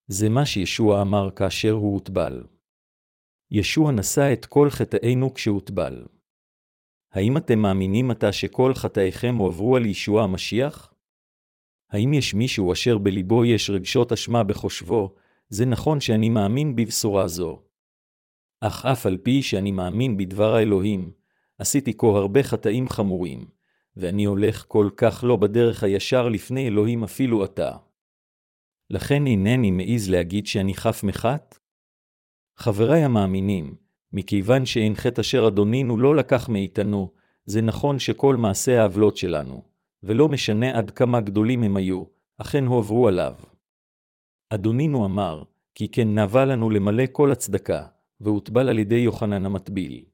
זה 0.06 0.28
מה 0.28 0.46
שישוע 0.46 1.02
אמר 1.02 1.30
כאשר 1.30 1.70
הוא 1.70 1.94
הוטבל. 1.94 2.42
ישוע 3.50 3.92
נשא 3.92 4.32
את 4.32 4.46
כל 4.46 4.70
חטאינו 4.70 5.34
כשהוטבל. 5.34 6.04
האם 7.12 7.36
אתם 7.36 7.58
מאמינים 7.58 8.10
עתה 8.10 8.32
שכל 8.32 8.74
חטאיכם 8.74 9.34
הועברו 9.36 9.76
על 9.76 9.86
ישוע 9.86 10.22
המשיח? 10.22 10.94
האם 11.90 12.12
יש 12.12 12.34
מישהו 12.34 12.72
אשר 12.72 12.98
בליבו 12.98 13.44
יש 13.44 13.70
רגשות 13.70 14.12
אשמה 14.12 14.44
בחושבו, 14.44 15.14
זה 15.48 15.64
נכון 15.64 16.00
שאני 16.00 16.28
מאמין 16.28 16.76
בבשורה 16.76 17.28
זו. 17.28 17.62
אך 18.60 18.86
אף 18.86 19.06
על 19.06 19.16
פי 19.16 19.42
שאני 19.42 19.72
מאמין 19.72 20.16
בדבר 20.16 20.54
האלוהים, 20.54 21.12
עשיתי 21.58 21.92
כה 21.98 22.06
הרבה 22.06 22.42
חטאים 22.42 22.88
חמורים, 22.88 23.46
ואני 23.96 24.24
הולך 24.24 24.64
כל 24.68 24.90
כך 24.96 25.24
לא 25.24 25.36
בדרך 25.36 25.82
הישר 25.82 26.28
לפני 26.28 26.66
אלוהים 26.68 27.04
אפילו 27.04 27.44
עתה. 27.44 27.76
לכן 28.90 29.26
אינני 29.26 29.70
מעז 29.70 30.10
להגיד 30.10 30.46
שאני 30.46 30.74
חף 30.74 31.04
מחת? 31.04 31.58
חבריי 32.56 33.04
המאמינים, 33.04 33.74
מכיוון 34.12 34.66
שאין 34.66 34.94
חטא 34.94 35.20
אשר 35.20 35.48
אדונינו 35.48 35.96
לא 35.96 36.16
לקח 36.16 36.48
מאיתנו, 36.48 37.10
זה 37.46 37.62
נכון 37.62 37.98
שכל 37.98 38.36
מעשי 38.36 38.72
העוולות 38.72 39.16
שלנו, 39.16 39.62
ולא 40.02 40.28
משנה 40.28 40.78
עד 40.78 40.90
כמה 40.90 41.20
גדולים 41.20 41.62
הם 41.62 41.76
היו, 41.76 42.04
אכן 42.38 42.66
הועברו 42.66 43.08
עליו. 43.08 43.34
אדונינו 44.50 45.04
אמר, 45.04 45.42
כי 45.74 45.88
כן 45.88 46.18
נבע 46.18 46.44
לנו 46.44 46.70
למלא 46.70 47.04
כל 47.12 47.32
הצדקה, 47.32 47.86
והוטבל 48.20 48.68
על 48.68 48.78
ידי 48.78 48.94
יוחנן 48.94 49.46
המטביל. 49.46 50.04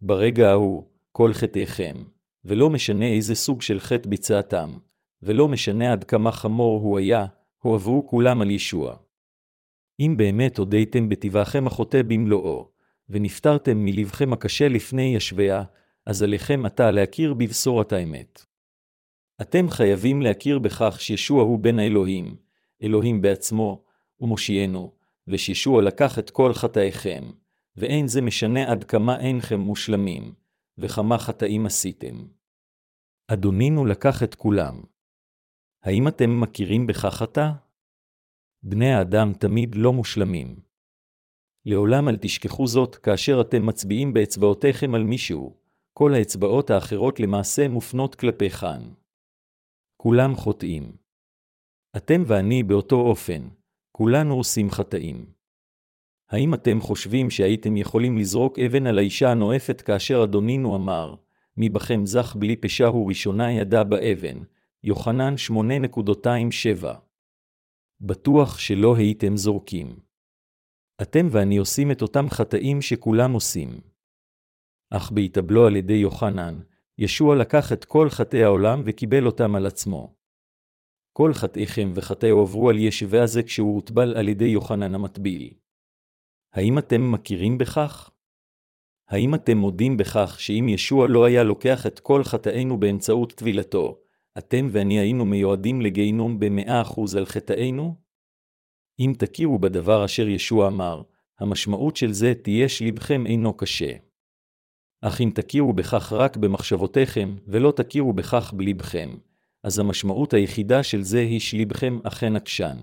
ברגע 0.00 0.50
ההוא, 0.50 0.84
כל 1.12 1.32
חטאיכם, 1.32 1.96
ולא 2.44 2.70
משנה 2.70 3.06
איזה 3.06 3.34
סוג 3.34 3.62
של 3.62 3.80
חטא 3.80 4.08
ביצעתם, 4.08 4.70
ולא 5.22 5.48
משנה 5.48 5.92
עד 5.92 6.04
כמה 6.04 6.32
חמור 6.32 6.80
הוא 6.80 6.98
היה, 6.98 7.26
הועברו 7.62 8.06
כולם 8.06 8.40
על 8.40 8.50
ישוע. 8.50 8.96
אם 10.00 10.14
באמת 10.16 10.58
הודיתם 10.58 11.08
בטבעכם 11.08 11.66
החוטא 11.66 12.02
במלואו, 12.02 12.68
ונפטרתם 13.08 13.84
מלבכם 13.84 14.32
הקשה 14.32 14.68
לפני 14.68 15.16
ישביה, 15.16 15.62
אז 16.06 16.22
עליכם 16.22 16.66
עתה 16.66 16.90
להכיר 16.90 17.34
בבשורת 17.34 17.92
האמת. 17.92 18.44
אתם 19.40 19.70
חייבים 19.70 20.22
להכיר 20.22 20.58
בכך 20.58 21.00
שישוע 21.00 21.42
הוא 21.42 21.58
בן 21.58 21.78
האלוהים, 21.78 22.36
אלוהים 22.82 23.22
בעצמו, 23.22 23.84
ומושיענו, 24.20 24.92
ושישוע 25.28 25.82
לקח 25.82 26.18
את 26.18 26.30
כל 26.30 26.54
חטאיכם, 26.54 27.24
ואין 27.76 28.08
זה 28.08 28.20
משנה 28.20 28.70
עד 28.70 28.84
כמה 28.84 29.20
אינכם 29.20 29.60
מושלמים, 29.60 30.34
וכמה 30.78 31.18
חטאים 31.18 31.66
עשיתם. 31.66 32.26
אדונינו 33.28 33.86
לקח 33.86 34.22
את 34.22 34.34
כולם. 34.34 34.80
האם 35.82 36.08
אתם 36.08 36.40
מכירים 36.40 36.86
בכך 36.86 37.22
עתה? 37.22 37.52
בני 38.62 38.92
האדם 38.92 39.32
תמיד 39.32 39.74
לא 39.74 39.92
מושלמים. 39.92 40.56
לעולם 41.66 42.08
אל 42.08 42.16
תשכחו 42.16 42.66
זאת 42.66 42.96
כאשר 42.96 43.40
אתם 43.40 43.66
מצביעים 43.66 44.12
באצבעותיכם 44.12 44.94
על 44.94 45.04
מישהו, 45.04 45.56
כל 45.92 46.14
האצבעות 46.14 46.70
האחרות 46.70 47.20
למעשה 47.20 47.68
מופנות 47.68 48.14
כלפי 48.14 48.50
כאן. 48.50 48.82
כולם 49.96 50.36
חוטאים. 50.36 50.92
אתם 51.96 52.22
ואני 52.26 52.62
באותו 52.62 52.96
אופן, 52.96 53.48
כולנו 53.92 54.34
עושים 54.34 54.70
חטאים. 54.70 55.26
האם 56.30 56.54
אתם 56.54 56.80
חושבים 56.80 57.30
שהייתם 57.30 57.76
יכולים 57.76 58.18
לזרוק 58.18 58.58
אבן 58.58 58.86
על 58.86 58.98
האישה 58.98 59.30
הנואפת 59.30 59.80
כאשר 59.80 60.24
אדונינו 60.24 60.76
אמר, 60.76 61.14
מי 61.56 61.68
בכם 61.68 62.06
זך 62.06 62.36
בלי 62.38 62.56
פשע 62.56 62.86
הוא 62.86 63.08
ראשונה 63.08 63.52
ידע 63.52 63.82
באבן, 63.82 64.38
יוחנן 64.84 65.34
8.27 65.50 67.09
בטוח 68.02 68.58
שלא 68.58 68.96
הייתם 68.96 69.36
זורקים. 69.36 70.00
אתם 71.02 71.26
ואני 71.30 71.56
עושים 71.56 71.90
את 71.90 72.02
אותם 72.02 72.30
חטאים 72.30 72.82
שכולם 72.82 73.32
עושים. 73.32 73.80
אך 74.90 75.10
בהתאבלו 75.12 75.66
על 75.66 75.76
ידי 75.76 75.92
יוחנן, 75.92 76.60
ישוע 76.98 77.36
לקח 77.36 77.72
את 77.72 77.84
כל 77.84 78.10
חטאי 78.10 78.44
העולם 78.44 78.82
וקיבל 78.84 79.26
אותם 79.26 79.54
על 79.54 79.66
עצמו. 79.66 80.14
כל 81.12 81.32
חטאיכם 81.34 81.92
וחטאי 81.94 82.30
הועברו 82.30 82.70
על 82.70 82.78
ישבי 82.78 83.18
הזה 83.18 83.42
כשהוא 83.42 83.74
הוטבל 83.74 84.16
על 84.16 84.28
ידי 84.28 84.44
יוחנן 84.44 84.94
המטביל. 84.94 85.54
האם 86.52 86.78
אתם 86.78 87.12
מכירים 87.12 87.58
בכך? 87.58 88.10
האם 89.08 89.34
אתם 89.34 89.56
מודים 89.56 89.96
בכך 89.96 90.36
שאם 90.40 90.66
ישוע 90.68 91.08
לא 91.08 91.24
היה 91.24 91.42
לוקח 91.42 91.86
את 91.86 92.00
כל 92.00 92.24
חטאינו 92.24 92.80
באמצעות 92.80 93.32
טבילתו, 93.32 94.00
אתם 94.40 94.68
ואני 94.70 94.98
היינו 94.98 95.24
מיועדים 95.24 95.80
לגיהינום 95.80 96.40
במאה 96.40 96.82
אחוז 96.82 97.16
על 97.16 97.26
חטאינו? 97.26 97.94
אם 99.00 99.12
תכירו 99.18 99.58
בדבר 99.58 100.04
אשר 100.04 100.28
ישוע 100.28 100.68
אמר, 100.68 101.02
המשמעות 101.38 101.96
של 101.96 102.12
זה 102.12 102.32
תהיה 102.42 102.68
שלבכם 102.68 103.26
אינו 103.26 103.52
קשה. 103.52 103.92
אך 105.02 105.20
אם 105.20 105.30
תכירו 105.34 105.72
בכך 105.72 106.12
רק 106.12 106.36
במחשבותיכם, 106.36 107.36
ולא 107.46 107.72
תכירו 107.76 108.12
בכך 108.12 108.52
בלבכם, 108.56 109.10
אז 109.62 109.78
המשמעות 109.78 110.34
היחידה 110.34 110.82
של 110.82 111.02
זה 111.02 111.20
היא 111.20 111.40
שלבכם 111.40 111.98
אכן 112.04 112.36
עקשן. 112.36 112.76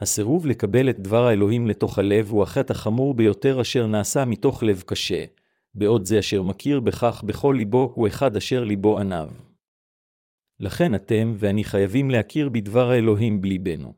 הסירוב 0.00 0.46
לקבל 0.46 0.90
את 0.90 1.00
דבר 1.00 1.24
האלוהים 1.26 1.66
לתוך 1.66 1.98
הלב 1.98 2.30
הוא 2.30 2.42
החטא 2.42 2.72
החמור 2.72 3.14
ביותר 3.14 3.60
אשר 3.60 3.86
נעשה 3.86 4.24
מתוך 4.24 4.62
לב 4.62 4.82
קשה, 4.86 5.24
בעוד 5.74 6.04
זה 6.04 6.18
אשר 6.18 6.42
מכיר 6.42 6.80
בכך 6.80 7.24
בכל 7.26 7.54
ליבו 7.58 7.92
הוא 7.94 8.06
אחד 8.06 8.36
אשר 8.36 8.64
ליבו 8.64 8.98
עניו. 8.98 9.28
לכן 10.60 10.94
אתם 10.94 11.34
ואני 11.36 11.64
חייבים 11.64 12.10
להכיר 12.10 12.48
בדבר 12.48 12.90
האלוהים 12.90 13.40
בליבנו. 13.40 13.94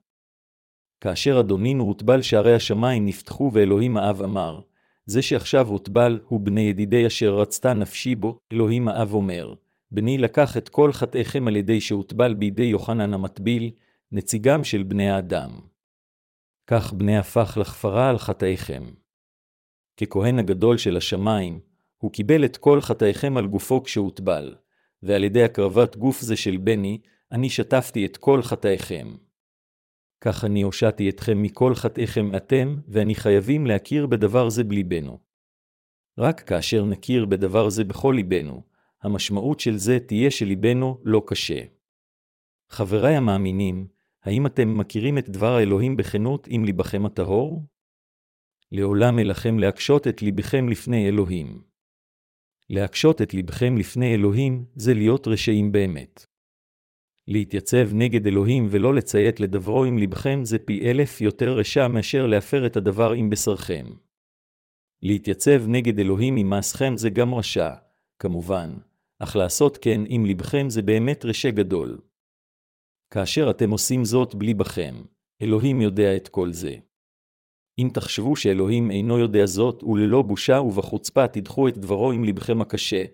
כאשר 1.00 1.40
אדונינו 1.40 1.84
הוטבל 1.84 2.22
שערי 2.22 2.54
השמיים 2.54 3.06
נפתחו 3.06 3.50
ואלוהים 3.54 3.96
האב 3.96 4.22
אמר, 4.22 4.60
זה 5.06 5.22
שעכשיו 5.22 5.68
הוטבל 5.68 6.20
הוא 6.28 6.40
בני 6.40 6.60
ידידי 6.60 7.06
אשר 7.06 7.34
רצתה 7.34 7.74
נפשי 7.74 8.14
בו, 8.14 8.38
אלוהים 8.52 8.88
האב 8.88 9.14
אומר, 9.14 9.54
בני 9.90 10.18
לקח 10.18 10.56
את 10.56 10.68
כל 10.68 10.92
חטאיכם 10.92 11.48
על 11.48 11.56
ידי 11.56 11.80
שהוטבל 11.80 12.34
בידי 12.34 12.62
יוחנן 12.62 13.14
המטביל, 13.14 13.70
נציגם 14.12 14.64
של 14.64 14.82
בני 14.82 15.10
האדם. 15.10 15.50
כך 16.66 16.92
בני 16.92 17.18
הפך 17.18 17.58
לכפרה 17.60 18.10
על 18.10 18.18
חטאיכם. 18.18 18.82
ככהן 19.96 20.38
הגדול 20.38 20.78
של 20.78 20.96
השמיים, 20.96 21.60
הוא 21.98 22.12
קיבל 22.12 22.44
את 22.44 22.56
כל 22.56 22.80
חטאיכם 22.80 23.36
על 23.36 23.46
גופו 23.46 23.82
כשהוטבל, 23.82 24.54
ועל 25.02 25.24
ידי 25.24 25.42
הקרבת 25.42 25.96
גוף 25.96 26.20
זה 26.20 26.36
של 26.36 26.56
בני, 26.56 27.00
אני 27.32 27.50
שטפתי 27.50 28.06
את 28.06 28.16
כל 28.16 28.42
חטאיכם. 28.42 29.14
כך 30.20 30.44
אני 30.44 30.62
הושעתי 30.62 31.08
אתכם 31.08 31.42
מכל 31.42 31.74
חטאיכם 31.74 32.36
אתם, 32.36 32.76
ואני 32.88 33.14
חייבים 33.14 33.66
להכיר 33.66 34.06
בדבר 34.06 34.48
זה 34.48 34.64
בליבנו. 34.64 35.18
רק 36.18 36.40
כאשר 36.40 36.84
נכיר 36.84 37.26
בדבר 37.26 37.70
זה 37.70 37.84
בכל 37.84 38.12
ליבנו, 38.16 38.62
המשמעות 39.02 39.60
של 39.60 39.76
זה 39.76 39.98
תהיה 40.06 40.30
שליבנו 40.30 41.00
לא 41.04 41.22
קשה. 41.26 41.60
חבריי 42.68 43.16
המאמינים, 43.16 43.86
האם 44.22 44.46
אתם 44.46 44.78
מכירים 44.78 45.18
את 45.18 45.28
דבר 45.28 45.56
האלוהים 45.56 45.96
בכנות 45.96 46.46
עם 46.50 46.64
ליבכם 46.64 47.06
הטהור? 47.06 47.66
לעולם 48.72 49.18
אלכם 49.18 49.58
להקשות 49.58 50.06
את 50.06 50.22
ליבכם 50.22 50.68
לפני 50.68 51.08
אלוהים. 51.08 51.69
להקשות 52.70 53.22
את 53.22 53.34
ליבכם 53.34 53.76
לפני 53.76 54.14
אלוהים 54.14 54.64
זה 54.76 54.94
להיות 54.94 55.28
רשעים 55.28 55.72
באמת. 55.72 56.24
להתייצב 57.28 57.88
נגד 57.92 58.26
אלוהים 58.26 58.66
ולא 58.70 58.94
לציית 58.94 59.40
לדברו 59.40 59.84
עם 59.84 59.98
לבכם 59.98 60.40
זה 60.44 60.58
פי 60.58 60.90
אלף 60.90 61.20
יותר 61.20 61.52
רשע 61.58 61.88
מאשר 61.88 62.26
להפר 62.26 62.66
את 62.66 62.76
הדבר 62.76 63.12
עם 63.12 63.30
בשרכם. 63.30 63.86
להתייצב 65.02 65.62
נגד 65.66 65.98
אלוהים 65.98 66.36
עם 66.36 66.50
מעשכם 66.50 66.96
זה 66.96 67.10
גם 67.10 67.34
רשע, 67.34 67.74
כמובן, 68.18 68.78
אך 69.18 69.36
לעשות 69.36 69.78
כן 69.82 70.00
עם 70.06 70.26
לבכם 70.26 70.70
זה 70.70 70.82
באמת 70.82 71.24
רשע 71.24 71.50
גדול. 71.50 72.00
כאשר 73.10 73.50
אתם 73.50 73.70
עושים 73.70 74.04
זאת 74.04 74.34
בלי 74.34 74.54
בכם, 74.54 74.94
אלוהים 75.42 75.80
יודע 75.80 76.16
את 76.16 76.28
כל 76.28 76.52
זה. 76.52 76.76
אם 77.82 77.88
תחשבו 77.94 78.36
שאלוהים 78.36 78.90
אינו 78.90 79.18
יודע 79.18 79.46
זאת, 79.46 79.82
וללא 79.82 80.22
בושה 80.22 80.60
ובחוצפה 80.60 81.28
תדחו 81.28 81.68
את 81.68 81.78
דברו 81.78 82.12
עם 82.12 82.24
לבכם 82.24 82.60
הקשה, 82.60 83.04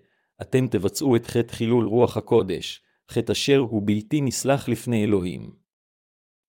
אתם 0.41 0.67
תבצעו 0.67 1.15
את 1.15 1.25
חטא 1.25 1.53
חילול 1.53 1.85
רוח 1.85 2.17
הקודש, 2.17 2.81
חטא 3.11 3.31
אשר 3.31 3.57
הוא 3.57 3.81
בלתי 3.85 4.21
נסלח 4.21 4.69
לפני 4.69 5.03
אלוהים. 5.03 5.51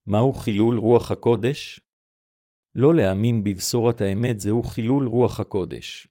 מהו 0.06 0.32
חילול 0.32 0.78
רוח 0.78 1.10
הקודש? 1.10 1.80
לא 2.74 2.94
להאמין 2.94 3.44
בבשורת 3.44 4.00
האמת 4.00 4.40
זהו 4.40 4.62
חילול 4.62 5.06
רוח 5.06 5.40
הקודש. 5.40 6.08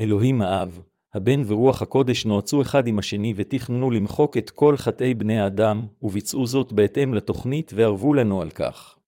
אלוהים 0.00 0.42
האב, 0.42 0.80
הבן 1.14 1.42
ורוח 1.46 1.82
הקודש 1.82 2.26
נועצו 2.26 2.62
אחד 2.62 2.86
עם 2.86 2.98
השני 2.98 3.34
ותכננו 3.36 3.90
למחוק 3.90 4.36
את 4.36 4.50
כל 4.50 4.76
חטאי 4.76 5.14
בני 5.14 5.40
האדם, 5.40 5.86
וביצעו 6.02 6.46
זאת 6.46 6.72
בהתאם 6.72 7.14
לתוכנית 7.14 7.72
וערבו 7.74 8.14
לנו 8.14 8.42
על 8.42 8.50
כך. 8.50 8.98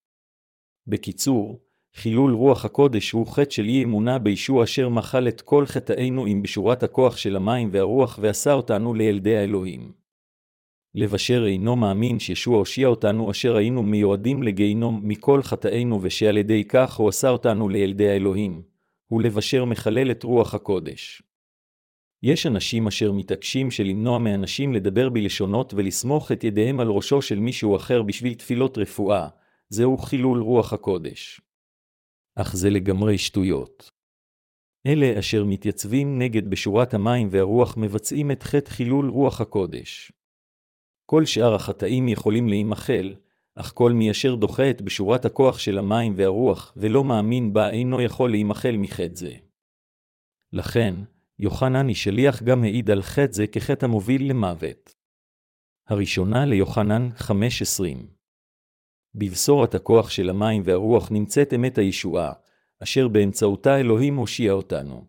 בקיצור, 0.86 1.67
חילול 1.94 2.32
רוח 2.32 2.64
הקודש 2.64 3.10
הוא 3.10 3.26
חטא 3.26 3.50
של 3.50 3.64
אי 3.64 3.84
אמונה 3.84 4.18
בישוע 4.18 4.64
אשר 4.64 4.88
מחל 4.88 5.28
את 5.28 5.40
כל 5.40 5.66
חטאינו 5.66 6.26
עם 6.26 6.42
בשורת 6.42 6.82
הכוח 6.82 7.16
של 7.16 7.36
המים 7.36 7.68
והרוח 7.72 8.18
ועשה 8.22 8.52
אותנו 8.52 8.94
לילדי 8.94 9.36
האלוהים. 9.36 9.92
לב 10.94 11.14
אשר 11.14 11.46
אינו 11.46 11.76
מאמין 11.76 12.18
שישוע 12.18 12.58
הושיע 12.58 12.88
אותנו 12.88 13.30
אשר 13.30 13.56
היינו 13.56 13.82
מיועדים 13.82 14.42
לגיהינום 14.42 15.00
מכל 15.04 15.42
חטאינו 15.42 15.98
ושעל 16.02 16.36
ידי 16.36 16.64
כך 16.64 16.96
הוא 16.96 17.08
עשה 17.08 17.30
אותנו 17.30 17.68
לילדי 17.68 18.08
האלוהים, 18.08 18.62
הוא 19.06 19.22
לב 19.22 19.38
אשר 19.38 19.64
מחלל 19.64 20.10
את 20.10 20.22
רוח 20.22 20.54
הקודש. 20.54 21.22
יש 22.22 22.46
אנשים 22.46 22.86
אשר 22.86 23.12
מתעקשים 23.12 23.70
שלמנוע 23.70 24.18
מאנשים 24.18 24.74
לדבר 24.74 25.08
בלשונות 25.08 25.74
ולסמוך 25.74 26.32
את 26.32 26.44
ידיהם 26.44 26.80
על 26.80 26.88
ראשו 26.88 27.22
של 27.22 27.38
מישהו 27.38 27.76
אחר 27.76 28.02
בשביל 28.02 28.34
תפילות 28.34 28.78
רפואה, 28.78 29.28
זהו 29.68 29.98
חילול 29.98 30.42
רוח 30.42 30.72
הקודש. 30.72 31.40
אך 32.40 32.56
זה 32.56 32.70
לגמרי 32.70 33.18
שטויות. 33.18 33.90
אלה 34.86 35.18
אשר 35.18 35.44
מתייצבים 35.44 36.18
נגד 36.18 36.50
בשורת 36.50 36.94
המים 36.94 37.28
והרוח 37.30 37.76
מבצעים 37.76 38.30
את 38.30 38.42
חטא 38.42 38.70
חילול 38.70 39.08
רוח 39.08 39.40
הקודש. 39.40 40.12
כל 41.06 41.24
שאר 41.24 41.54
החטאים 41.54 42.08
יכולים 42.08 42.48
להימחל, 42.48 43.14
אך 43.54 43.72
כל 43.74 43.92
מי 43.92 44.10
אשר 44.10 44.34
דוחה 44.34 44.70
את 44.70 44.82
בשורת 44.82 45.24
הכוח 45.24 45.58
של 45.58 45.78
המים 45.78 46.12
והרוח 46.16 46.72
ולא 46.76 47.04
מאמין 47.04 47.52
בה 47.52 47.70
אינו 47.70 48.00
יכול 48.00 48.30
להימחל 48.30 48.76
מחטא 48.76 49.14
זה. 49.14 49.34
לכן, 50.52 50.94
יוחנן 51.38 51.94
שליח 51.94 52.42
גם 52.42 52.64
העיד 52.64 52.90
על 52.90 53.02
חטא 53.02 53.32
זה 53.32 53.46
כחטא 53.46 53.84
המוביל 53.84 54.30
למוות. 54.30 54.94
הראשונה 55.88 56.46
ליוחנן 56.46 57.08
5.20 57.16 58.17
בבשורת 59.18 59.74
הכוח 59.74 60.10
של 60.10 60.30
המים 60.30 60.62
והרוח 60.64 61.10
נמצאת 61.10 61.54
אמת 61.54 61.78
הישועה, 61.78 62.32
אשר 62.82 63.08
באמצעותה 63.08 63.80
אלוהים 63.80 64.16
הושיע 64.16 64.52
אותנו. 64.52 65.04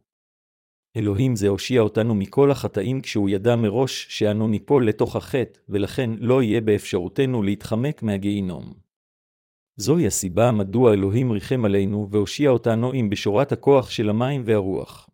אלוהים 0.97 1.35
זה 1.35 1.47
הושיע 1.47 1.81
אותנו 1.81 2.15
מכל 2.15 2.51
החטאים 2.51 3.01
כשהוא 3.01 3.29
ידע 3.29 3.55
מראש 3.55 4.05
שאנו 4.09 4.47
ניפול 4.47 4.87
לתוך 4.87 5.15
החטא, 5.15 5.59
ולכן 5.69 6.09
לא 6.17 6.43
יהיה 6.43 6.61
באפשרותנו 6.61 7.43
להתחמק 7.43 8.03
מהגיהינום. 8.03 8.73
זוהי 9.75 10.07
הסיבה 10.07 10.51
מדוע 10.51 10.93
אלוהים 10.93 11.31
ריחם 11.31 11.65
עלינו 11.65 12.07
והושיע 12.11 12.49
אותנו 12.49 12.91
עם 12.93 13.09
בשורת 13.09 13.51
הכוח 13.51 13.89
של 13.89 14.09
המים 14.09 14.41
והרוח. 14.45 15.09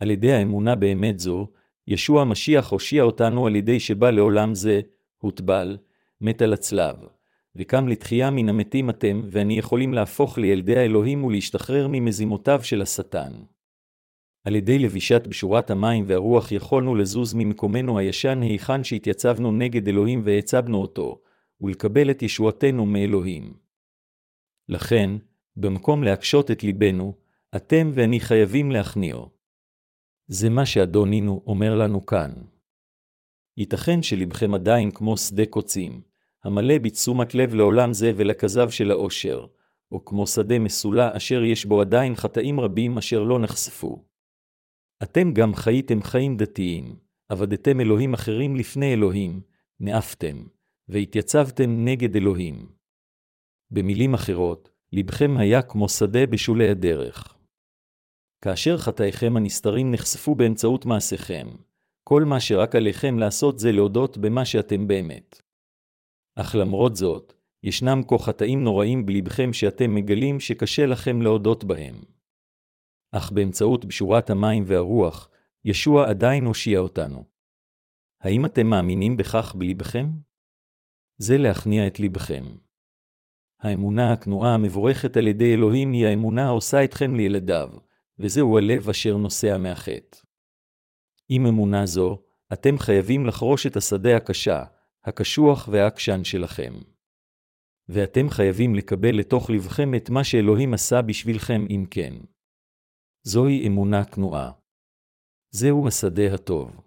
על 0.00 0.10
ידי 0.10 0.32
האמונה 0.32 0.74
באמת 0.74 1.18
זו, 1.18 1.48
ישוע 1.88 2.22
המשיח 2.22 2.72
הושיע 2.72 3.02
אותנו 3.02 3.46
על 3.46 3.56
ידי 3.56 3.80
שבא 3.80 4.10
לעולם 4.10 4.54
זה, 4.54 4.80
הוטבל, 5.18 5.78
מת 6.20 6.42
על 6.42 6.52
הצלב, 6.52 6.96
וקם 7.56 7.88
לתחייה 7.88 8.30
מן 8.30 8.48
המתים 8.48 8.90
אתם 8.90 9.20
ואני 9.30 9.58
יכולים 9.58 9.94
להפוך 9.94 10.38
לילדי 10.38 10.76
האלוהים 10.78 11.24
ולהשתחרר 11.24 11.86
ממזימותיו 11.90 12.60
של 12.62 12.82
השטן. 12.82 13.32
על 14.44 14.56
ידי 14.56 14.78
לבישת 14.78 15.26
בשורת 15.26 15.70
המים 15.70 16.04
והרוח 16.06 16.52
יכולנו 16.52 16.94
לזוז 16.94 17.34
ממקומנו 17.34 17.98
הישן 17.98 18.42
היכן 18.42 18.84
שהתייצבנו 18.84 19.52
נגד 19.52 19.88
אלוהים 19.88 20.22
והצבנו 20.24 20.78
אותו, 20.78 21.20
ולקבל 21.60 22.10
את 22.10 22.22
ישועתנו 22.22 22.86
מאלוהים. 22.86 23.54
לכן, 24.68 25.10
במקום 25.56 26.02
להקשות 26.02 26.50
את 26.50 26.62
ליבנו, 26.62 27.14
אתם 27.56 27.90
ואני 27.94 28.20
חייבים 28.20 28.70
להכניעו. 28.70 29.28
זה 30.26 30.50
מה 30.50 30.66
שאדונינו 30.66 31.42
אומר 31.46 31.74
לנו 31.74 32.06
כאן. 32.06 32.32
ייתכן 33.56 34.02
שלבכם 34.02 34.54
עדיין 34.54 34.90
כמו 34.90 35.16
שדה 35.16 35.46
קוצים, 35.46 36.02
המלא 36.44 36.78
בתשומת 36.78 37.34
לב 37.34 37.54
לעולם 37.54 37.92
זה 37.92 38.12
ולכזב 38.16 38.70
של 38.70 38.90
האושר, 38.90 39.46
או 39.92 40.04
כמו 40.04 40.26
שדה 40.26 40.58
מסולע 40.58 41.16
אשר 41.16 41.44
יש 41.44 41.64
בו 41.64 41.80
עדיין 41.80 42.14
חטאים 42.14 42.60
רבים 42.60 42.98
אשר 42.98 43.22
לא 43.22 43.38
נחשפו. 43.38 44.04
אתם 45.02 45.32
גם 45.32 45.54
חייתם 45.54 46.02
חיים 46.02 46.36
דתיים, 46.36 46.96
עבדתם 47.28 47.80
אלוהים 47.80 48.14
אחרים 48.14 48.56
לפני 48.56 48.92
אלוהים, 48.92 49.40
נאפתם, 49.80 50.46
והתייצבתם 50.88 51.84
נגד 51.84 52.16
אלוהים. 52.16 52.68
במילים 53.70 54.14
אחרות, 54.14 54.70
לבכם 54.92 55.36
היה 55.36 55.62
כמו 55.62 55.88
שדה 55.88 56.26
בשולי 56.26 56.68
הדרך. 56.68 57.36
כאשר 58.44 58.78
חטאיכם 58.78 59.36
הנסתרים 59.36 59.90
נחשפו 59.90 60.34
באמצעות 60.34 60.86
מעשיכם, 60.86 61.48
כל 62.04 62.24
מה 62.24 62.40
שרק 62.40 62.74
עליכם 62.74 63.18
לעשות 63.18 63.58
זה 63.58 63.72
להודות 63.72 64.18
במה 64.18 64.44
שאתם 64.44 64.86
באמת. 64.86 65.43
אך 66.34 66.54
למרות 66.54 66.96
זאת, 66.96 67.32
ישנם 67.62 68.02
כה 68.08 68.18
חטאים 68.18 68.64
נוראים 68.64 69.06
בלבכם 69.06 69.52
שאתם 69.52 69.94
מגלים 69.94 70.40
שקשה 70.40 70.86
לכם 70.86 71.22
להודות 71.22 71.64
בהם. 71.64 71.94
אך 73.12 73.32
באמצעות 73.32 73.84
בשורת 73.84 74.30
המים 74.30 74.64
והרוח, 74.66 75.30
ישוע 75.64 76.10
עדיין 76.10 76.44
הושיע 76.44 76.78
אותנו. 76.78 77.24
האם 78.20 78.46
אתם 78.46 78.66
מאמינים 78.66 79.16
בכך 79.16 79.54
בלבכם? 79.58 80.10
זה 81.18 81.38
להכניע 81.38 81.86
את 81.86 82.00
לבכם. 82.00 82.44
האמונה 83.60 84.12
הכנועה 84.12 84.54
המבורכת 84.54 85.16
על 85.16 85.26
ידי 85.26 85.54
אלוהים 85.54 85.92
היא 85.92 86.06
האמונה 86.06 86.46
העושה 86.46 86.84
אתכם 86.84 87.14
לילדיו, 87.14 87.70
וזהו 88.18 88.58
הלב 88.58 88.88
אשר 88.88 89.16
נוסע 89.16 89.58
מהחטא. 89.58 90.18
עם 91.28 91.46
אמונה 91.46 91.86
זו, 91.86 92.22
אתם 92.52 92.78
חייבים 92.78 93.26
לחרוש 93.26 93.66
את 93.66 93.76
השדה 93.76 94.16
הקשה, 94.16 94.64
הקשוח 95.04 95.68
והעקשן 95.72 96.24
שלכם. 96.24 96.74
ואתם 97.88 98.30
חייבים 98.30 98.74
לקבל 98.74 99.18
לתוך 99.18 99.50
לבכם 99.50 99.94
את 99.94 100.10
מה 100.10 100.24
שאלוהים 100.24 100.74
עשה 100.74 101.02
בשבילכם 101.02 101.66
אם 101.70 101.84
כן. 101.90 102.14
זוהי 103.22 103.66
אמונה 103.66 104.04
כנועה. 104.04 104.52
זהו 105.50 105.88
השדה 105.88 106.34
הטוב. 106.34 106.80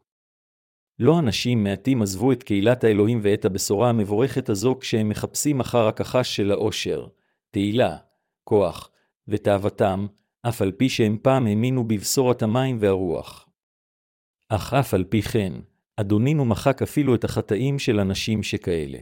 לא 0.99 1.20
אנשים 1.20 1.63
מעטים 1.63 2.01
עזבו 2.01 2.32
את 2.32 2.43
קהילת 2.43 2.84
האלוהים 2.84 3.20
ואת 3.24 3.45
הבשורה 3.45 3.89
המבורכת 3.89 4.49
הזו 4.49 4.78
כשהם 4.80 5.09
מחפשים 5.09 5.59
אחר 5.59 5.88
הכחש 5.88 6.36
של 6.36 6.51
האושר, 6.51 7.07
תהילה, 7.51 7.97
כוח 8.43 8.89
ותאוותם, 9.28 10.07
אף 10.49 10.61
על 10.61 10.72
פי 10.72 10.89
שהם 10.89 11.18
פעם 11.22 11.45
האמינו 11.45 11.88
בבשורת 11.88 12.41
המים 12.41 12.78
והרוח. 12.80 13.49
אך 14.49 14.74
אף 14.74 14.93
על 14.93 15.03
פי 15.03 15.22
כן, 15.22 15.53
אדונינו 16.00 16.45
מחק 16.45 16.82
אפילו 16.82 17.16
את 17.16 17.24
החטאים 17.24 17.80
של 17.80 18.00
אנשים 18.00 18.43
שכאלה. 18.43 19.00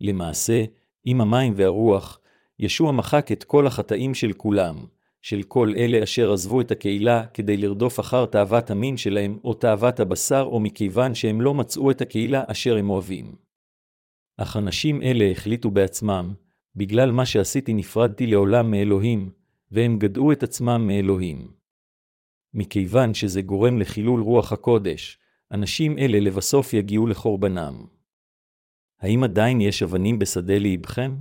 למעשה, 0.00 0.64
עם 1.04 1.20
המים 1.20 1.52
והרוח, 1.56 2.20
ישוע 2.58 2.92
מחק 2.92 3.32
את 3.32 3.44
כל 3.44 3.66
החטאים 3.66 4.14
של 4.14 4.32
כולם, 4.32 4.86
של 5.22 5.42
כל 5.42 5.72
אלה 5.76 6.02
אשר 6.02 6.32
עזבו 6.32 6.60
את 6.60 6.70
הקהילה 6.70 7.26
כדי 7.26 7.56
לרדוף 7.56 8.00
אחר 8.00 8.26
תאוות 8.26 8.70
המין 8.70 8.96
שלהם, 8.96 9.38
או 9.44 9.54
תאוות 9.54 10.00
הבשר, 10.00 10.42
או 10.42 10.60
מכיוון 10.60 11.14
שהם 11.14 11.40
לא 11.40 11.54
מצאו 11.54 11.90
את 11.90 12.00
הקהילה 12.00 12.44
אשר 12.46 12.76
הם 12.76 12.90
אוהבים. 12.90 13.34
אך 14.36 14.56
אנשים 14.56 15.02
אלה 15.02 15.30
החליטו 15.30 15.70
בעצמם, 15.70 16.34
בגלל 16.76 17.10
מה 17.10 17.26
שעשיתי 17.26 17.74
נפרדתי 17.74 18.26
לעולם 18.26 18.70
מאלוהים, 18.70 19.30
והם 19.70 19.98
גדעו 19.98 20.32
את 20.32 20.42
עצמם 20.42 20.86
מאלוהים. 20.86 21.52
מכיוון 22.54 23.14
שזה 23.14 23.42
גורם 23.42 23.78
לחילול 23.78 24.20
רוח 24.20 24.52
הקודש, 24.52 25.18
אנשים 25.52 25.98
אלה 25.98 26.20
לבסוף 26.20 26.72
יגיעו 26.72 27.06
לחורבנם. 27.06 27.86
האם 29.00 29.24
עדיין 29.24 29.60
יש 29.60 29.82
אבנים 29.82 30.18
בשדה 30.18 30.58
לאבכם? 30.58 31.16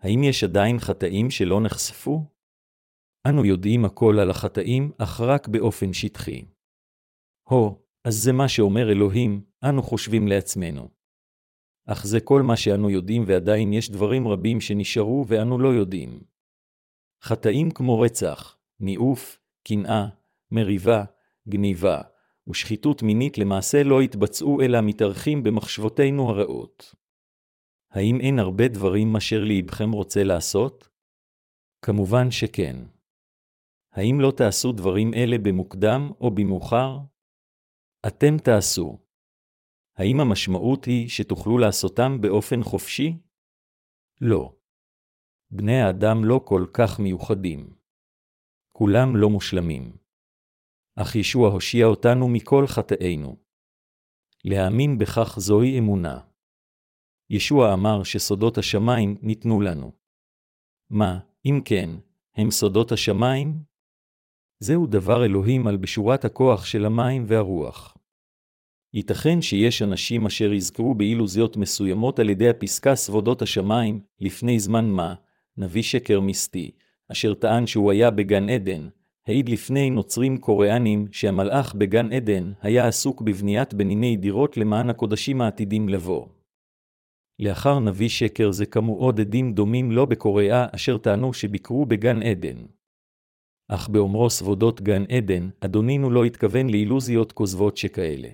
האם 0.00 0.22
יש 0.22 0.44
עדיין 0.44 0.78
חטאים 0.78 1.30
שלא 1.30 1.60
נחשפו? 1.60 2.24
אנו 3.28 3.44
יודעים 3.44 3.84
הכל 3.84 4.18
על 4.18 4.30
החטאים, 4.30 4.92
אך 4.98 5.20
רק 5.20 5.48
באופן 5.48 5.92
שטחי. 5.92 6.44
הו, 7.48 7.82
אז 8.04 8.14
זה 8.14 8.32
מה 8.32 8.48
שאומר 8.48 8.92
אלוהים, 8.92 9.44
אנו 9.68 9.82
חושבים 9.82 10.28
לעצמנו. 10.28 10.88
אך 11.86 12.06
זה 12.06 12.20
כל 12.20 12.42
מה 12.42 12.56
שאנו 12.56 12.90
יודעים 12.90 13.24
ועדיין 13.26 13.72
יש 13.72 13.90
דברים 13.90 14.28
רבים 14.28 14.60
שנשארו 14.60 15.24
ואנו 15.28 15.58
לא 15.58 15.68
יודעים. 15.68 16.20
חטאים 17.22 17.70
כמו 17.70 18.00
רצח, 18.00 18.58
ניאוף, 18.80 19.40
קנאה, 19.68 20.08
מריבה, 20.50 21.04
גניבה, 21.48 22.00
ושחיתות 22.48 23.02
מינית 23.02 23.38
למעשה 23.38 23.82
לא 23.82 24.00
התבצעו 24.00 24.60
אלא 24.60 24.78
מתארחים 24.82 25.42
במחשבותינו 25.42 26.30
הרעות. 26.30 26.94
האם 27.90 28.20
אין 28.20 28.38
הרבה 28.38 28.68
דברים 28.68 29.16
אשר 29.16 29.44
ליבכם 29.44 29.92
רוצה 29.92 30.24
לעשות? 30.24 30.88
כמובן 31.82 32.30
שכן. 32.30 32.76
האם 33.92 34.20
לא 34.20 34.32
תעשו 34.36 34.72
דברים 34.72 35.14
אלה 35.14 35.36
במוקדם 35.38 36.10
או 36.20 36.30
במאוחר? 36.30 36.98
אתם 38.06 38.38
תעשו. 38.44 38.98
האם 39.96 40.20
המשמעות 40.20 40.84
היא 40.84 41.08
שתוכלו 41.08 41.58
לעשותם 41.58 42.20
באופן 42.20 42.62
חופשי? 42.62 43.18
לא. 44.20 44.54
בני 45.50 45.80
האדם 45.80 46.24
לא 46.24 46.40
כל 46.44 46.66
כך 46.72 47.00
מיוחדים. 47.00 47.74
כולם 48.72 49.16
לא 49.16 49.30
מושלמים. 49.30 49.96
אך 51.02 51.16
ישוע 51.16 51.48
הושיע 51.48 51.86
אותנו 51.86 52.28
מכל 52.28 52.66
חטאינו. 52.66 53.36
להאמין 54.44 54.98
בכך 54.98 55.38
זוהי 55.38 55.78
אמונה. 55.78 56.20
ישוע 57.30 57.74
אמר 57.74 58.02
שסודות 58.02 58.58
השמיים 58.58 59.16
ניתנו 59.22 59.60
לנו. 59.60 59.92
מה, 60.90 61.18
אם 61.46 61.60
כן, 61.64 61.90
הם 62.36 62.50
סודות 62.50 62.92
השמיים? 62.92 63.62
זהו 64.60 64.86
דבר 64.86 65.24
אלוהים 65.24 65.66
על 65.66 65.76
בשורת 65.76 66.24
הכוח 66.24 66.64
של 66.64 66.84
המים 66.84 67.24
והרוח. 67.26 67.96
ייתכן 68.94 69.42
שיש 69.42 69.82
אנשים 69.82 70.26
אשר 70.26 70.52
יזכרו 70.52 70.94
באילוזיות 70.94 71.56
מסוימות 71.56 72.18
על 72.18 72.30
ידי 72.30 72.48
הפסקה 72.48 72.94
סבודות 72.94 73.42
השמיים, 73.42 74.00
לפני 74.20 74.60
זמן 74.60 74.84
מה, 74.84 75.14
נביא 75.56 75.82
שקר 75.82 76.20
מיסטי, 76.20 76.70
אשר 77.12 77.34
טען 77.34 77.66
שהוא 77.66 77.92
היה 77.92 78.10
בגן 78.10 78.48
עדן, 78.48 78.88
העיד 79.28 79.48
לפני 79.48 79.90
נוצרים 79.90 80.38
קוריאנים 80.38 81.06
שהמלאך 81.12 81.74
בגן 81.74 82.12
עדן 82.12 82.52
היה 82.62 82.86
עסוק 82.86 83.22
בבניית 83.22 83.74
בניני 83.74 84.16
דירות 84.16 84.56
למען 84.56 84.90
הקודשים 84.90 85.40
העתידים 85.40 85.88
לבוא. 85.88 86.26
לאחר 87.38 87.78
נביא 87.78 88.08
שקר 88.08 88.50
זה 88.50 88.66
קמו 88.66 88.94
עוד 88.94 89.20
עדים 89.20 89.52
דומים 89.52 89.92
לא 89.92 90.04
בקוריאה 90.04 90.66
אשר 90.74 90.98
טענו 90.98 91.32
שביקרו 91.32 91.86
בגן 91.86 92.22
עדן. 92.22 92.56
אך 93.68 93.88
באומרו 93.88 94.30
סבודות 94.30 94.80
גן 94.80 95.04
עדן, 95.04 95.48
אדונינו 95.60 96.10
לא 96.10 96.24
התכוון 96.24 96.70
לאילוזיות 96.70 97.32
כוזבות 97.32 97.76
שכאלה. 97.76 98.28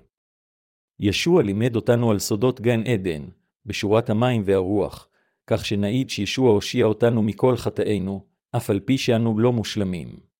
ישוע 1.00 1.42
לימד 1.42 1.76
אותנו 1.76 2.10
על 2.10 2.18
סודות 2.18 2.60
גן 2.60 2.82
עדן, 2.82 3.22
בשורת 3.66 4.10
המים 4.10 4.42
והרוח, 4.44 5.08
כך 5.46 5.66
שנעיד 5.66 6.10
שישוע 6.10 6.50
הושיע 6.50 6.86
אותנו 6.86 7.22
מכל 7.22 7.56
חטאינו, 7.56 8.24
אף 8.56 8.70
על 8.70 8.80
פי 8.80 8.98
שאנו 8.98 9.38
לא 9.38 9.52
מושלמים. 9.52 10.33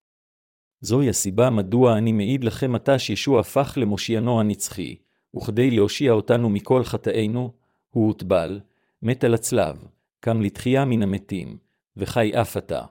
זוהי 0.81 1.09
הסיבה 1.09 1.49
מדוע 1.49 1.97
אני 1.97 2.11
מעיד 2.11 2.43
לכם 2.43 2.75
עתה 2.75 2.99
שישוע 2.99 3.39
הפך 3.39 3.73
למושיענו 3.81 4.39
הנצחי, 4.39 4.95
וכדי 5.35 5.71
להושיע 5.71 6.11
אותנו 6.11 6.49
מכל 6.49 6.83
חטאינו, 6.83 7.51
הוא 7.89 8.07
הוטבל, 8.07 8.59
מת 9.01 9.23
על 9.23 9.33
הצלב, 9.33 9.87
קם 10.19 10.41
לתחייה 10.41 10.85
מן 10.85 11.03
המתים, 11.03 11.57
וחי 11.97 12.31
אף 12.41 12.57
עתה. 12.57 12.81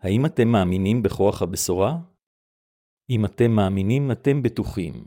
האם 0.00 0.26
אתם 0.26 0.48
מאמינים 0.48 1.02
בכוח 1.02 1.42
הבשורה? 1.42 1.98
אם 3.10 3.24
אתם 3.24 3.50
מאמינים, 3.50 4.10
אתם 4.10 4.42
בטוחים. 4.42 5.04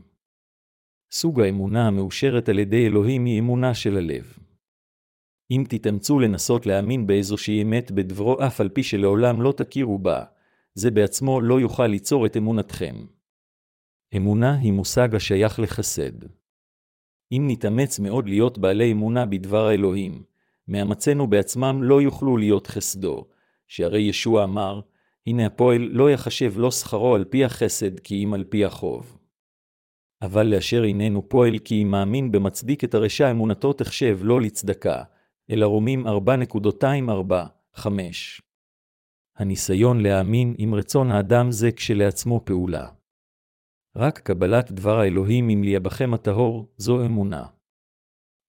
סוג 1.12 1.40
האמונה 1.40 1.86
המאושרת 1.86 2.48
על 2.48 2.58
ידי 2.58 2.86
אלוהים 2.86 3.24
היא 3.24 3.40
אמונה 3.40 3.74
של 3.74 3.96
הלב. 3.96 4.38
אם 5.50 5.64
תתאמצו 5.68 6.20
לנסות 6.20 6.66
להאמין 6.66 7.06
באיזושהי 7.06 7.62
אמת 7.62 7.90
בדברו 7.90 8.46
אף 8.46 8.60
על 8.60 8.68
פי 8.68 8.82
שלעולם 8.82 9.42
לא 9.42 9.52
תכירו 9.52 9.98
בה, 9.98 10.24
זה 10.74 10.90
בעצמו 10.90 11.40
לא 11.40 11.60
יוכל 11.60 11.86
ליצור 11.86 12.26
את 12.26 12.36
אמונתכם. 12.36 13.06
אמונה 14.16 14.54
היא 14.54 14.72
מושג 14.72 15.14
השייך 15.14 15.60
לחסד. 15.60 16.24
אם 17.32 17.44
נתאמץ 17.48 17.98
מאוד 17.98 18.28
להיות 18.28 18.58
בעלי 18.58 18.92
אמונה 18.92 19.26
בדבר 19.26 19.66
האלוהים, 19.66 20.22
מאמצינו 20.68 21.26
בעצמם 21.26 21.82
לא 21.82 22.02
יוכלו 22.02 22.36
להיות 22.36 22.66
חסדו, 22.66 23.26
שהרי 23.66 24.00
ישוע 24.00 24.44
אמר, 24.44 24.80
הנה 25.26 25.46
הפועל 25.46 25.80
לא 25.82 26.10
יחשב 26.10 26.52
לא 26.56 26.70
שכרו 26.70 27.14
על 27.14 27.24
פי 27.24 27.44
החסד 27.44 28.00
כי 28.00 28.24
אם 28.24 28.34
על 28.34 28.44
פי 28.44 28.64
החוב. 28.64 29.18
אבל 30.22 30.46
לאשר 30.46 30.84
איננו 30.84 31.28
פועל 31.28 31.58
כי 31.58 31.82
אם 31.82 31.90
מאמין 31.90 32.32
במצדיק 32.32 32.84
את 32.84 32.94
הרשע 32.94 33.30
אמונתו 33.30 33.72
תחשב 33.72 34.18
לא 34.22 34.40
לצדקה, 34.40 35.02
אלא 35.50 35.66
רומים 35.66 36.06
4.245. 36.06 37.86
הניסיון 39.42 40.00
להאמין 40.00 40.54
עם 40.58 40.74
רצון 40.74 41.10
האדם 41.10 41.50
זה 41.50 41.72
כשלעצמו 41.72 42.40
פעולה. 42.44 42.88
רק 43.96 44.18
קבלת 44.18 44.72
דבר 44.72 44.98
האלוהים 44.98 45.50
אם 45.50 45.62
ליבכם 45.62 46.14
הטהור, 46.14 46.72
זו 46.76 47.06
אמונה. 47.06 47.44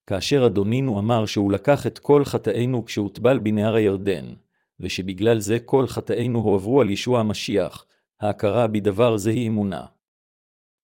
כאשר 0.10 0.46
אדונינו 0.46 1.00
אמר 1.00 1.26
שהוא 1.26 1.52
לקח 1.52 1.88
את 1.88 2.00
כל 2.00 2.26
חטאינו 2.26 2.86
כשהוטבל 2.86 3.40
בנהר 3.40 3.76
הירדן, 3.76 4.26
ושבגלל 4.80 5.40
זה 5.40 5.60
כל 5.60 5.88
חטאינו 5.88 6.40
הועברו 6.40 6.82
על 6.82 6.90
ישוע 6.90 7.20
המשיח, 7.20 7.86
ההכרה 8.22 8.68
בדבר 8.68 9.18
זה 9.18 9.30
היא 9.30 9.48
אמונה. 9.48 9.86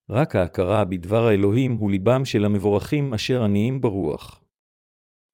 רק 0.10 0.36
ההכרה 0.36 0.86
בדבר 0.86 1.26
האלוהים 1.26 1.76
הוא 1.76 1.92
ליבם 1.92 2.26
של 2.26 2.46
המבורכים 2.46 3.14
אשר 3.14 3.44
עניים 3.44 3.82
ברוח. 3.82 4.44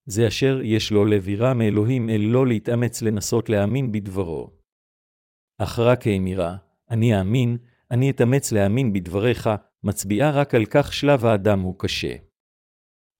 זה 0.06 0.28
אשר 0.28 0.62
יש 0.64 0.92
לו 0.92 1.06
לב 1.06 1.30
יראה 1.30 1.54
מאלוהים 1.54 2.10
אל 2.10 2.22
לא 2.22 2.48
להתאמץ 2.48 3.02
לנסות 3.02 3.50
להאמין 3.50 3.92
בדברו. 3.92 4.55
אך 5.58 5.80
רק 5.80 6.08
האמירה, 6.08 6.58
אני 6.90 7.20
אאמין, 7.20 7.58
אני 7.92 8.10
אתאמץ 8.10 8.52
להאמין 8.52 8.94
בדבריך, 8.94 9.50
מצביעה 9.84 10.32
רק 10.32 10.56
על 10.56 10.66
כך 10.66 10.94
שלב 10.94 11.26
האדם 11.26 11.60
הוא 11.60 11.76
קשה. 11.78 12.16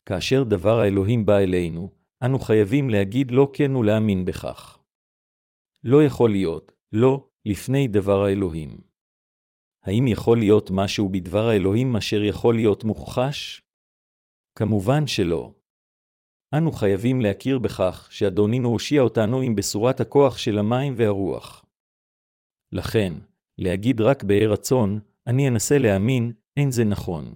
כאשר 0.06 0.44
דבר 0.44 0.80
האלוהים 0.80 1.26
בא 1.26 1.38
אלינו, 1.38 1.92
אנו 2.26 2.40
חייבים 2.40 2.90
להגיד 2.90 3.32
לא 3.32 3.52
כן 3.54 3.76
ולהאמין 3.76 4.26
בכך. 4.26 4.80
לא 5.84 6.04
יכול 6.04 6.32
להיות, 6.32 6.72
לא, 6.92 7.28
לפני 7.46 7.88
דבר 7.88 8.24
האלוהים. 8.24 8.82
האם 9.84 10.08
יכול 10.08 10.38
להיות 10.38 10.72
משהו 10.72 11.10
בדבר 11.10 11.48
האלוהים 11.48 11.96
אשר 11.96 12.24
יכול 12.24 12.56
להיות 12.56 12.84
מוכחש? 12.84 13.62
כמובן 14.56 15.08
שלא. 15.08 15.54
אנו 16.58 16.72
חייבים 16.72 17.22
להכיר 17.22 17.60
בכך 17.60 18.08
שאדונינו 18.12 18.70
הושיע 18.70 19.02
אותנו 19.02 19.42
עם 19.42 19.56
בשורת 19.56 20.00
הכוח 20.00 20.38
של 20.38 20.58
המים 20.60 20.94
והרוח. 20.98 21.65
לכן, 22.76 23.14
להגיד 23.58 24.02
רק 24.02 24.24
באי 24.24 24.48
רצון, 24.48 25.00
אני 25.28 25.48
אנסה 25.48 25.78
להאמין, 25.78 26.32
אין 26.58 26.72
זה 26.72 26.84
נכון. 26.84 27.34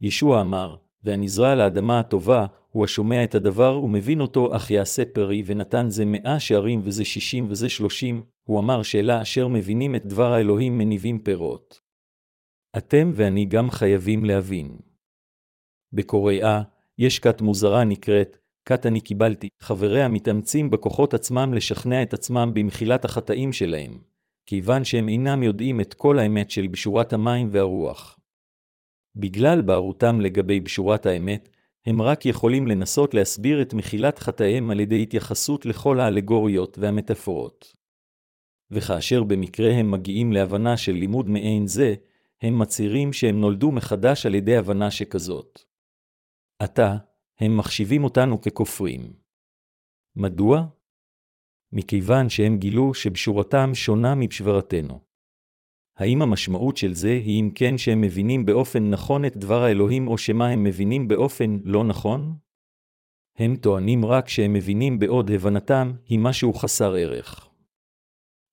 ישוע 0.00 0.40
אמר, 0.40 0.76
והנזרע 1.02 1.52
על 1.52 1.60
האדמה 1.60 2.00
הטובה, 2.00 2.46
הוא 2.70 2.84
השומע 2.84 3.24
את 3.24 3.34
הדבר 3.34 3.78
ומבין 3.84 4.20
אותו, 4.20 4.56
אך 4.56 4.70
יעשה 4.70 5.02
פרי, 5.04 5.42
ונתן 5.46 5.90
זה 5.90 6.04
מאה 6.04 6.40
שערים 6.40 6.80
וזה 6.84 7.04
שישים 7.04 7.46
וזה 7.50 7.68
שלושים, 7.68 8.22
הוא 8.44 8.60
אמר 8.60 8.82
שאלה 8.82 9.22
אשר 9.22 9.48
מבינים 9.48 9.94
את 9.94 10.06
דבר 10.06 10.32
האלוהים 10.32 10.78
מניבים 10.78 11.18
פירות. 11.18 11.80
אתם 12.76 13.10
ואני 13.14 13.44
גם 13.44 13.70
חייבים 13.70 14.24
להבין. 14.24 14.76
בקוריאה, 15.92 16.62
יש 16.98 17.18
כת 17.18 17.40
מוזרה 17.40 17.84
נקראת, 17.84 18.38
כת 18.64 18.86
אני 18.86 19.00
קיבלתי, 19.00 19.48
חבריה 19.60 20.08
מתאמצים 20.08 20.70
בכוחות 20.70 21.14
עצמם 21.14 21.54
לשכנע 21.54 22.02
את 22.02 22.14
עצמם 22.14 22.50
במחילת 22.54 23.04
החטאים 23.04 23.52
שלהם, 23.52 23.98
כיוון 24.46 24.84
שהם 24.84 25.08
אינם 25.08 25.42
יודעים 25.42 25.80
את 25.80 25.94
כל 25.94 26.18
האמת 26.18 26.50
של 26.50 26.66
בשורת 26.66 27.12
המים 27.12 27.48
והרוח. 27.52 28.18
בגלל 29.16 29.62
בערותם 29.62 30.20
לגבי 30.20 30.60
בשורת 30.60 31.06
האמת, 31.06 31.48
הם 31.86 32.02
רק 32.02 32.26
יכולים 32.26 32.66
לנסות 32.66 33.14
להסביר 33.14 33.62
את 33.62 33.74
מחילת 33.74 34.18
חטאיהם 34.18 34.70
על 34.70 34.80
ידי 34.80 35.02
התייחסות 35.02 35.66
לכל 35.66 36.00
האלגוריות 36.00 36.78
והמטאפורות. 36.78 37.76
וכאשר 38.70 39.24
במקרה 39.24 39.72
הם 39.72 39.90
מגיעים 39.90 40.32
להבנה 40.32 40.76
של 40.76 40.92
לימוד 40.92 41.28
מעין 41.28 41.66
זה, 41.66 41.94
הם 42.42 42.58
מצהירים 42.58 43.12
שהם 43.12 43.40
נולדו 43.40 43.72
מחדש 43.72 44.26
על 44.26 44.34
ידי 44.34 44.56
הבנה 44.56 44.90
שכזאת. 44.90 45.60
עתה, 46.58 46.96
הם 47.40 47.56
מחשיבים 47.56 48.04
אותנו 48.04 48.40
ככופרים. 48.40 49.12
מדוע? 50.16 50.66
מכיוון 51.72 52.28
שהם 52.28 52.58
גילו 52.58 52.94
שבשורתם 52.94 53.70
שונה 53.74 54.14
מבשברתנו. 54.14 55.00
האם 55.96 56.22
המשמעות 56.22 56.76
של 56.76 56.94
זה 56.94 57.10
היא 57.10 57.40
אם 57.40 57.50
כן 57.54 57.78
שהם 57.78 58.00
מבינים 58.00 58.46
באופן 58.46 58.90
נכון 58.90 59.24
את 59.24 59.36
דבר 59.36 59.62
האלוהים 59.62 60.08
או 60.08 60.18
שמה 60.18 60.48
הם 60.48 60.64
מבינים 60.64 61.08
באופן 61.08 61.58
לא 61.64 61.84
נכון? 61.84 62.36
הם 63.38 63.56
טוענים 63.56 64.04
רק 64.04 64.28
שהם 64.28 64.52
מבינים 64.52 64.98
בעוד 64.98 65.30
הבנתם 65.30 65.92
היא 66.08 66.18
משהו 66.18 66.52
חסר 66.52 66.94
ערך. 66.94 67.48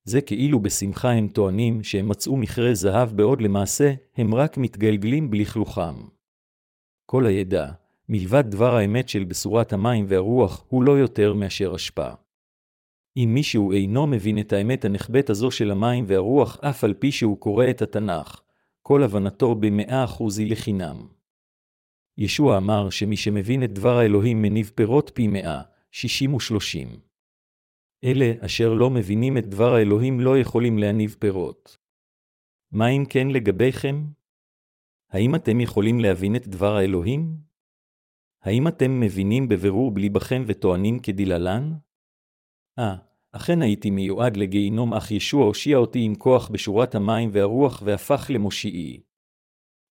זה 0.03 0.21
כאילו 0.21 0.59
בשמחה 0.59 1.11
הם 1.11 1.27
טוענים 1.27 1.83
שהם 1.83 2.09
מצאו 2.09 2.37
מכרה 2.37 2.73
זהב 2.73 3.09
בעוד 3.09 3.41
למעשה 3.41 3.93
הם 4.17 4.35
רק 4.35 4.57
מתגלגלים 4.57 5.31
בלכלוכם. 5.31 5.95
כל 7.05 7.25
הידע, 7.25 7.71
מלבד 8.09 8.43
דבר 8.47 8.75
האמת 8.75 9.09
של 9.09 9.23
בשורת 9.23 9.73
המים 9.73 10.05
והרוח, 10.07 10.65
הוא 10.69 10.83
לא 10.83 10.91
יותר 10.91 11.33
מאשר 11.33 11.75
השפעה. 11.75 12.22
אם 13.17 13.29
מישהו 13.33 13.71
אינו 13.71 14.07
מבין 14.07 14.39
את 14.39 14.53
האמת 14.53 14.85
הנחבאת 14.85 15.29
הזו 15.29 15.51
של 15.51 15.71
המים 15.71 16.05
והרוח, 16.07 16.57
אף 16.61 16.83
על 16.83 16.93
פי 16.93 17.11
שהוא 17.11 17.37
קורא 17.37 17.65
את 17.69 17.81
התנ"ך, 17.81 18.41
כל 18.81 19.03
הבנתו 19.03 19.55
במאה 19.55 20.03
אחוז 20.03 20.39
היא 20.39 20.51
לחינם. 20.51 21.07
ישוע 22.17 22.57
אמר 22.57 22.89
שמי 22.89 23.17
שמבין 23.17 23.63
את 23.63 23.73
דבר 23.73 23.97
האלוהים 23.97 24.41
מניב 24.41 24.71
פירות 24.75 25.11
פי 25.13 25.27
מאה, 25.27 25.61
שישים 25.91 26.33
ושלושים. 26.33 26.87
אלה 28.03 28.33
אשר 28.39 28.73
לא 28.73 28.89
מבינים 28.89 29.37
את 29.37 29.47
דבר 29.47 29.73
האלוהים 29.73 30.19
לא 30.19 30.37
יכולים 30.37 30.77
להניב 30.77 31.15
פירות. 31.19 31.77
מה 32.71 32.87
אם 32.87 33.03
כן 33.09 33.27
לגביכם? 33.27 34.05
האם 35.09 35.35
אתם 35.35 35.59
יכולים 35.59 35.99
להבין 35.99 36.35
את 36.35 36.47
דבר 36.47 36.75
האלוהים? 36.75 37.37
האם 38.41 38.67
אתם 38.67 38.99
מבינים 38.99 39.47
בבירור 39.47 39.91
בליבכם 39.91 40.43
וטוענים 40.47 40.99
כדלהלן? 40.99 41.73
אה, 42.79 42.95
אכן 43.31 43.61
הייתי 43.61 43.89
מיועד 43.89 44.37
לגיהינום, 44.37 44.93
אך 44.93 45.11
ישוע 45.11 45.45
הושיע 45.45 45.77
אותי 45.77 45.99
עם 45.99 46.15
כוח 46.15 46.49
בשורת 46.49 46.95
המים 46.95 47.29
והרוח 47.33 47.81
והפך 47.85 48.25
למושיעי. 48.33 49.01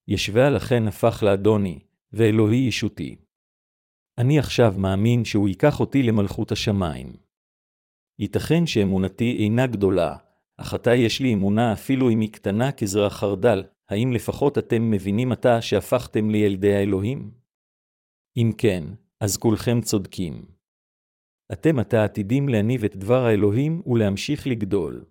ישבה 0.08 0.50
לכן 0.50 0.88
הפך 0.88 1.22
לאדוני, 1.22 1.78
ואלוהי 2.12 2.58
ישותי. 2.58 3.16
אני 4.18 4.38
עכשיו 4.38 4.74
מאמין 4.78 5.24
שהוא 5.24 5.48
ייקח 5.48 5.80
אותי 5.80 6.02
למלכות 6.02 6.52
השמיים. 6.52 7.16
ייתכן 8.18 8.66
שאמונתי 8.66 9.36
אינה 9.38 9.66
גדולה, 9.66 10.16
אך 10.56 10.74
עתה 10.74 10.94
יש 10.94 11.20
לי 11.20 11.34
אמונה 11.34 11.72
אפילו 11.72 12.10
אם 12.10 12.20
היא 12.20 12.32
קטנה 12.32 12.72
כזרע 12.72 13.10
חרדל, 13.10 13.62
האם 13.88 14.12
לפחות 14.12 14.58
אתם 14.58 14.90
מבינים 14.90 15.32
עתה 15.32 15.62
שהפכתם 15.62 16.30
לילדי 16.30 16.74
האלוהים? 16.74 17.30
אם 18.36 18.52
כן, 18.58 18.84
אז 19.20 19.36
כולכם 19.36 19.80
צודקים. 19.80 20.51
אתם 21.52 21.78
עתה 21.78 22.04
עתידים 22.04 22.48
להניב 22.48 22.84
את 22.84 22.96
דבר 22.96 23.24
האלוהים 23.24 23.82
ולהמשיך 23.86 24.46
לגדול. 24.46 25.04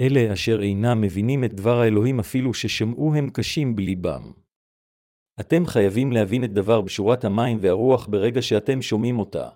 אלה 0.00 0.32
אשר 0.32 0.62
אינם 0.62 1.00
מבינים 1.00 1.44
את 1.44 1.54
דבר 1.54 1.80
האלוהים 1.80 2.20
אפילו 2.20 2.54
ששמעו 2.54 3.14
הם 3.14 3.30
קשים 3.30 3.76
בליבם. 3.76 4.32
אתם 5.40 5.66
חייבים 5.66 6.12
להבין 6.12 6.44
את 6.44 6.52
דבר 6.52 6.80
בשורת 6.80 7.24
המים 7.24 7.58
והרוח 7.60 8.06
ברגע 8.06 8.42
שאתם 8.42 8.82
שומעים 8.82 9.18
אותה, 9.18 9.48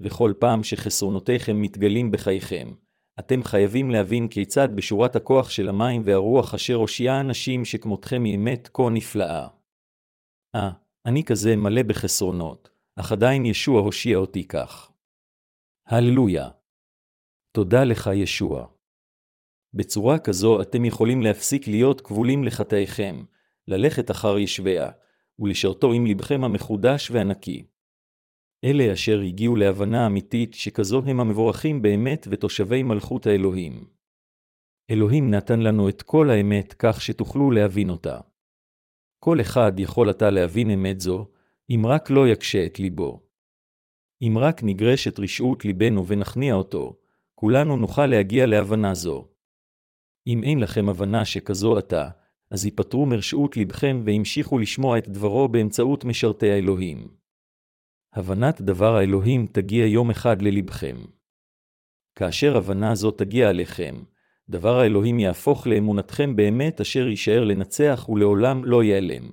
וכל 0.00 0.32
פעם 0.38 0.62
שחסרונותיכם 0.62 1.62
מתגלים 1.62 2.10
בחייכם, 2.10 2.72
אתם 3.18 3.42
חייבים 3.42 3.90
להבין 3.90 4.28
כיצד 4.28 4.68
בשורת 4.76 5.16
הכוח 5.16 5.50
של 5.50 5.68
המים 5.68 6.02
והרוח 6.04 6.54
אשר 6.54 6.74
הושיעה 6.74 7.20
אנשים 7.20 7.64
שכמותכם 7.64 8.24
היא 8.24 8.36
אמת 8.36 8.68
כה 8.74 8.90
נפלאה. 8.90 9.46
אה, 10.54 10.70
אני 11.06 11.24
כזה 11.24 11.56
מלא 11.56 11.82
בחסרונות, 11.82 12.70
אך 12.96 13.12
עדיין 13.12 13.46
ישוע 13.46 13.80
הושיע 13.80 14.16
אותי 14.16 14.44
כך. 14.44 14.92
הללויה. 15.88 16.48
תודה 17.52 17.84
לך, 17.84 18.10
ישוע. 18.14 18.66
בצורה 19.74 20.18
כזו 20.18 20.62
אתם 20.62 20.84
יכולים 20.84 21.22
להפסיק 21.22 21.68
להיות 21.68 22.00
כבולים 22.00 22.44
לחטאיכם, 22.44 23.24
ללכת 23.68 24.10
אחר 24.10 24.38
ישביה, 24.38 24.90
ולשרתו 25.38 25.92
עם 25.92 26.06
לבכם 26.06 26.44
המחודש 26.44 27.10
והנקי. 27.10 27.66
אלה 28.64 28.92
אשר 28.92 29.20
הגיעו 29.20 29.56
להבנה 29.56 30.06
אמיתית 30.06 30.54
שכזו 30.54 31.02
הם 31.06 31.20
המבורכים 31.20 31.82
באמת 31.82 32.26
ותושבי 32.30 32.82
מלכות 32.82 33.26
האלוהים. 33.26 33.86
אלוהים 34.90 35.30
נתן 35.30 35.60
לנו 35.60 35.88
את 35.88 36.02
כל 36.02 36.30
האמת 36.30 36.74
כך 36.78 37.00
שתוכלו 37.00 37.50
להבין 37.50 37.90
אותה. 37.90 38.20
כל 39.18 39.40
אחד 39.40 39.72
יכול 39.78 40.10
עתה 40.10 40.30
להבין 40.30 40.70
אמת 40.70 41.00
זו, 41.00 41.28
אם 41.70 41.82
רק 41.86 42.10
לא 42.10 42.28
יקשה 42.28 42.66
את 42.66 42.78
ליבו. 42.78 43.25
אם 44.22 44.38
רק 44.38 44.60
נגרשת 44.62 45.18
רשעות 45.18 45.64
ליבנו 45.64 46.06
ונכניע 46.06 46.54
אותו, 46.54 46.96
כולנו 47.34 47.76
נוכל 47.76 48.06
להגיע 48.06 48.46
להבנה 48.46 48.94
זו. 48.94 49.28
אם 50.26 50.42
אין 50.42 50.58
לכם 50.58 50.88
הבנה 50.88 51.24
שכזו 51.24 51.78
עתה, 51.78 52.08
אז 52.50 52.64
ייפטרו 52.64 53.06
מרשעות 53.06 53.56
לבכם 53.56 54.02
והמשיכו 54.04 54.58
לשמוע 54.58 54.98
את 54.98 55.08
דברו 55.08 55.48
באמצעות 55.48 56.04
משרתי 56.04 56.50
האלוהים. 56.50 57.08
הבנת 58.12 58.60
דבר 58.60 58.96
האלוהים 58.96 59.46
תגיע 59.46 59.86
יום 59.86 60.10
אחד 60.10 60.42
ללבכם. 60.42 60.96
כאשר 62.14 62.56
הבנה 62.56 62.94
זו 62.94 63.10
תגיע 63.10 63.48
עליכם, 63.48 64.02
דבר 64.48 64.78
האלוהים 64.78 65.18
יהפוך 65.18 65.66
לאמונתכם 65.66 66.36
באמת 66.36 66.80
אשר 66.80 67.08
יישאר 67.08 67.44
לנצח 67.44 68.08
ולעולם 68.08 68.64
לא 68.64 68.82
ייעלם. 68.82 69.30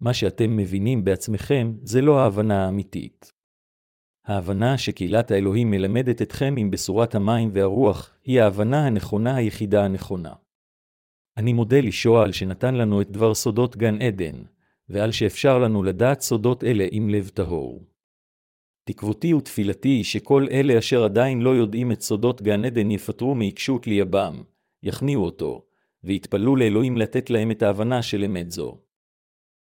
מה 0.00 0.14
שאתם 0.14 0.56
מבינים 0.56 1.04
בעצמכם 1.04 1.72
זה 1.82 2.00
לא 2.00 2.20
ההבנה 2.20 2.64
האמיתית. 2.64 3.39
ההבנה 4.30 4.78
שקהילת 4.78 5.30
האלוהים 5.30 5.70
מלמדת 5.70 6.22
אתכם 6.22 6.54
עם 6.58 6.70
בשורת 6.70 7.14
המים 7.14 7.50
והרוח, 7.52 8.10
היא 8.24 8.40
ההבנה 8.40 8.86
הנכונה 8.86 9.36
היחידה 9.36 9.84
הנכונה. 9.84 10.32
אני 11.36 11.52
מודה 11.52 11.80
לישוע 11.80 12.22
על 12.22 12.32
שנתן 12.32 12.74
לנו 12.74 13.00
את 13.00 13.10
דבר 13.10 13.34
סודות 13.34 13.76
גן 13.76 14.02
עדן, 14.02 14.42
ועל 14.88 15.12
שאפשר 15.12 15.58
לנו 15.58 15.82
לדעת 15.82 16.20
סודות 16.20 16.64
אלה 16.64 16.86
עם 16.90 17.08
לב 17.08 17.28
טהור. 17.28 17.82
תקוותי 18.84 19.34
ותפילתי 19.34 20.04
שכל 20.04 20.46
אלה 20.50 20.78
אשר 20.78 21.04
עדיין 21.04 21.40
לא 21.40 21.50
יודעים 21.50 21.92
את 21.92 22.00
סודות 22.00 22.42
גן 22.42 22.64
עדן 22.64 22.90
יפטרו 22.90 23.34
מעיקשות 23.34 23.86
ליבם, 23.86 24.42
יכניעו 24.82 25.24
אותו, 25.24 25.64
ויתפללו 26.04 26.56
לאלוהים 26.56 26.96
לתת 26.96 27.30
להם 27.30 27.50
את 27.50 27.62
ההבנה 27.62 28.02
של 28.02 28.24
אמת 28.24 28.50
זו. 28.50 28.78